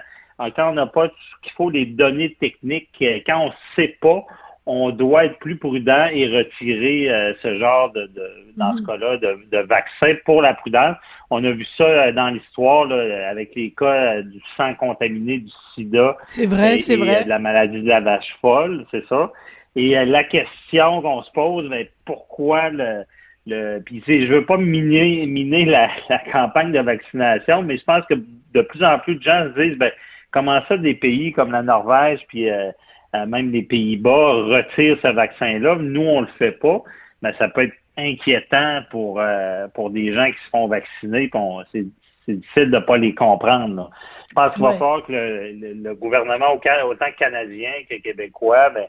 quand 0.57 0.71
on 0.71 0.75
n'a 0.75 0.87
pas 0.87 1.09
ce 1.09 1.43
qu'il 1.43 1.53
faut, 1.53 1.71
les 1.71 1.87
données 1.87 2.35
techniques, 2.41 2.89
euh, 3.03 3.19
quand 3.27 3.41
on 3.41 3.47
ne 3.49 3.53
sait 3.77 3.97
pas, 4.01 4.25
on 4.67 4.91
doit 4.91 5.25
être 5.25 5.39
plus 5.39 5.57
prudent 5.57 6.07
et 6.13 6.27
retirer 6.29 7.11
euh, 7.11 7.33
ce 7.43 7.59
genre 7.59 7.91
de, 7.93 8.03
de 8.07 8.23
dans 8.57 8.77
ce 8.77 8.83
cas-là, 8.83 9.17
de, 9.17 9.39
de 9.51 9.59
vaccin 9.67 10.15
pour 10.25 10.43
la 10.43 10.55
prudence. 10.55 10.97
On 11.31 11.43
a 11.45 11.51
vu 11.51 11.65
ça 11.77 11.85
euh, 11.85 12.13
dans 12.13 12.29
l'histoire 12.31 12.91
avec 13.31 13.55
les 13.57 13.71
cas 13.73 14.21
du 14.23 14.41
sang 14.57 14.75
contaminé, 14.75 15.39
du 15.39 15.51
sida, 15.75 16.17
C'est 16.29 16.47
vrai, 16.47 16.77
et- 16.77 16.79
c'est 16.79 16.95
et, 16.95 16.97
vrai. 16.99 17.21
euh, 17.21 17.25
de 17.25 17.29
la 17.29 17.39
maladie 17.39 17.83
de 17.83 17.89
la 17.89 18.01
vache 18.01 18.37
folle, 18.41 18.85
c'est 18.91 19.05
ça. 19.09 19.33
Et 19.77 19.97
euh, 19.99 20.05
la 20.05 20.25
question 20.25 21.01
qu'on 21.03 21.23
se 21.23 21.31
pose, 21.33 21.69
ben, 21.69 21.87
pourquoi 22.05 22.69
le, 22.71 23.05
le 23.47 23.79
puis 23.81 24.03
je 24.07 24.33
veux 24.33 24.45
pas 24.45 24.57
miner, 24.59 25.27
miner 25.27 25.65
la, 25.65 25.89
la 26.11 26.19
campagne 26.19 26.73
de 26.73 26.81
vaccination, 26.81 27.63
mais 27.63 27.77
je 27.79 27.85
pense 27.85 28.05
que 28.07 28.15
de 28.15 28.61
plus 28.63 28.85
en 28.85 28.99
plus 28.99 29.17
de 29.17 29.23
gens 29.23 29.47
se 29.55 29.61
disent, 29.61 29.79
ben, 29.79 29.91
comment 30.31 30.61
ça 30.69 30.77
des 30.77 30.95
pays 30.95 31.33
comme 31.33 31.53
la 31.53 31.63
Norvège, 31.63 32.21
puis 32.29 32.49
euh, 32.51 32.71
euh, 33.15 33.27
même 33.27 33.51
les 33.51 33.63
Pays-Bas 33.63 34.33
retirent 34.45 34.99
ce 35.03 35.09
vaccin-là, 35.09 35.77
nous 35.77 36.03
on 36.03 36.21
le 36.23 36.27
fait 36.39 36.53
pas, 36.53 36.83
ben, 37.23 37.33
ça 37.39 37.49
peut 37.49 37.63
être 37.63 37.75
inquiétant 37.97 38.83
pour 38.91 39.21
euh, 39.21 39.67
pour 39.75 39.91
des 39.91 40.13
gens 40.13 40.27
qui 40.27 40.39
se 40.45 40.51
font 40.51 40.69
vacciner, 40.69 41.29
puis 41.29 41.39
on- 41.41 41.63
c'est 41.73 41.85
c'est 42.27 42.35
difficile 42.35 42.71
de 42.71 42.79
pas 42.79 42.99
les 42.99 43.15
comprendre. 43.15 43.75
là. 43.75 43.89
Je 44.29 44.35
pense 44.35 44.53
qu'il 44.53 44.63
va 44.63 44.69
Ouais. 44.69 44.79
falloir 44.79 45.05
que 45.07 45.13
le, 45.13 45.53
le- 45.53 45.73
le 45.83 45.95
gouvernement, 45.95 46.53
autant 46.55 47.07
canadien 47.19 47.73
que 47.89 47.97
québécois, 47.97 48.71
ben, 48.71 48.87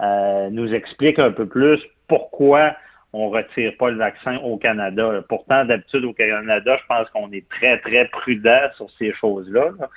euh, 0.00 0.48
nous 0.50 0.72
explique 0.72 1.18
un 1.18 1.32
peu 1.32 1.46
plus 1.46 1.80
pourquoi 2.06 2.74
on 3.12 3.30
retire 3.30 3.76
pas 3.78 3.90
le 3.90 3.96
vaccin 3.96 4.36
au 4.38 4.56
Canada. 4.58 5.22
Pourtant, 5.28 5.64
d'habitude, 5.64 6.04
au 6.04 6.12
Canada, 6.12 6.76
je 6.80 6.86
pense 6.86 7.10
qu'on 7.10 7.30
est 7.32 7.46
très, 7.48 7.78
très 7.78 8.06
prudent 8.08 8.68
sur 8.76 8.88
ces 8.92 9.12
choses-là. 9.12 9.70
là. 9.78 9.88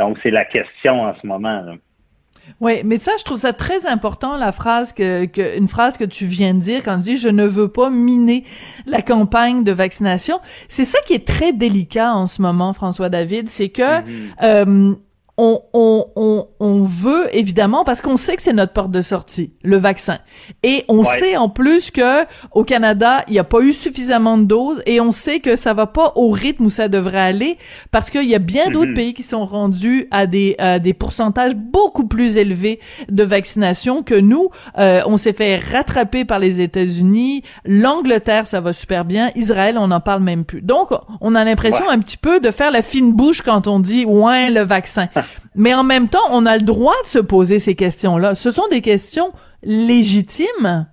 Donc, 0.00 0.18
c'est 0.22 0.30
la 0.30 0.44
question 0.44 1.02
en 1.02 1.14
ce 1.20 1.26
moment. 1.26 1.60
là. 1.60 1.74
Oui, 2.60 2.80
mais 2.84 2.98
ça, 2.98 3.12
je 3.18 3.24
trouve 3.24 3.38
ça 3.38 3.52
très 3.52 3.86
important, 3.86 4.36
la 4.36 4.50
phrase 4.50 4.92
que, 4.92 5.26
que, 5.26 5.56
une 5.56 5.68
phrase 5.68 5.96
que 5.96 6.04
tu 6.04 6.24
viens 6.26 6.54
de 6.54 6.58
dire 6.58 6.82
quand 6.82 6.96
tu 6.96 7.02
dis 7.02 7.16
je 7.18 7.28
ne 7.28 7.46
veux 7.46 7.68
pas 7.68 7.90
miner 7.90 8.44
la 8.86 9.02
campagne 9.02 9.62
de 9.62 9.72
vaccination. 9.72 10.40
C'est 10.68 10.84
ça 10.84 10.98
qui 11.06 11.12
est 11.12 11.26
très 11.26 11.52
délicat 11.52 12.12
en 12.12 12.26
ce 12.26 12.42
moment, 12.42 12.72
François 12.72 13.08
David, 13.08 13.48
c'est 13.48 13.68
que, 13.68 14.02
euh, 14.42 14.94
on, 15.42 15.62
on, 15.72 16.06
on, 16.16 16.46
on 16.60 16.84
veut 16.84 17.34
évidemment 17.34 17.82
parce 17.84 18.02
qu'on 18.02 18.18
sait 18.18 18.36
que 18.36 18.42
c'est 18.42 18.52
notre 18.52 18.74
porte 18.74 18.90
de 18.90 19.00
sortie, 19.00 19.54
le 19.62 19.78
vaccin. 19.78 20.18
Et 20.62 20.84
on 20.88 21.02
sait 21.04 21.36
en 21.38 21.48
plus 21.48 21.90
que 21.90 22.24
au 22.52 22.62
Canada, 22.64 23.24
il 23.26 23.32
n'y 23.32 23.38
a 23.38 23.44
pas 23.44 23.60
eu 23.60 23.72
suffisamment 23.72 24.36
de 24.36 24.44
doses 24.44 24.82
et 24.84 25.00
on 25.00 25.12
sait 25.12 25.40
que 25.40 25.56
ça 25.56 25.72
va 25.72 25.86
pas 25.86 26.12
au 26.16 26.30
rythme 26.30 26.66
où 26.66 26.70
ça 26.70 26.88
devrait 26.88 27.20
aller 27.20 27.56
parce 27.90 28.10
qu'il 28.10 28.28
y 28.28 28.34
a 28.34 28.38
bien 28.38 28.66
Mhm. 28.66 28.72
d'autres 28.72 28.92
pays 28.94 29.14
qui 29.14 29.22
sont 29.22 29.46
rendus 29.46 30.06
à 30.10 30.26
des 30.26 30.56
à 30.58 30.78
des 30.78 30.92
pourcentages 30.92 31.54
beaucoup 31.54 32.06
plus 32.06 32.36
élevés 32.36 32.78
de 33.08 33.22
vaccination 33.24 34.02
que 34.02 34.14
nous. 34.14 34.50
Euh, 34.78 35.00
on 35.06 35.16
s'est 35.16 35.32
fait 35.32 35.56
rattraper 35.56 36.26
par 36.26 36.38
les 36.38 36.60
États-Unis, 36.60 37.42
l'Angleterre, 37.64 38.46
ça 38.46 38.60
va 38.60 38.72
super 38.74 39.04
bien, 39.06 39.30
Israël, 39.36 39.78
on 39.78 39.86
n'en 39.88 40.00
parle 40.00 40.22
même 40.22 40.44
plus. 40.44 40.60
Donc, 40.60 40.88
on 41.22 41.34
a 41.34 41.44
l'impression 41.44 41.86
Ouais. 41.86 41.92
un 41.94 41.98
petit 41.98 42.18
peu 42.18 42.40
de 42.40 42.50
faire 42.50 42.70
la 42.70 42.82
fine 42.82 43.12
bouche 43.14 43.40
quand 43.40 43.66
on 43.66 43.78
dit 43.80 44.04
ouais 44.04 44.50
le 44.50 44.60
vaccin. 44.60 45.08
Mais 45.54 45.74
en 45.74 45.84
même 45.84 46.08
temps, 46.08 46.18
on 46.30 46.46
a 46.46 46.56
le 46.56 46.62
droit 46.62 46.94
de 47.02 47.06
se 47.08 47.18
poser 47.18 47.58
ces 47.58 47.74
questions-là. 47.74 48.34
Ce 48.34 48.50
sont 48.50 48.68
des 48.70 48.80
questions 48.80 49.32
légitimes. 49.62 50.86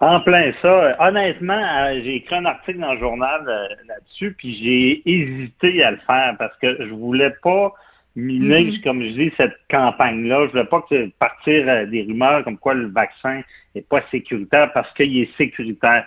En 0.00 0.20
plein 0.20 0.52
ça. 0.60 0.96
Honnêtement, 0.98 1.62
euh, 1.62 2.00
j'ai 2.02 2.16
écrit 2.16 2.34
un 2.34 2.44
article 2.44 2.80
dans 2.80 2.94
le 2.94 2.98
journal 2.98 3.40
euh, 3.46 3.66
là-dessus, 3.86 4.34
puis 4.36 4.56
j'ai 4.60 5.02
hésité 5.08 5.84
à 5.84 5.92
le 5.92 5.98
faire 6.04 6.34
parce 6.38 6.56
que 6.60 6.76
je 6.80 6.92
voulais 6.92 7.32
pas 7.42 7.72
miner, 8.16 8.64
Mhm. 8.64 8.80
comme 8.82 9.02
je 9.02 9.10
dis, 9.10 9.32
cette 9.36 9.56
campagne-là. 9.70 10.46
Je 10.46 10.50
voulais 10.50 10.64
pas 10.64 10.84
que 10.90 11.08
partir 11.20 11.68
euh, 11.68 11.86
des 11.86 12.02
rumeurs 12.02 12.42
comme 12.44 12.58
quoi 12.58 12.74
le 12.74 12.88
vaccin 12.88 13.42
n'est 13.74 13.82
pas 13.82 14.02
sécuritaire 14.10 14.72
parce 14.72 14.92
qu'il 14.94 15.16
est 15.18 15.36
sécuritaire. 15.36 16.04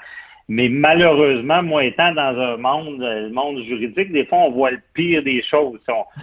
Mais 0.48 0.70
malheureusement, 0.70 1.64
moi 1.64 1.86
étant 1.86 2.12
dans 2.14 2.38
un 2.40 2.58
monde, 2.58 3.02
euh, 3.02 3.28
le 3.28 3.30
monde 3.30 3.64
juridique, 3.64 4.12
des 4.12 4.26
fois 4.26 4.40
on 4.40 4.52
voit 4.52 4.72
le 4.72 4.80
pire 4.94 5.24
des 5.24 5.42
choses. 5.42 5.80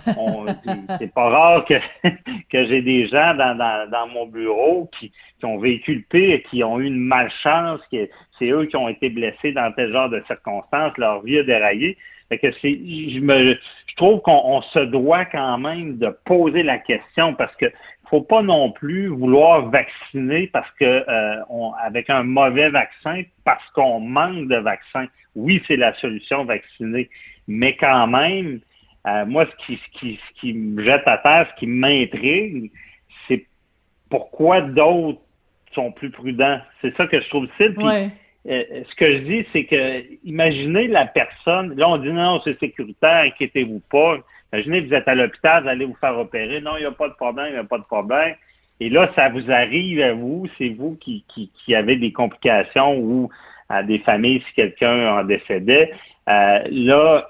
C'est 0.99 1.13
pas 1.13 1.29
rare 1.29 1.65
que, 1.65 1.75
que 2.51 2.65
j'ai 2.67 2.83
des 2.83 3.09
gens 3.09 3.35
dans, 3.35 3.57
dans, 3.57 3.91
dans 3.91 4.07
mon 4.07 4.27
bureau 4.27 4.89
qui, 4.97 5.11
qui 5.41 5.45
ont 5.45 5.59
vécu 5.59 5.95
le 5.95 6.03
pire, 6.03 6.41
qui 6.49 6.63
ont 6.63 6.79
eu 6.79 6.87
une 6.87 7.01
malchance, 7.01 7.81
que 7.91 8.09
c'est 8.39 8.51
eux 8.51 8.67
qui 8.67 8.77
ont 8.77 8.89
été 8.89 9.11
blessés 9.11 9.51
dans 9.51 9.73
tel 9.73 9.93
genre 9.93 10.09
de 10.09 10.23
circonstances, 10.29 10.97
leur 10.99 11.23
vie 11.23 11.39
a 11.39 11.43
déraillé. 11.43 11.99
Fait 12.29 12.39
que 12.39 12.53
c'est, 12.63 12.79
je 13.11 13.19
me, 13.19 13.59
je 13.87 13.97
trouve 13.97 14.21
qu'on 14.21 14.41
on 14.45 14.63
se 14.63 14.79
doit 14.79 15.25
quand 15.25 15.59
même 15.59 15.99
de 15.99 16.17
poser 16.25 16.63
la 16.63 16.79
question 16.79 17.35
parce 17.35 17.55
que 17.57 17.67
faut 18.13 18.21
pas 18.21 18.43
non 18.43 18.71
plus 18.71 19.07
vouloir 19.07 19.71
vacciner 19.71 20.47
parce 20.49 20.71
que 20.73 20.85
euh, 20.85 21.71
avec 21.83 22.11
un 22.11 22.23
mauvais 22.23 22.69
vaccin 22.69 23.23
parce 23.43 23.67
qu'on 23.71 24.01
manque 24.01 24.49
de 24.49 24.57
vaccins. 24.57 25.07
Oui, 25.35 25.63
c'est 25.67 25.77
la 25.77 25.95
solution 25.95 26.45
vacciner, 26.45 27.09
mais 27.49 27.75
quand 27.75 28.07
même, 28.09 28.61
euh, 29.07 29.25
moi 29.25 29.47
ce 29.47 29.79
qui, 30.35 30.53
me 30.53 30.85
jette 30.85 31.09
à 31.09 31.17
terre, 31.17 31.49
ce 31.55 31.59
qui 31.59 31.67
m'intrigue, 31.67 32.71
c'est 33.27 33.47
pourquoi 34.11 34.61
d'autres 34.61 35.23
sont 35.75 35.91
plus 35.91 36.11
prudents. 36.11 36.61
C'est 36.83 36.95
ça 36.99 37.07
que 37.07 37.19
je 37.19 37.29
trouve 37.31 37.47
difficile. 37.47 38.11
Euh, 38.49 38.65
ce 38.89 38.95
que 38.97 39.13
je 39.13 39.19
dis, 39.19 39.47
c'est 39.53 39.65
que 39.65 40.03
imaginez 40.25 40.89
la 40.89 41.07
personne, 41.07 41.75
là 41.77 41.89
on 41.89 41.99
dit 41.99 42.11
non, 42.11 42.41
c'est 42.43 42.59
sécuritaire, 42.59 43.25
inquiétez-vous 43.27 43.81
pas. 43.91 44.19
Imaginez 44.53 44.81
vous 44.81 44.95
êtes 44.95 45.09
à 45.09 45.15
l'hôpital, 45.15 45.63
vous 45.63 45.69
allez 45.69 45.85
vous 45.85 45.97
faire 46.01 46.19
opérer, 46.19 46.61
non, 46.61 46.77
il 46.77 46.81
n'y 46.81 46.87
a 46.87 46.93
pas 46.93 47.09
de 47.09 47.15
problème, 47.15 47.47
il 47.51 47.53
n'y 47.53 47.59
a 47.59 47.65
pas 47.65 47.79
de 47.79 47.85
problème. 47.85 48.35
Et 48.81 48.91
là, 48.91 49.11
ça 49.15 49.29
vous 49.29 49.51
arrive 49.51 50.01
à 50.01 50.13
vous, 50.13 50.49
c'est 50.59 50.71
vous 50.71 50.97
qui, 50.97 51.25
qui, 51.29 51.53
qui 51.55 51.75
avez 51.75 51.97
des 51.97 52.13
complications 52.13 52.99
ou 52.99 53.31
à 53.69 53.83
des 53.83 54.01
familles 54.01 54.43
si 54.49 54.55
quelqu'un 54.55 55.19
en 55.19 55.25
décédait. 55.25 55.93
Euh, 56.29 56.63
là, 56.71 57.29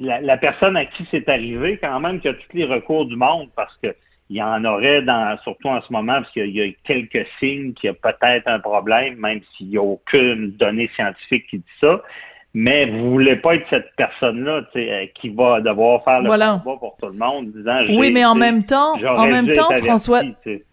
la 0.00 0.36
personne 0.36 0.76
à 0.76 0.84
qui 0.84 1.06
c'est 1.10 1.28
arrivé, 1.28 1.78
quand 1.78 1.98
même, 2.00 2.20
qui 2.20 2.28
a 2.28 2.34
tous 2.34 2.54
les 2.54 2.64
recours 2.64 3.06
du 3.06 3.16
monde 3.16 3.48
parce 3.56 3.76
que 3.82 3.94
il 4.28 4.36
y 4.36 4.42
en 4.42 4.64
aurait 4.64 5.02
dans, 5.02 5.36
surtout 5.44 5.68
en 5.68 5.80
ce 5.80 5.92
moment, 5.92 6.14
parce 6.14 6.30
qu'il 6.32 6.50
y 6.50 6.62
a 6.62 6.72
quelques 6.84 7.26
signes 7.38 7.74
qu'il 7.74 7.88
y 7.88 7.90
a 7.90 7.94
peut-être 7.94 8.46
un 8.48 8.58
problème, 8.58 9.16
même 9.16 9.40
s'il 9.56 9.68
n'y 9.68 9.76
a 9.76 9.82
aucune 9.82 10.52
donnée 10.52 10.90
scientifique 10.94 11.46
qui 11.48 11.58
dit 11.58 11.64
ça. 11.80 12.02
Mais 12.58 12.86
vous 12.86 13.10
voulez 13.10 13.36
pas 13.36 13.56
être 13.56 13.66
cette 13.68 13.94
personne-là, 13.96 14.62
euh, 14.76 15.06
qui 15.14 15.28
va 15.28 15.60
devoir 15.60 16.02
faire 16.04 16.22
le 16.22 16.28
Voilà. 16.28 16.60
combat 16.64 16.78
pour 16.78 16.96
tout 16.98 17.08
le 17.08 17.12
monde, 17.12 17.52
disant. 17.52 17.82
Oui, 17.90 18.10
mais 18.10 18.24
en 18.24 18.34
même 18.34 18.64
temps, 18.64 18.94
en 18.94 19.26
même 19.26 19.52
temps, 19.52 19.68
averti, 19.68 19.86
François. 19.86 20.22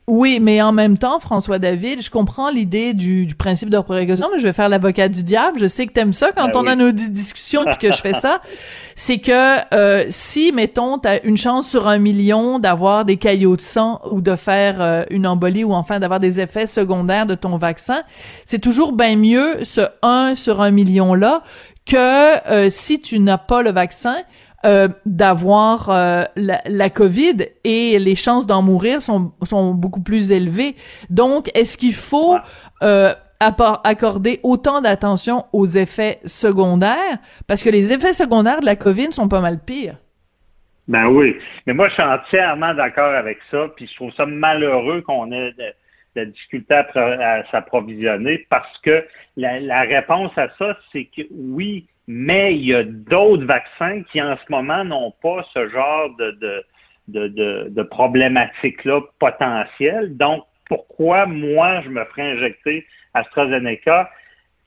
Oui, 0.06 0.40
mais 0.42 0.62
en 0.62 0.74
même 0.74 0.98
temps, 0.98 1.22
François 1.22 1.60
David, 1.60 2.02
je 2.02 2.10
comprends 2.10 2.50
l'idée 2.50 2.94
du, 2.94 3.26
du 3.26 3.36
principe 3.36 3.70
de 3.70 3.80
précaution, 3.80 4.28
mais 4.34 4.38
je 4.38 4.44
vais 4.44 4.52
faire 4.52 4.68
l'avocat 4.68 5.08
du 5.08 5.24
diable. 5.24 5.60
Je 5.62 5.68
sais 5.68 5.88
que 5.88 5.94
t'aimes 5.94 6.12
ça 6.12 6.32
quand 6.36 6.48
Ben 6.48 6.52
on 6.58 6.68
a 6.68 6.76
nos 6.76 6.92
di- 6.92 7.10
discussions 7.10 7.64
puis 7.64 7.78
que 7.78 7.94
je 7.94 8.02
fais 8.02 8.14
ça. 8.14 8.42
C'est 8.96 9.20
que 9.20 9.74
euh, 9.74 10.06
si, 10.10 10.52
mettons, 10.52 10.98
t'as 10.98 11.20
une 11.24 11.38
chance 11.38 11.70
sur 11.70 11.88
un 11.88 12.00
million 12.00 12.60
d'avoir 12.60 13.06
des 13.06 13.16
caillots 13.16 13.56
de 13.56 13.62
sang 13.62 14.02
ou 14.12 14.20
de 14.20 14.36
faire 14.36 14.82
euh, 14.82 15.04
une 15.10 15.26
embolie 15.26 15.64
ou 15.64 15.74
enfin 15.74 16.00
d'avoir 16.02 16.20
des 16.20 16.42
effets 16.42 16.66
secondaires 16.68 17.26
de 17.26 17.36
ton 17.36 17.58
vaccin, 17.58 18.04
c'est 18.46 18.60
toujours 18.60 18.92
bien 18.92 19.16
mieux 19.16 19.64
ce 19.64 19.82
1 20.02 20.36
sur 20.36 20.62
un 20.62 20.72
million 20.72 21.14
là 21.14 21.44
que 21.86 21.96
euh, 22.52 22.70
si 22.70 23.00
tu 23.02 23.20
n'as 23.20 23.38
pas 23.38 23.62
le 23.62 23.72
vaccin 23.72 24.18
euh, 24.66 24.88
d'avoir 25.06 25.90
euh, 25.90 26.24
la, 26.36 26.62
la 26.66 26.90
COVID 26.90 27.48
et 27.64 28.00
les 28.00 28.16
chances 28.16 28.48
d'en 28.48 28.62
mourir 28.62 29.02
sont, 29.02 29.34
sont 29.44 29.74
beaucoup 29.74 30.02
plus 30.02 30.32
élevées. 30.32 30.76
Donc, 31.10 31.50
est-ce 31.54 31.78
qu'il 31.78 31.94
faut 31.94 32.38
euh, 32.82 33.14
accorder 33.40 34.40
autant 34.44 34.80
d'attention 34.80 35.46
aux 35.52 35.66
effets 35.66 36.20
secondaires? 36.24 37.18
Parce 37.48 37.62
que 37.62 37.70
les 37.70 37.92
effets 37.92 38.14
secondaires 38.14 38.62
de 38.62 38.66
la 38.66 38.76
COVID 38.76 39.12
sont 39.12 39.28
pas 39.28 39.42
mal 39.42 39.60
pires. 39.60 39.98
Ben 40.88 41.08
oui. 41.08 41.36
Mais 41.66 41.74
moi, 41.74 41.90
je 41.90 41.94
suis 41.94 42.04
entièrement 42.04 42.74
d'accord 42.74 43.14
avec 43.14 43.40
ça. 43.52 43.68
Puis 43.76 43.88
je 43.88 43.96
trouve 43.96 44.14
ça 44.14 44.26
malheureux 44.26 45.02
qu'on 45.02 45.32
ait 45.32 45.52
de, 45.54 45.64
de 46.16 46.22
la 46.22 46.26
difficulté 46.26 46.74
à, 46.74 46.86
à 46.96 47.46
s'approvisionner 47.52 48.46
parce 48.50 48.78
que 48.80 49.06
la, 49.38 49.60
la 49.60 49.82
réponse 49.82 50.32
à 50.38 50.48
ça, 50.58 50.78
c'est 50.92 51.06
que 51.06 51.22
oui, 51.32 51.88
mais 52.08 52.56
il 52.56 52.66
y 52.66 52.74
a 52.74 52.84
d'autres 52.84 53.46
vaccins 53.46 54.04
qui 54.12 54.22
en 54.22 54.36
ce 54.38 54.52
moment 54.52 54.84
n'ont 54.84 55.12
pas 55.22 55.44
ce 55.54 55.68
genre 55.70 56.16
de, 56.18 56.32
de, 56.32 56.64
de, 57.08 57.28
de, 57.28 57.68
de 57.70 57.84
problématique-là 57.84 59.02
potentielle. 59.20 60.18
Donc, 60.18 60.44
pourquoi 60.68 61.26
moi, 61.26 61.82
je 61.82 61.90
me 61.90 62.04
ferais 62.06 62.34
injecter 62.34 62.86
AstraZeneca 63.14 64.10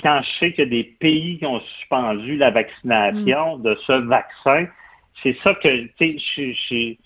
quand 0.02 0.20
je 0.22 0.38
sais 0.38 0.52
qu'il 0.52 0.64
y 0.64 0.66
a 0.66 0.70
des 0.70 0.96
pays 1.00 1.38
qui 1.38 1.46
ont 1.46 1.60
suspendu 1.60 2.36
la 2.36 2.50
vaccination 2.50 3.58
de 3.58 3.74
ce 3.86 3.92
vaccin? 3.92 4.66
c'est 5.22 5.36
ça 5.42 5.54
que 5.54 5.86
tu 5.98 6.18
sais, 6.34 6.98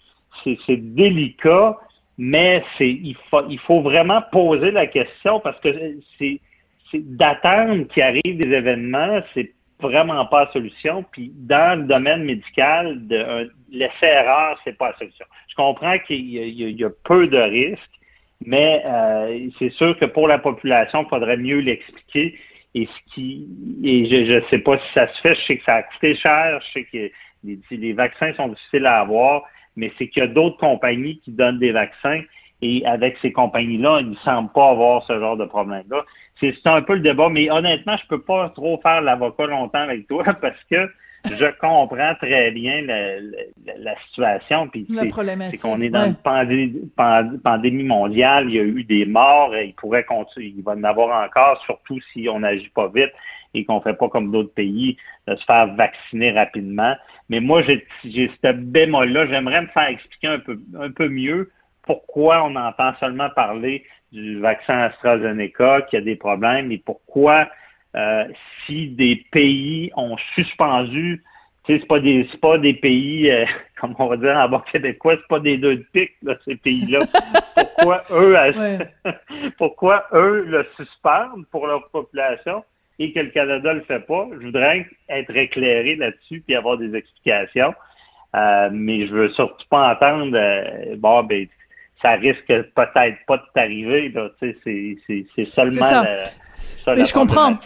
c'est 0.66 0.94
délicat, 0.94 1.78
mais 2.18 2.62
c'est 2.76 2.90
il 2.90 3.16
faut 3.30 3.48
il 3.48 3.58
faut 3.58 3.80
vraiment 3.80 4.22
poser 4.32 4.70
la 4.70 4.86
question 4.86 5.40
parce 5.40 5.58
que 5.60 5.68
c'est 6.18 6.40
c'est 6.90 7.16
d'attendre 7.16 7.86
qu'il 7.88 8.02
arrive 8.02 8.38
des 8.38 8.50
événements, 8.52 9.20
c'est 9.34 9.52
vraiment 9.80 10.24
pas 10.26 10.44
la 10.44 10.52
solution. 10.52 11.04
Puis 11.10 11.32
dans 11.34 11.80
le 11.80 11.86
domaine 11.86 12.24
médical, 12.24 13.00
l'essai-erreur, 13.70 14.58
c'est 14.64 14.76
pas 14.76 14.90
la 14.90 14.98
solution. 14.98 15.26
Je 15.48 15.54
comprends 15.54 15.98
qu'il 15.98 16.28
y, 16.28 16.84
a- 16.84 16.90
peu 17.04 17.26
de 17.26 17.38
risques, 17.38 17.80
mais 18.44 18.82
euh, 18.84 19.48
c'est 19.58 19.70
sûr 19.70 19.98
que 19.98 20.06
pour 20.06 20.28
la 20.28 20.38
population, 20.38 21.02
il 21.02 21.08
faudrait 21.08 21.36
mieux 21.36 21.58
l'expliquer. 21.58 22.38
Et 22.74 22.86
ce 22.86 23.14
qui 23.14 23.48
et 23.82 24.04
je 24.06 24.34
ne 24.34 24.40
sais 24.48 24.58
pas 24.58 24.78
si 24.78 24.92
ça 24.94 25.08
se 25.08 25.20
fait, 25.20 25.34
je 25.34 25.40
sais 25.40 25.56
que 25.56 25.64
ça 25.64 25.74
a 25.76 25.82
coûté 25.82 26.14
cher, 26.14 26.60
je 26.64 26.72
sais 26.72 26.84
que 26.84 27.10
les 27.74 27.92
vaccins 27.92 28.32
sont 28.34 28.48
difficiles 28.48 28.86
à 28.86 29.00
avoir, 29.00 29.42
mais 29.74 29.90
c'est 29.98 30.06
qu'il 30.06 30.20
y 30.22 30.24
a 30.24 30.28
d'autres 30.28 30.58
compagnies 30.58 31.18
qui 31.20 31.32
donnent 31.32 31.58
des 31.58 31.72
vaccins 31.72 32.20
et 32.62 32.84
avec 32.86 33.16
ces 33.22 33.32
compagnies-là, 33.32 34.00
ils 34.00 34.10
ne 34.10 34.14
semblent 34.16 34.52
pas 34.52 34.70
avoir 34.70 35.02
ce 35.04 35.18
genre 35.18 35.36
de 35.36 35.44
problème-là. 35.46 36.04
C'est 36.40 36.54
un 36.66 36.82
peu 36.82 36.94
le 36.94 37.00
débat, 37.00 37.28
mais 37.28 37.50
honnêtement, 37.50 37.96
je 37.96 38.06
peux 38.06 38.20
pas 38.22 38.48
trop 38.50 38.78
faire 38.82 39.02
l'avocat 39.02 39.46
longtemps 39.46 39.80
avec 39.80 40.06
toi 40.08 40.24
parce 40.40 40.62
que 40.70 40.88
je 41.26 41.44
comprends 41.60 42.14
très 42.14 42.50
bien 42.50 42.80
la, 42.82 43.20
la- 43.20 43.76
la 43.78 43.94
situation. 44.06 44.68
Puis 44.68 44.86
La 44.88 45.02
c'est- 45.02 45.08
problématique, 45.08 45.58
c'est 45.60 45.68
qu'on 45.68 45.80
est 45.82 45.90
dans 45.90 46.00
ouais. 46.00 46.08
une 46.08 46.14
pandémie, 46.14 46.90
pand- 46.96 47.38
pandémie 47.42 47.84
mondiale, 47.84 48.46
il 48.48 48.54
y 48.54 48.58
a 48.58 48.62
eu 48.62 48.84
des 48.84 49.04
morts, 49.04 49.54
et 49.54 49.66
il 49.66 49.74
pourrait 49.74 50.04
continuer, 50.04 50.54
il 50.56 50.62
va 50.62 50.72
en 50.72 50.82
avoir 50.84 51.22
encore, 51.26 51.62
surtout 51.66 52.00
si 52.12 52.26
on 52.30 52.40
n'agit 52.40 52.70
pas 52.70 52.88
vite 52.88 53.12
et 53.52 53.64
qu'on 53.64 53.80
fait 53.82 53.94
pas 53.94 54.08
comme 54.08 54.30
d'autres 54.30 54.54
pays, 54.54 54.96
de 55.26 55.34
se 55.36 55.44
faire 55.44 55.66
vacciner 55.74 56.30
rapidement. 56.30 56.94
Mais 57.28 57.40
moi, 57.40 57.62
j'ai 57.62 57.84
j'ai 58.04 58.30
ce 58.42 58.52
bémol-là. 58.52 59.26
J'aimerais 59.26 59.62
me 59.62 59.66
faire 59.66 59.88
expliquer 59.88 60.28
un 60.28 60.38
peu, 60.38 60.58
un 60.80 60.90
peu 60.90 61.08
mieux 61.08 61.50
pourquoi 61.84 62.44
on 62.44 62.56
entend 62.56 62.92
seulement 63.00 63.30
parler 63.30 63.84
du 64.12 64.40
vaccin 64.40 64.78
AstraZeneca, 64.78 65.82
qu'il 65.82 65.98
y 65.98 66.02
a 66.02 66.04
des 66.04 66.16
problèmes, 66.16 66.72
et 66.72 66.78
pourquoi 66.78 67.48
euh, 67.96 68.24
si 68.64 68.88
des 68.88 69.24
pays 69.30 69.90
ont 69.96 70.16
suspendu, 70.34 71.22
tu 71.64 71.74
sais, 71.74 71.80
c'est 71.80 71.86
pas 71.86 72.00
des 72.00 72.26
c'est 72.30 72.40
pas 72.40 72.58
des 72.58 72.74
pays, 72.74 73.30
euh, 73.30 73.44
comme 73.80 73.94
on 73.98 74.06
va 74.06 74.16
dire 74.16 74.36
en 74.36 74.48
bon 74.48 74.60
québécois, 74.60 75.16
c'est 75.16 75.28
pas 75.28 75.40
des 75.40 75.58
deux 75.58 75.76
de 75.76 75.86
pique, 75.92 76.16
là, 76.22 76.36
ces 76.44 76.56
pays-là. 76.56 77.00
pourquoi 77.54 78.02
eux 78.10 78.32
Ouais. 78.32 78.78
pourquoi 79.58 80.06
eux 80.12 80.44
le 80.46 80.66
suspendent 80.76 81.46
pour 81.50 81.66
leur 81.66 81.88
population 81.90 82.64
et 82.98 83.12
que 83.12 83.20
le 83.20 83.30
Canada 83.30 83.72
le 83.72 83.82
fait 83.82 84.00
pas? 84.00 84.28
Je 84.32 84.46
voudrais 84.46 84.86
être 85.08 85.36
éclairé 85.36 85.96
là-dessus 85.96 86.42
puis 86.46 86.54
avoir 86.54 86.78
des 86.78 86.94
explications. 86.94 87.74
Euh, 88.36 88.68
mais 88.72 89.08
je 89.08 89.12
veux 89.12 89.28
surtout 89.30 89.66
pas 89.68 89.92
entendre 89.92 90.36
euh, 90.36 90.94
bon 90.96 91.24
ben 91.24 91.48
ça 92.02 92.12
risque 92.12 92.46
peut-être 92.46 93.16
pas 93.26 93.36
de 93.36 93.42
t'arriver. 93.54 94.12
C'est 94.40 95.44
seulement 95.44 95.86
ça. 95.86 96.06
Mais 96.86 97.04
je 97.04 97.12
comprends. 97.12 97.58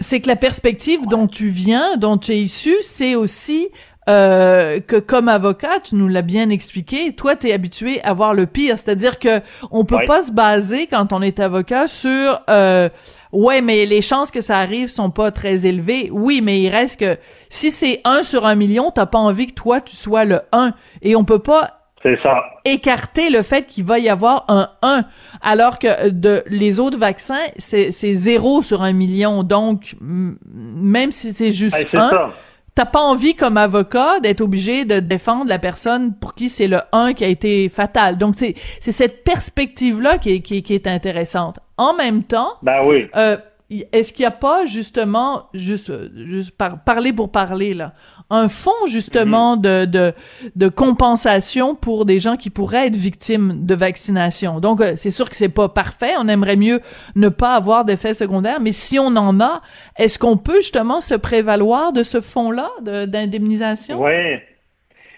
c'est 0.00 0.20
que 0.20 0.28
la 0.28 0.36
perspective 0.36 1.00
dont 1.08 1.26
tu 1.26 1.48
viens, 1.48 1.96
dont 1.96 2.18
tu 2.18 2.32
es 2.32 2.38
issu, 2.38 2.74
c'est 2.80 3.14
aussi 3.14 3.68
euh, 4.08 4.80
que 4.80 4.96
comme 4.96 5.28
avocat, 5.28 5.80
tu 5.82 5.94
nous 5.96 6.08
l'as 6.08 6.22
bien 6.22 6.50
expliqué, 6.50 7.12
toi 7.14 7.36
tu 7.36 7.48
es 7.48 7.52
habitué 7.52 8.02
à 8.02 8.12
voir 8.12 8.34
le 8.34 8.46
pire, 8.46 8.78
c'est-à-dire 8.78 9.18
que 9.18 9.40
on 9.70 9.84
peut 9.84 9.96
Ouais. 9.96 10.04
pas 10.04 10.22
se 10.22 10.32
baser 10.32 10.86
quand 10.86 11.12
on 11.12 11.22
est 11.22 11.40
avocat 11.40 11.86
sur 11.88 12.42
euh, 12.50 12.88
ouais 13.32 13.60
mais 13.62 13.86
les 13.86 14.02
chances 14.02 14.30
que 14.30 14.40
ça 14.42 14.58
arrive 14.58 14.88
sont 14.88 15.10
pas 15.10 15.30
très 15.30 15.66
élevées. 15.66 16.10
Oui, 16.12 16.40
mais 16.42 16.60
il 16.60 16.68
reste 16.68 17.00
que 17.00 17.16
si 17.48 17.70
c'est 17.70 18.00
un 18.04 18.22
sur 18.22 18.44
un 18.46 18.54
million, 18.56 18.90
t'as 18.90 19.06
pas 19.06 19.18
envie 19.18 19.46
que 19.46 19.54
toi 19.54 19.80
tu 19.80 19.96
sois 19.96 20.24
le 20.24 20.40
1 20.52 20.72
et 21.02 21.16
on 21.16 21.24
peut 21.24 21.38
pas 21.40 21.83
C'est 22.04 22.20
ça. 22.22 22.42
écarter 22.66 23.30
le 23.30 23.42
fait 23.42 23.64
qu'il 23.66 23.84
va 23.84 23.98
y 23.98 24.10
avoir 24.10 24.44
un 24.48 24.68
1, 24.82 25.04
alors 25.40 25.78
que 25.78 26.10
de 26.10 26.44
les 26.48 26.78
autres 26.78 26.98
vaccins, 26.98 27.40
c'est 27.56 27.92
c'est 27.92 28.14
zéro 28.14 28.62
sur 28.62 28.82
un 28.82 28.92
million. 28.92 29.42
Donc, 29.42 29.96
même 30.00 31.12
si 31.12 31.32
c'est 31.32 31.52
juste 31.52 31.76
c'est 31.90 31.96
un, 31.96 32.10
ça. 32.10 32.30
t'as 32.74 32.84
pas 32.84 33.00
envie 33.00 33.34
comme 33.34 33.56
avocat 33.56 34.20
d'être 34.20 34.42
obligé 34.42 34.84
de 34.84 35.00
défendre 35.00 35.48
la 35.48 35.58
personne 35.58 36.14
pour 36.14 36.34
qui 36.34 36.50
c'est 36.50 36.66
le 36.68 36.80
1 36.92 37.14
qui 37.14 37.24
a 37.24 37.28
été 37.28 37.68
fatal. 37.70 38.18
Donc, 38.18 38.34
c'est 38.36 38.54
c'est 38.80 38.92
cette 38.92 39.24
perspective-là 39.24 40.18
qui 40.18 40.34
est, 40.34 40.40
qui, 40.40 40.58
est- 40.58 40.62
qui 40.62 40.74
est 40.74 40.86
intéressante. 40.86 41.58
En 41.78 41.94
même 41.94 42.22
temps, 42.22 42.52
Ben 42.62 42.82
oui. 42.84 43.08
euh, 43.16 43.36
est-ce 43.70 44.12
qu'il 44.12 44.22
n'y 44.24 44.28
a 44.28 44.30
pas 44.30 44.66
justement, 44.66 45.48
juste, 45.54 45.90
juste 46.14 46.56
par, 46.56 46.84
parler 46.84 47.12
pour 47.12 47.32
parler 47.32 47.74
là, 47.74 47.94
un 48.30 48.48
fonds 48.48 48.86
justement 48.86 49.56
de, 49.56 49.84
de 49.84 50.12
de 50.54 50.68
compensation 50.68 51.74
pour 51.74 52.04
des 52.04 52.20
gens 52.20 52.36
qui 52.36 52.50
pourraient 52.50 52.86
être 52.86 52.96
victimes 52.96 53.64
de 53.64 53.74
vaccination. 53.74 54.60
Donc 54.60 54.80
euh, 54.80 54.92
c'est 54.96 55.10
sûr 55.10 55.28
que 55.28 55.36
c'est 55.36 55.48
pas 55.48 55.68
parfait, 55.68 56.12
on 56.18 56.28
aimerait 56.28 56.56
mieux 56.56 56.80
ne 57.16 57.28
pas 57.28 57.54
avoir 57.54 57.84
d'effets 57.84 58.14
secondaires, 58.14 58.60
mais 58.60 58.72
si 58.72 58.98
on 58.98 59.16
en 59.16 59.40
a, 59.40 59.62
est-ce 59.98 60.18
qu'on 60.18 60.36
peut 60.36 60.56
justement 60.56 61.00
se 61.00 61.14
prévaloir 61.14 61.92
de 61.92 62.02
ce 62.02 62.20
fonds-là 62.20 62.70
de- 62.82 63.06
d'indemnisation? 63.06 64.02
Oui. 64.02 64.38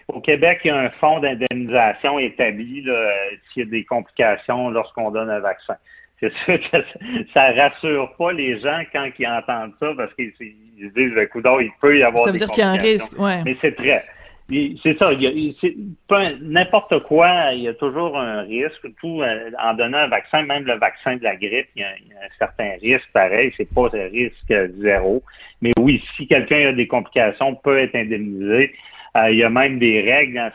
Au 0.08 0.20
Québec, 0.20 0.60
il 0.64 0.68
y 0.68 0.70
a 0.70 0.78
un 0.78 0.90
fonds 0.90 1.18
d'indemnisation 1.18 2.20
établi 2.20 2.84
euh, 2.88 3.10
s'il 3.52 3.64
y 3.64 3.66
a 3.66 3.70
des 3.70 3.84
complications 3.84 4.70
lorsqu'on 4.70 5.10
donne 5.10 5.30
un 5.30 5.40
vaccin. 5.40 5.74
C'est 6.20 6.32
sûr 6.44 6.58
que 6.58 6.78
ça 7.34 7.52
rassure 7.52 8.14
pas 8.16 8.32
les 8.32 8.58
gens 8.60 8.80
quand 8.92 9.08
ils 9.18 9.26
entendent 9.26 9.72
ça 9.80 9.92
parce 9.96 10.12
qu'ils 10.14 10.32
ils 10.78 10.88
se 10.90 10.94
disent, 10.94 11.16
écoute, 11.18 11.44
il 11.60 11.70
peut 11.80 11.98
y 11.98 12.02
avoir 12.02 12.24
Ça 12.24 12.30
veut 12.30 12.38
des 12.38 12.44
dire 12.44 12.50
qu'il 12.54 12.62
y 12.62 12.66
a 12.66 12.70
un 12.70 12.76
risque, 12.76 13.18
ouais. 13.18 13.42
Mais 13.44 13.56
c'est 13.60 13.74
très. 13.76 14.04
C'est 14.48 14.96
ça, 14.96 15.12
il 15.12 15.22
y 15.22 15.26
a- 15.26 15.30
il- 15.30 15.56
c'est 15.60 15.74
pas 16.06 16.20
un- 16.20 16.36
n'importe 16.40 17.02
quoi, 17.02 17.52
il 17.52 17.62
y 17.62 17.68
a 17.68 17.74
toujours 17.74 18.16
un 18.16 18.42
risque. 18.42 18.86
Tout 19.00 19.20
euh, 19.22 19.50
en 19.60 19.74
donnant 19.74 19.98
un 19.98 20.06
vaccin, 20.06 20.44
même 20.44 20.64
le 20.64 20.74
vaccin 20.78 21.16
de 21.16 21.24
la 21.24 21.34
grippe, 21.34 21.66
il 21.74 21.82
y 21.82 21.84
a, 21.84 21.88
il 21.98 22.06
y 22.08 22.12
a 22.12 22.18
un 22.24 22.28
certain 22.38 22.70
risque. 22.80 23.10
Pareil, 23.12 23.52
c'est 23.56 23.68
pas 23.74 23.88
un 23.92 24.08
risque 24.08 24.70
zéro. 24.80 25.22
Mais 25.60 25.72
oui, 25.80 26.00
si 26.16 26.28
quelqu'un 26.28 26.68
a 26.68 26.72
des 26.72 26.86
complications, 26.86 27.56
peut 27.56 27.76
être 27.78 27.96
indemnisé. 27.96 28.72
Euh, 29.16 29.30
il 29.30 29.38
y 29.38 29.42
a 29.42 29.50
même 29.50 29.78
des 29.80 30.00
règles. 30.02 30.38
hein, 30.38 30.52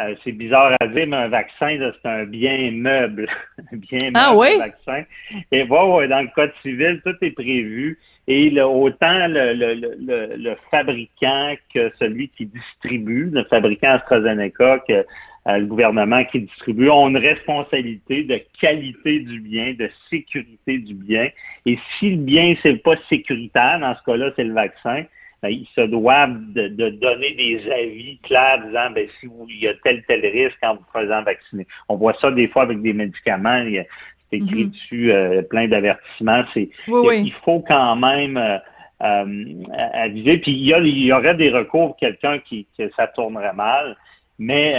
euh, 0.00 0.14
c'est 0.24 0.32
bizarre 0.32 0.76
à 0.80 0.86
dire, 0.88 1.06
mais 1.06 1.16
un 1.16 1.28
vaccin, 1.28 1.78
c'est 2.02 2.08
un 2.08 2.24
bien 2.24 2.70
meuble. 2.72 3.28
un 3.72 3.76
bien 3.76 4.04
meuble, 4.06 4.16
Ah 4.16 4.34
oui? 4.36 4.48
un 4.56 4.58
vaccin. 4.58 5.04
Et 5.52 5.62
voilà, 5.64 5.86
ouais, 5.94 6.08
dans 6.08 6.22
le 6.22 6.28
code 6.34 6.52
civil, 6.62 7.00
tout 7.04 7.14
est 7.22 7.30
prévu. 7.30 7.98
Et 8.26 8.50
le- 8.50 8.64
autant 8.66 9.28
le, 9.28 9.52
le, 9.54 9.74
le, 9.74 9.94
le- 10.00 10.36
le 10.36 10.56
fabricant 10.70 11.54
que 11.72 11.92
celui 11.98 12.28
qui 12.30 12.46
distribue, 12.46 13.30
le 13.32 13.44
fabricant 13.44 13.90
AstraZeneca, 13.92 14.80
que 14.88 15.04
euh, 15.46 15.58
le 15.58 15.66
gouvernement 15.66 16.24
qui 16.24 16.40
distribue, 16.40 16.88
ont 16.88 17.08
une 17.08 17.18
responsabilité 17.18 18.24
de 18.24 18.40
qualité 18.60 19.20
du 19.20 19.40
bien, 19.40 19.74
de 19.74 19.88
sécurité 20.10 20.78
du 20.78 20.94
bien. 20.94 21.28
Et 21.66 21.78
si 21.98 22.10
le 22.12 22.16
bien, 22.16 22.54
c'est 22.62 22.82
pas 22.82 22.96
sécuritaire, 23.08 23.78
dans 23.80 23.94
ce 23.94 24.02
cas-là, 24.04 24.32
c'est 24.36 24.44
le 24.44 24.54
vaccin, 24.54 25.04
ben, 25.44 25.50
ils 25.50 25.68
se 25.74 25.82
doivent 25.82 26.40
de, 26.54 26.68
de 26.68 26.88
donner 26.88 27.32
des 27.34 27.60
avis 27.70 28.18
clairs 28.22 28.64
disant 28.66 28.90
ben, 28.94 29.06
si 29.20 29.26
vous, 29.26 29.46
il 29.50 29.60
y 29.64 29.68
a 29.68 29.74
tel 29.84 30.02
tel 30.08 30.20
risque 30.24 30.58
en 30.62 30.76
vous 30.76 30.86
faisant 30.92 31.22
vacciner. 31.22 31.66
On 31.90 31.96
voit 31.96 32.14
ça 32.14 32.30
des 32.30 32.48
fois 32.48 32.62
avec 32.62 32.80
des 32.80 32.94
médicaments. 32.94 33.62
Il 33.66 33.72
y 33.74 33.78
a- 33.80 33.84
c'est 34.30 34.38
écrit 34.38 34.64
Mhm. 34.64 34.70
dessus 34.70 35.12
euh, 35.12 35.42
plein 35.42 35.68
d'avertissements. 35.68 36.44
C'est 36.54 36.70
Oui, 36.88 37.00
il, 37.04 37.08
oui. 37.08 37.22
il 37.26 37.32
faut 37.44 37.60
quand 37.60 37.94
même 37.96 38.38
euh, 38.38 38.56
euh, 39.02 39.62
aviser. 39.92 40.38
Puis 40.38 40.52
il 40.52 40.64
y, 40.64 40.72
a, 40.72 40.78
il 40.78 41.04
y 41.04 41.12
aurait 41.12 41.34
des 41.34 41.50
recours 41.50 41.88
pour 41.88 41.96
quelqu'un 41.98 42.38
qui 42.38 42.66
que 42.78 42.90
ça 42.96 43.06
tournerait 43.08 43.52
mal. 43.52 43.96
Mais 44.38 44.74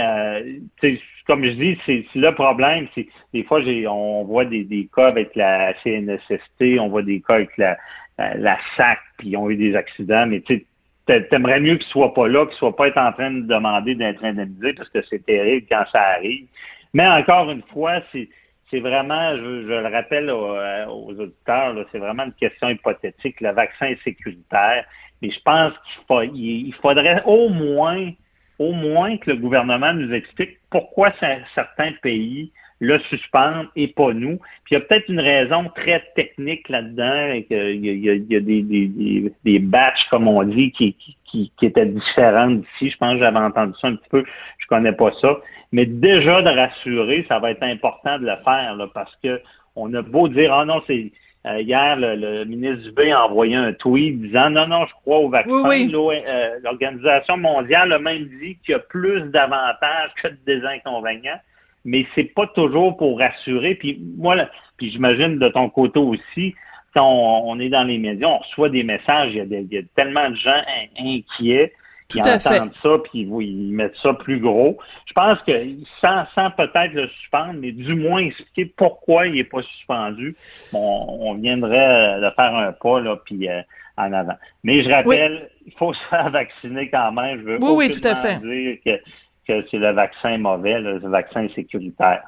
comme 1.26 1.44
je 1.44 1.50
dis, 1.50 1.78
c'est 1.86 2.04
c'est 2.12 2.18
le 2.18 2.32
problème. 2.34 2.88
C'est 2.94 3.06
des 3.32 3.42
fois 3.44 3.62
j'ai 3.62 3.86
on 3.86 4.24
voit 4.24 4.44
des, 4.44 4.64
des 4.64 4.88
cas 4.94 5.08
avec 5.08 5.34
la 5.36 5.74
CNSST, 5.82 6.78
on 6.80 6.88
voit 6.88 7.02
des 7.02 7.20
cas 7.20 7.34
avec 7.36 7.56
la, 7.56 7.76
la, 8.18 8.34
la 8.34 8.58
SAC, 8.76 8.98
puis 9.18 9.30
ils 9.30 9.36
ont 9.36 9.50
eu 9.50 9.56
des 9.56 9.74
accidents, 9.76 10.26
mais 10.26 10.40
tu 10.40 10.66
T'aimerais 11.06 11.60
mieux 11.60 11.76
qu'ils 11.76 11.86
soient 11.86 12.12
pas 12.12 12.26
là, 12.26 12.46
qu'ils 12.46 12.56
soient 12.56 12.74
pas 12.74 12.88
être 12.88 12.98
en 12.98 13.12
train 13.12 13.30
de 13.30 13.42
demander 13.42 13.94
d'être 13.94 14.24
indemnisés 14.24 14.72
parce 14.72 14.88
que 14.88 15.02
c'est 15.02 15.24
terrible 15.24 15.64
quand 15.70 15.84
ça 15.92 16.00
arrive. 16.00 16.48
Mais 16.94 17.06
encore 17.06 17.48
une 17.48 17.62
fois, 17.72 18.02
c'est 18.12 18.80
vraiment, 18.80 19.36
je, 19.36 19.68
le 19.68 19.86
rappelle 19.86 20.28
aux, 20.30 20.56
euh, 20.56 20.86
aux 20.86 21.12
auditeurs, 21.12 21.76
c'est 21.92 21.98
vraiment 21.98 22.24
une 22.24 22.32
question 22.32 22.68
hypothétique. 22.70 23.40
Le 23.40 23.52
vaccin 23.52 23.86
est 23.86 24.02
sécuritaire, 24.02 24.84
mais 25.22 25.30
je 25.30 25.40
pense 25.42 25.74
qu'il 26.08 26.74
faudrait 26.74 27.22
au 27.24 27.50
moins, 27.50 28.10
au 28.58 28.72
moins 28.72 29.16
que 29.16 29.30
le 29.30 29.36
gouvernement 29.36 29.94
nous 29.94 30.12
explique 30.12 30.58
pourquoi 30.70 31.10
cer- 31.20 31.44
certains 31.54 31.92
pays 32.02 32.50
le 32.78 32.98
suspendent 33.08 33.68
et 33.74 33.88
pas 33.88 34.12
nous. 34.12 34.36
Puis 34.64 34.72
il 34.72 34.74
y 34.74 34.76
a 34.76 34.80
peut-être 34.80 35.08
une 35.08 35.20
raison 35.20 35.70
très 35.74 36.04
technique 36.14 36.68
là-dedans, 36.68 37.32
et 37.32 37.44
que 37.44 37.72
il 37.72 37.84
y 37.86 38.10
a, 38.10 38.14
il 38.14 38.32
y 38.32 38.40
des, 38.40 38.62
des, 38.62 39.32
des, 39.44 39.58
batchs, 39.58 40.06
comme 40.10 40.28
on 40.28 40.42
dit, 40.42 40.70
qui, 40.72 40.94
qui, 40.94 41.16
qui, 41.24 41.52
qui 41.56 41.66
étaient 41.66 41.86
différentes 41.86 42.60
d'ici. 42.60 42.90
Je 42.90 42.96
pense 42.98 43.14
que 43.14 43.20
j'avais 43.20 43.38
entendu 43.38 43.72
ça 43.80 43.88
un 43.88 43.96
petit 43.96 44.08
peu. 44.10 44.24
Je 44.58 44.66
connais 44.66 44.92
pas 44.92 45.10
ça. 45.20 45.38
Mais 45.72 45.86
déjà 45.86 46.42
de 46.42 46.48
rassurer, 46.50 47.24
ça 47.28 47.38
va 47.38 47.50
être 47.50 47.62
important 47.62 48.18
de 48.18 48.26
le 48.26 48.36
faire, 48.44 48.76
là, 48.76 48.86
parce 48.92 49.14
que 49.22 49.40
on 49.74 49.92
a 49.94 50.02
beau 50.02 50.28
dire 50.28 50.52
Ah 50.52 50.64
non, 50.64 50.82
c'est 50.86 51.12
euh, 51.46 51.60
hier, 51.60 51.96
le, 51.96 52.16
le 52.16 52.44
ministre 52.44 52.82
Dubé 52.88 53.12
a 53.12 53.24
envoyé 53.26 53.54
un 53.56 53.72
tweet 53.72 54.20
disant 54.20 54.50
non, 54.50 54.66
non, 54.66 54.84
je 54.86 54.92
crois 54.94 55.18
au 55.18 55.28
vaccin. 55.28 55.52
Oui, 55.52 55.84
oui. 55.86 55.88
L'O- 55.92 56.10
euh, 56.10 56.58
L'Organisation 56.62 57.36
mondiale 57.36 57.92
a 57.92 57.98
même 57.98 58.24
dit 58.40 58.58
qu'il 58.64 58.72
y 58.72 58.74
a 58.74 58.80
plus 58.80 59.22
d'avantages 59.30 60.10
que 60.22 60.28
de 60.28 60.38
désinconvénients, 60.44 61.40
mais 61.86 62.04
c'est 62.14 62.24
pas 62.34 62.46
toujours 62.48 62.96
pour 62.98 63.18
rassurer. 63.18 63.74
Puis 63.76 63.98
moi, 64.18 64.34
là, 64.34 64.50
puis 64.76 64.90
j'imagine 64.90 65.38
de 65.38 65.48
ton 65.48 65.70
côté 65.70 65.98
aussi, 65.98 66.54
quand 66.94 67.08
on, 67.08 67.50
on 67.50 67.58
est 67.60 67.68
dans 67.70 67.84
les 67.84 67.96
médias, 67.98 68.28
on 68.28 68.38
reçoit 68.38 68.68
des 68.68 68.82
messages, 68.82 69.30
il 69.32 69.36
y 69.38 69.40
a, 69.40 69.46
des- 69.46 69.66
il 69.70 69.74
y 69.74 69.78
a 69.78 69.82
tellement 69.94 70.28
de 70.28 70.34
gens 70.34 70.50
in- 70.98 71.04
inquiets 71.16 71.72
Tout 72.08 72.18
qui 72.20 72.28
à 72.28 72.38
fait. 72.38 72.58
entendent 72.60 72.72
ça, 72.82 72.98
puis 73.04 73.20
ils, 73.22 73.42
ils 73.42 73.72
mettent 73.72 73.96
ça 73.96 74.12
plus 74.14 74.38
gros. 74.40 74.78
Je 75.06 75.12
pense 75.12 75.38
que 75.42 75.52
sans, 76.00 76.24
sans 76.34 76.50
peut-être 76.50 76.92
le 76.92 77.08
suspendre, 77.08 77.54
mais 77.60 77.72
du 77.72 77.94
moins 77.94 78.20
expliquer 78.20 78.66
pourquoi 78.76 79.26
il 79.26 79.34
n'est 79.34 79.44
pas 79.44 79.62
suspendu, 79.62 80.36
on, 80.72 81.06
on 81.20 81.34
viendrait 81.34 82.16
de 82.20 82.30
faire 82.34 82.54
un 82.54 82.72
pas, 82.72 83.00
là, 83.00 83.16
puis 83.24 83.48
euh, 83.48 83.60
en 83.98 84.12
avant. 84.12 84.36
Mais 84.64 84.82
je 84.82 84.90
rappelle, 84.90 85.50
il 85.66 85.72
faut 85.74 85.92
se 85.94 86.02
faire 86.10 86.30
vacciner 86.30 86.88
quand 86.90 87.12
même. 87.12 87.40
Je 87.40 87.44
veux 87.44 87.58
Oui, 87.62 87.88
oui, 87.88 87.90
tout 87.90 88.06
à 88.06 88.14
fait. 88.14 88.36
dire 88.40 88.76
que, 88.84 89.02
que 89.46 89.64
c'est 89.70 89.78
le 89.78 89.92
vaccin 89.92 90.38
mauvais, 90.38 90.80
le 90.80 90.98
vaccin 90.98 91.46
sécuritaire. 91.54 92.22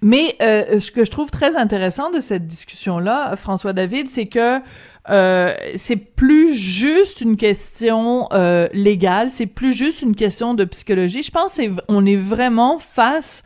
Mais 0.00 0.36
euh, 0.42 0.78
ce 0.78 0.92
que 0.92 1.04
je 1.04 1.10
trouve 1.10 1.30
très 1.30 1.56
intéressant 1.56 2.10
de 2.10 2.20
cette 2.20 2.46
discussion-là, 2.46 3.34
François 3.36 3.72
David, 3.72 4.08
c'est 4.08 4.26
que 4.26 4.60
euh, 5.10 5.54
c'est 5.76 5.96
plus 5.96 6.54
juste 6.54 7.20
une 7.20 7.36
question 7.36 8.28
euh, 8.32 8.68
légale, 8.72 9.30
c'est 9.30 9.46
plus 9.46 9.72
juste 9.72 10.02
une 10.02 10.14
question 10.14 10.54
de 10.54 10.64
psychologie. 10.64 11.22
Je 11.22 11.32
pense 11.32 11.58
qu'on 11.88 12.06
est 12.06 12.16
vraiment 12.16 12.78
face 12.78 13.42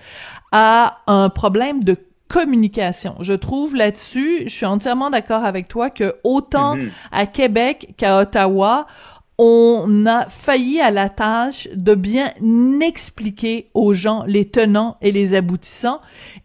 à 0.51 0.99
un 1.07 1.31
problème 1.31 1.85
de 1.85 1.97
communication. 2.29 3.17
Je 3.21 3.33
trouve 3.35 3.75
là-dessus, 3.75 4.43
je 4.45 4.49
suis 4.51 4.67
entièrement 4.67 5.11
d'accord 5.11 5.45
avec 5.45 5.69
toi 5.69 5.91
que 5.91 6.17
autant 6.25 6.77
Mhm. 6.77 6.91
à 7.13 7.27
Québec 7.27 7.95
qu'à 7.97 8.19
Ottawa, 8.19 8.87
on 9.45 10.07
a 10.07 10.29
failli 10.29 10.81
à 10.81 10.93
la 10.93 11.09
tâche 11.09 11.67
de 11.75 11.97
bien 11.97 12.33
expliquer 12.81 13.71
aux 13.75 13.93
gens 13.93 14.23
les 14.29 14.45
tenants 14.45 14.97
et 15.03 15.11
les 15.11 15.35
aboutissants. 15.35 16.01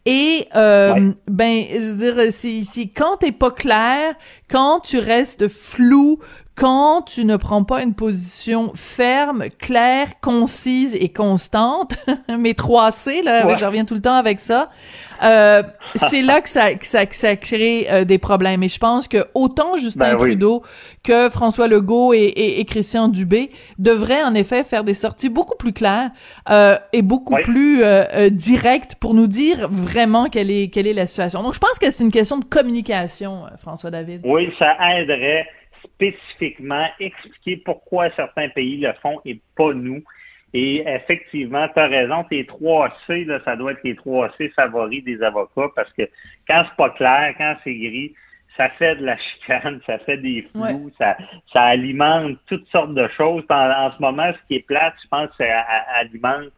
Et 0.08 0.48
euh, 0.56 0.94
Ouais. 0.94 1.14
ben, 1.28 1.64
je 1.72 1.94
veux 1.94 1.98
dire, 2.12 2.32
c'est 2.32 2.64
c'est 2.64 2.88
quand 2.88 3.18
t'es 3.18 3.32
pas 3.32 3.52
clair, 3.52 4.16
quand 4.50 4.80
tu 4.80 4.98
restes 4.98 5.48
flou 5.48 6.18
quand 6.56 7.04
tu 7.04 7.24
ne 7.24 7.38
prends 7.38 7.64
pas 7.64 7.84
une 7.84 7.94
position 7.94 8.72
ferme, 8.74 9.44
claire, 9.60 10.20
concise 10.22 10.96
et 10.96 11.10
constante, 11.10 11.94
mes 12.40 12.56
trois 12.56 12.92
C, 12.92 13.22
là, 13.22 13.56
je 13.56 13.64
reviens 13.64 13.86
tout 13.86 13.94
le 13.94 14.02
temps 14.02 14.16
avec 14.16 14.40
ça, 14.40 14.68
euh, 15.24 15.64
c'est 15.96 16.22
là 16.22 16.42
que 16.42 16.50
ça, 16.50 16.74
que 16.76 16.86
ça, 16.86 17.06
que 17.06 17.16
ça 17.16 17.36
crée 17.36 17.88
euh, 17.90 18.04
des 18.06 18.18
problèmes. 18.18 18.64
Et 18.64 18.70
je 18.70 18.80
pense 18.80 19.08
que 19.08 19.26
autant 19.34 19.78
Justin 19.78 20.14
Ben 20.14 20.18
oui. 20.20 20.30
Trudeau 20.32 20.64
que 21.04 21.30
François 21.30 21.68
Legault 21.68 22.14
et, 22.14 22.18
et, 22.18 22.60
et 22.60 22.66
Christian 22.66 23.08
Dubé 23.08 23.52
devraient 23.80 24.24
en 24.24 24.34
effet 24.36 24.64
faire 24.64 24.84
des 24.84 24.94
sorties 24.94 25.30
beaucoup 25.30 25.56
plus 25.58 25.74
claires 25.74 26.12
euh, 26.50 26.78
et 26.94 27.02
beaucoup 27.02 27.36
Oui. 27.36 27.42
plus 27.44 27.84
euh, 27.84 28.04
euh, 28.14 28.30
directes 28.30 28.96
pour 28.96 29.14
nous 29.14 29.28
dire 29.28 29.68
vraiment 29.70 30.26
quelle 30.28 30.52
est, 30.52 30.70
quelle 30.70 30.88
est 30.88 30.94
la 30.94 31.08
situation. 31.08 31.44
Donc 31.44 31.54
je 31.54 31.60
pense 31.60 31.80
que 31.80 31.90
c'est 31.92 32.04
une 32.04 32.12
question 32.12 32.38
de 32.38 32.46
communication, 32.46 33.44
François 33.58 33.92
David. 33.92 34.22
Oui, 34.26 34.54
ça 34.60 34.76
aiderait 34.98 35.48
spécifiquement 35.84 36.86
expliquer 37.00 37.58
pourquoi 37.58 38.10
certains 38.16 38.50
pays 38.50 38.78
le 38.78 38.94
font 39.02 39.20
et 39.26 39.40
pas 39.56 39.74
nous. 39.74 40.04
Et 40.54 40.84
effectivement, 40.88 41.68
tu 41.68 41.80
as 41.80 41.88
raison, 41.88 42.24
tes 42.24 42.44
3C, 42.44 43.26
là, 43.26 43.40
ça 43.44 43.56
doit 43.56 43.74
être 43.74 43.84
les 43.84 43.96
3C 43.96 44.52
favoris 44.54 45.04
des 45.04 45.22
avocats 45.22 45.68
parce 45.76 45.92
que 45.94 46.04
quand 46.48 46.64
c'est 46.66 46.76
pas 46.78 46.90
clair, 46.92 47.36
quand 47.38 47.56
c'est 47.64 47.76
gris, 47.76 48.14
ça 48.56 48.70
fait 48.70 48.96
de 48.96 49.06
la 49.06 49.18
chicane, 49.42 49.82
ça 49.86 50.00
fait 50.00 50.18
des 50.18 50.48
flous, 50.52 50.62
Ouais. 50.64 50.92
ça, 50.98 51.18
ça 51.52 51.64
alimente 51.64 52.38
toutes 52.48 52.68
sortes 52.70 52.94
de 52.94 53.08
choses. 53.10 53.44
En, 53.50 53.70
en 53.70 53.92
ce 53.92 54.02
moment, 54.02 54.32
ce 54.34 54.48
qui 54.48 54.56
est 54.56 54.66
plate, 54.66 54.96
je 55.04 55.08
pense, 55.10 55.30
à- 55.40 56.00
alimente 56.00 56.52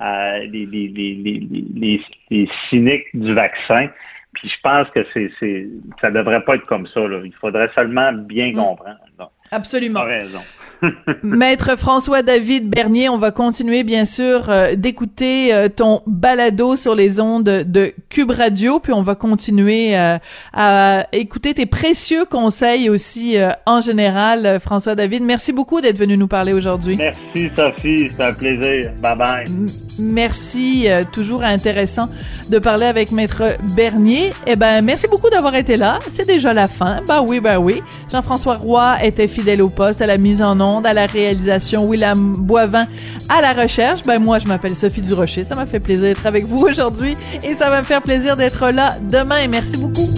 euh, 0.00 0.38
les, 0.38 0.66
les, 0.66 0.88
les, 0.88 2.00
les, 2.30 2.48
cyniques 2.68 3.06
du 3.14 3.32
vaccin. 3.34 3.88
Puis 4.32 4.48
je 4.48 4.56
pense 4.62 4.88
que 4.90 5.06
c'est, 5.12 5.30
c'est, 5.38 5.68
ça 6.00 6.10
devrait 6.10 6.42
pas 6.44 6.56
être 6.56 6.66
comme 6.66 6.86
ça. 6.88 7.06
Là. 7.06 7.20
Il 7.24 7.32
faudrait 7.34 7.70
seulement 7.74 8.12
bien 8.12 8.50
Mm. 8.50 8.56
comprendre. 8.56 8.98
Donc, 9.16 9.30
Absolument. 9.52 10.00
t'as 10.00 10.06
raison. 10.06 10.40
Maître 11.22 11.76
François-David 11.78 12.68
Bernier, 12.68 13.08
on 13.08 13.16
va 13.18 13.30
continuer 13.30 13.82
bien 13.84 14.04
sûr 14.04 14.48
euh, 14.48 14.74
d'écouter 14.76 15.52
euh, 15.54 15.68
ton 15.68 16.02
balado 16.06 16.76
sur 16.76 16.94
les 16.94 17.20
ondes 17.20 17.44
de 17.44 17.92
Cube 18.10 18.30
Radio, 18.30 18.80
puis 18.80 18.92
on 18.92 19.02
va 19.02 19.14
continuer 19.14 19.96
euh, 19.96 20.18
à 20.52 21.06
écouter 21.12 21.54
tes 21.54 21.66
précieux 21.66 22.24
conseils 22.24 22.90
aussi 22.90 23.36
en 23.66 23.80
général. 23.80 24.58
François-David, 24.60 25.22
merci 25.22 25.52
beaucoup 25.52 25.80
d'être 25.80 25.98
venu 25.98 26.16
nous 26.16 26.28
parler 26.28 26.52
aujourd'hui. 26.52 26.96
Merci 26.96 27.50
Sophie, 27.56 28.10
c'est 28.14 28.22
un 28.24 28.32
plaisir. 28.32 28.92
Bye 29.02 29.16
bye. 29.16 29.44
M- 29.46 29.66
Merci, 30.00 30.88
toujours 31.12 31.44
intéressant 31.44 32.08
de 32.50 32.58
parler 32.58 32.86
avec 32.86 33.12
Maître 33.12 33.56
Bernier. 33.76 34.30
Eh 34.44 34.56
ben, 34.56 34.82
merci 34.82 35.06
beaucoup 35.06 35.30
d'avoir 35.30 35.54
été 35.54 35.76
là. 35.76 36.00
C'est 36.08 36.26
déjà 36.26 36.52
la 36.52 36.66
fin. 36.66 37.00
Bah 37.06 37.22
oui, 37.22 37.38
bah 37.38 37.60
oui. 37.60 37.80
Jean-François 38.10 38.54
Roy 38.54 38.96
était 39.04 39.28
fidèle 39.28 39.62
au 39.62 39.68
poste, 39.68 40.02
à 40.02 40.06
la 40.06 40.18
mise 40.18 40.42
en 40.42 40.58
à 40.84 40.92
la 40.92 41.06
réalisation. 41.06 41.84
William 41.86 42.32
Boivin 42.32 42.86
à 43.28 43.40
la 43.40 43.52
recherche. 43.52 44.02
Ben 44.02 44.18
moi, 44.18 44.38
je 44.38 44.46
m'appelle 44.46 44.74
Sophie 44.74 45.02
Durocher. 45.02 45.44
Ça 45.44 45.54
m'a 45.54 45.66
fait 45.66 45.80
plaisir 45.80 46.04
d'être 46.04 46.26
avec 46.26 46.46
vous 46.46 46.64
aujourd'hui 46.66 47.16
et 47.42 47.54
ça 47.54 47.70
va 47.70 47.80
me 47.80 47.84
faire 47.84 48.02
plaisir 48.02 48.36
d'être 48.36 48.70
là 48.70 48.96
demain. 49.10 49.46
Merci 49.48 49.76
beaucoup. 49.76 50.08